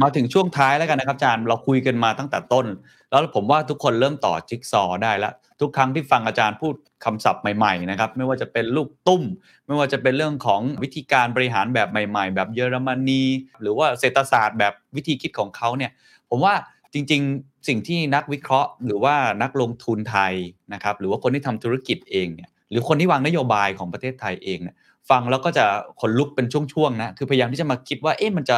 [0.01, 2.65] มาถึงช่วงท้ายแล้วกันนะครับอาจารย์เราคุยกันมาตั้งแต่ต้น
[3.09, 6.75] แล้วผมว่าทุกคนเริ่มต่อจิ๊กซอว์ได้แล้ว ทุกครั้งที่ฟังอาจารย์พูด
[7.05, 9.23] คำศัพท์ใหม่ๆนะครับไม่ว่าจะเป็นลูกตุ้ม
[9.67, 13.23] ไม่ว่าจะเป็นเรื่องของวิธีการบริหารแบบใหม่ ๆ แบบเยอรมนี
[13.61, 15.91] หรือว่าเศรษฐศาสตร์แบบวิธีคิดของเขาเนี่ย
[16.29, 16.53] ผมว่า
[16.93, 20.33] จริง ๆ สิ่งที่นักวิเคราะห์ หรือว่านักลงทุนไทย
[20.73, 24.75] นะครับหรือว่าคนที่ทำธุรกิจเองเนี่ยหรือคนที่วางนโยบายของประเทศไทยเองเนี่ย
[25.09, 25.65] ฟังแล้วก็จะ
[26.01, 28.57] ขนลุกเป็นช่วงๆนะคือพยายามที่จะมาคิดว่าเอ๊ะมันจะ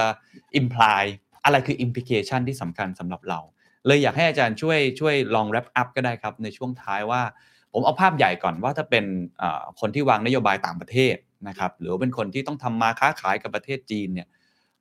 [0.59, 1.03] imply
[1.45, 3.39] อะไรคือ implication ที่สำคัญสำหรับเรา
[3.87, 7.21] เลยอยากให้อาจารย์ช่วยช่วยลอง wrap up ก็ได้ครับในช่วงท้ายว่า
[7.73, 9.05] ผมเอาภาพใหญ่ก่อนว่าถ้าเป็น
[9.79, 11.15] คนที่วางนโยบายต่างประเทศ
[11.47, 14.27] นะครับหรือว่าเป็นคนที่ต้องทำมาค้าขายกับประเทศจีนเนี่ย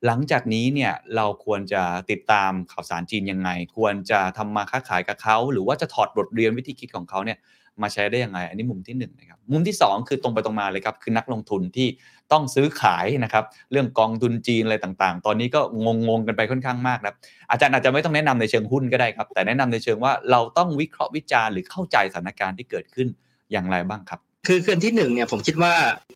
[0.05, 7.37] หลังจากนี้เนี่ยเราควรจะติดตามข่าวสารจีนยังไง ควรจะทำมาค้าขายกับเขา หรือว่าจะถอดบทเรียนวิธีคิดของเขาเนี่ย
[7.81, 11.87] มาใช้ได้ยังไง อันนี้มุมที่หนึ่งนะครับมุมที่สองคือตรงไปตรงมาเลยครับ คือนักลงทุนที่
[12.31, 15.61] ต้องซื้อขายนะครับเรื่องกองทุนจีนอะไรต่างๆ ตอนนี้ก็
[16.07, 17.15] งงๆกันไปค่อนข้างมากนะครับ
[17.51, 23.07] อาจารย์อาจจะไม่ต้องแนะนำในเชิงหุ้นก็ได้ครับ แต่แนะนำในเชิงว่าเราต้องวิเคราะห์วิจารณ์หรือเข้าใจสถานการณ์ที่เกิดขึ้น
[23.51, 25.73] อย่างไรบ้างครับคือเคือนที่หนึ่งเนี่ยผมคิดว่า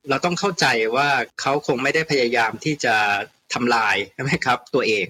[0.09, 1.07] เราต้องเข้าใจว่า
[1.41, 2.95] เขาคงไม่ได้พยายามที่จะ
[3.53, 5.07] ทำลายใช่ไหมครับ ตัวเอง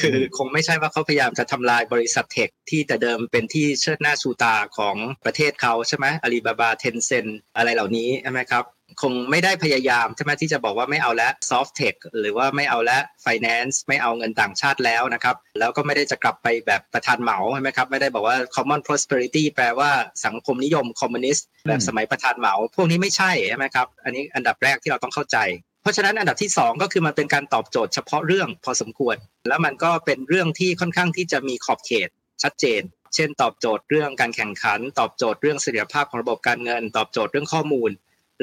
[0.00, 4.96] คือคงไม่ใช่ว่าเขาพยายามจะทำลายบริษัทเทคที่แต่เดิมเป็นที่เชิดหน้าชูตาของ
[5.26, 7.26] ประเทศเขาใช่ไหมอาลีบาบาเทนเซน
[7.56, 8.64] อะไรเหล่านี้ใช่ไหมครับ
[9.02, 19.90] คงไม่ได้พยายามใช่ไหมที่จะบอกว่าไม่เอาแล้ว soft tech หรือว่าไม่เอาแล้ว finance ไม่เอาเงินต่างชาติแล้วนะครับ แล้วก็ไม่ได้จะกลับไปแบบประธานเหมาใช่ไหมครับ ไม่ได้บอกว่า common prosperity แปลว่า
[20.26, 25.38] สังคมนิยมคอมมิวนิสต์แบบสมัยประธานเหมา พวกนี้ไม่ใช่ใช่ไหมครับ อันนี้อันดับแรกที่เราต้องเข้าใจ
[25.82, 29.16] เพราะฉะนั้นอันดับที่ 2 ก็คือมันเป็นการตอบโจทย์เฉพาะเรื่องพอสมควร
[29.48, 32.08] แล้วมันก็เป็นเรื่องที่ค่อนข้างที่จะมีขอบเขต
[32.42, 32.82] ชัดเจน
[33.14, 37.90] เช่น ตอบโจทย์เรื่องการแข่งขัน ตอบโจทย์เรื่องเสถียรภาพของระบบการเงิน ตอบโจทย์เรื่องข้อมูล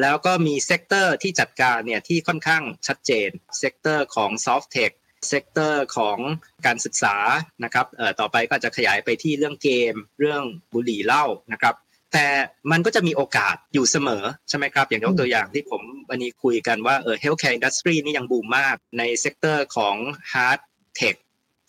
[0.02, 3.30] แล้วก็มี sector ที่จัดการเนี่ยที่ค่อนข้างชัดเจน
[3.60, 4.92] sector ของ soft tech
[5.30, 6.18] sector ของ
[6.66, 7.16] การศึกษา
[7.64, 11.76] นะครับเอ่อต่อไปก็จะขยายไปที่เรื่องเกม เรื่องบุหรี่เหล้านะครับ
[12.14, 12.28] แต่
[12.72, 19.96] มันก็จะมีโอกาสอยู่เสมอ ใช่ไหมครับ อย่างยกตัวอย่างที่ผมวันนี้คุยกันว่าเออ healthcare industry นี่ยังบูมมากใน sector ของ
[20.32, 20.60] hard
[21.00, 21.16] tech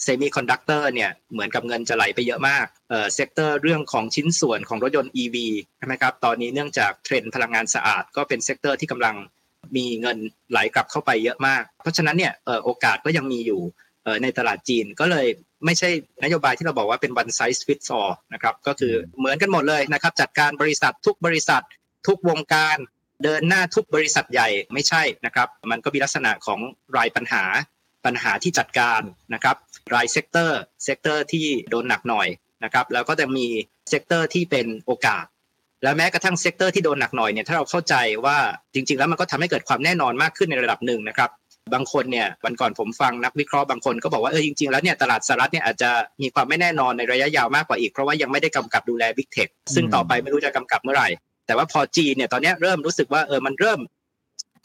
[0.03, 5.37] เซมิคอนดักเตอร์เนี่ยเหมือนกับเงินจะไหลไปเยอะมากเอ่อ sector เรื่องของชิ้นส่วนของรถยนต์ EV
[5.79, 9.17] ใช่ไหมครับ ตอนนี้เนื่องจากเทรนด์พลังงานสะอาดก็เป็น sector ที่กำลัง
[9.77, 10.19] มีเงิน
[10.51, 13.61] ไหลกลับเข้าไปเยอะมาก เพราะฉะนั้นเนี่ยเอ่อโอกาสก็ยังมีอยู่
[14.23, 15.27] ในตลาดจีนก็เลย
[15.65, 15.91] ไม่ใช่
[16.25, 21.63] นโยบายที่เราบอกว่าเป็น one size fits all นะครับก็คือเหมือนกันหมดเลยนะครับจัดการบริษัททุกบริษัท
[22.07, 22.77] ทุกวงการ
[23.25, 26.61] เดินหน้าทุกบริษัทใหญ่ไม่ใช่นะครับ มันก็มีลักษณะของ
[26.97, 27.45] รายปัญหา
[28.05, 29.01] ปัญหาที่จัดการ
[29.35, 29.57] นะครับ
[29.95, 32.29] ราย sector sector ที่โดนหนักหน่อย
[32.65, 33.47] นะครับแล้วก็จะมี
[33.89, 35.25] sector ที่เป็นโอกาส
[35.83, 37.95] และแม้กระทั่ง sector ที่โดนหนักหน่อยเนี่ยถ้าเราเข้าใจ
[38.25, 38.39] ว่า
[38.75, 41.31] จริง ๆ แล้วมันก็ทำให้เกิดความแน่นอนมากขึ้นในระดับหนึ่งนะครับ
[41.75, 45.91] บางคนเนี่ยวันก่อนผมฟังนักวิเคราะห์บางคนก็บอกว่าเออจริงๆแล้วเนี่ยตลาดสหรัฐเนี่ยอาจจะ
[46.23, 51.09] มีความไม่แน่นอนในระยะยาวมากกว่าอีก เพราะว่ายังไม่ได้กำกับดูแล Big Tech ซึ่งต่อไปไม่รู้จะกำกับเมื่อไหร่
[51.47, 53.81] แต่ว่าพอจีนเนี่ยตอนเนี้ยเริ่มรู้สึกว่าเออมันเริ่ม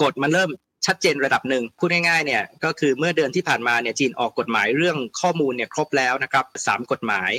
[0.01, 0.49] กฎมันเริ่ม
[0.85, 7.31] ชัดเจนระดับหนึ่งพูดง่ายๆเนี่ยก็คือเมื่อเดือนที่ผ่านมาเนี่ยจีนออกกฎหมายเรื่องข้อมูลเนี่ยครบแล้วนะครับสามกฎหมาย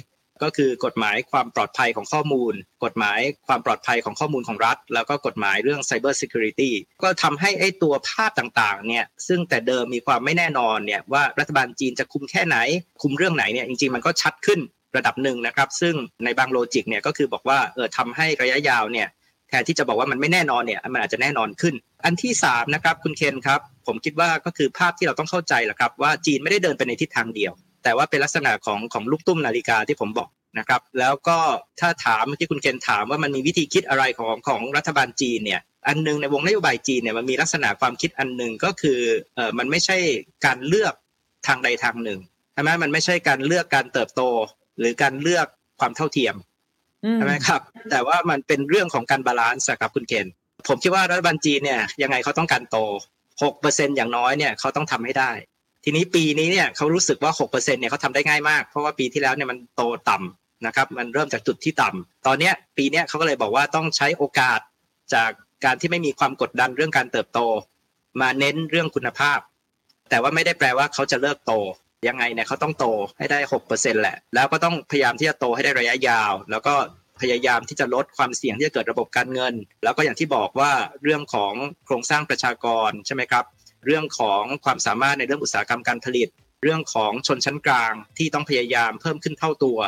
[0.43, 6.71] ก็คือกฎหมายความปลอดภัยของข้อมูล กฎหมายความปลอดภัยของข้อมูลของรัฐ แล้วก็กฎหมายเรื่อง Cyber Security
[7.03, 12.57] ก็ทำให้ไอ้ตัวภาพต่างๆเนี่ยซึ่งแต่เดิมมีความไม่แน่นอนเนี่ยว่ารัฐบาลจีนจะคุมแค่ไหน
[13.03, 14.61] คุมเรื่องไหนเนี่ยจริงๆมันก็ชัดขึ้น
[14.97, 19.09] ระดับหนึ่งนะครับซึ่งในบางโลจิกเนี่ยก็คือบอกว่าเออทำให้ระยะยาวเนี่ย
[19.49, 21.75] แทนที่จะบอกว่ามันไม่แน่นอนเนี่ยมันอาจจะแน่นอนขึ้น
[22.05, 27.53] อันที่3นะครับคุณเคนครับผมคิดว่าก็คือภาพที่เราต้องเข้าใจแหละครับว่าจีนไม่ได้เดินไปในทิศทางเดียว
[27.87, 30.29] แต่ว่าเป็นลักษณะของของลูกตุ้มนาฬิกาที่ผมบอก
[30.59, 31.39] นะครับ แล้วก็
[31.81, 38.99] ถ้าถามเมื่อกี้คุณเคนถามว่ามันมีวิธีคิดอะไรของของรัฐบาลจีนเนี่ยอันหนึงในวงนโยบายจีนเนี่ยมันมีลักษณะความคิดอันหนึ่งก็คือ
[39.35, 39.97] เออมันไม่ใช่
[40.47, 40.95] การเลือก
[41.47, 42.21] ทางใดทางหนึ่ง
[42.53, 44.23] ใช่ไหมมันไม่ใช่การเลือกการเติบโต
[44.79, 45.47] หรือการเลือก
[45.81, 46.35] ความเท่าเทียม
[47.15, 47.61] ใช่ไหมครับ
[47.91, 50.27] แต่ว่ามันเป็นเรื่องของการ balance อะครับคุณเคน
[50.69, 52.79] ผมคิดว่ารัฐบาลจีนเนี่ยยังไงเขาต้องการโต
[53.37, 55.31] 6%อย่างน้อยเนี่ยเขาต้องทำให้ได้
[55.89, 64.61] ทีนี้ปีนี้เนี่ยเขารู้สึกว่า6%เนี่ยเขาทำได้ง่ายมาก เพราะว่าปีที่แล้วเนี่ยมันโตต่ำนะครับ มันเริ่มจากจุดที่ต่ำตอนเนี้ยปีเนี้ยเขาก็เลยบอกว่าต้องใช้โอกาส
[65.15, 65.31] จาก
[65.65, 67.41] การที่ไม่มีความกดดันเรื่องการเติบโต
[68.21, 69.39] มาเน้นเรื่องคุณภาพ
[70.11, 71.53] แต่ว่าไม่ได้แปลว่าเขาจะเลิกโต
[72.09, 72.87] ยังไงเนี่ยเขาต้องโต
[73.19, 73.39] ให้ได้
[73.71, 76.75] 6%แหละ แล้วก็ต้องพยายามที่จะโตให้ได้ระยะยาว แล้วก็
[77.21, 80.71] พยายามที่จะลดความเสี่ยงที่จะเกิดระบบการเงิน แล้วก็อย่างที่บอกว่า
[81.03, 81.53] เรื่องของ
[81.87, 83.45] โครงสร้างประชากรใช่ไหมครับ
[83.87, 86.29] เรื่องของความสามารถในเรื่องอุตสาหกรรมการผลิต
[86.63, 89.79] เรื่องของชนชั้นกลางที่ต้องพยายามเพิ่มขึ้นเท่าตัว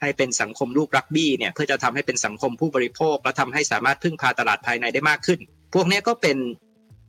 [0.00, 5.40] ให้เป็นสังคมลูกรักบี้เนี่ยเพื่อจะทำให้เป็นสังคมผู้บริโภค และทำให้สามารถพึ่งพาตลาดภายในได้มากขึ้น
[5.74, 6.36] พวกนี้ก็เป็น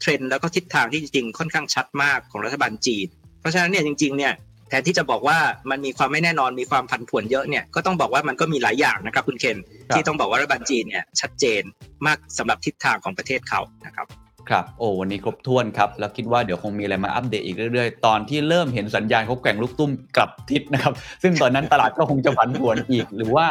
[0.01, 3.07] เทรนด์แล้วก็ทิศทางที่จริงค่อนข้างชัดมากของรัฐบาลจีน
[3.39, 4.33] เพราะฉะนั้นเนี่ยจริงๆเนี่ย
[4.69, 5.37] แทนที่จะบอกว่า
[5.71, 9.57] มันมีความไม่แน่นอนมีความผันผวนเยอะเนี่ยก็ต้องบอกว่ามันก็มีหลายอย่างนะครับคุณเคน
[9.91, 11.61] ที่ต้องบอกว่ารัฐบาลจีนเนี่ยชัดเจน
[12.05, 14.07] มากสำหรับทิศทางของประเทศเขานะครับ
[14.49, 23.45] ครับโอ้วันนี้ครบถ้วนครับ แล้วคิดว่าเดี๋ยวคงมีอะไรมาอัปเดตอีกเรื่อยๆ ตอนที่เริ่มเห็นสัญญาณเขาแกว่งลูกตุ้มกลับทิศนะครับ ซึ่งตอนนั้นตลาดก็คงจะผันผวนอีก หรือว่า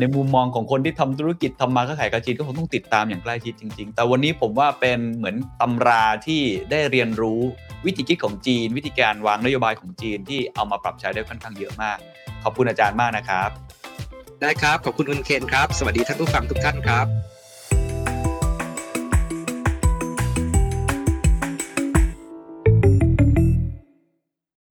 [0.00, 7.40] ในมุมมองของคนที่ทำธุรกิจทำมาค้าขายกับจีนก็คงต้องติดตามอย่างใกล้ชิดจริง ๆ แต่วันนี้ผมว่าเป็นเหมือนตำราที่ได้เรียนรู้
[7.86, 11.98] วิธีคิดของจีน วิธีการวางนโยบายของจีนที่เอามาปรับใช้ได้ค่อนข้างเยอะมาก
[12.44, 13.50] ขอบคุณอาจารย์มากนะครับ
[14.40, 17.31] ได้ครับขอบคุณคุณเคนครับ สวัสดีท่านผู้ฟังทุกท่านครับ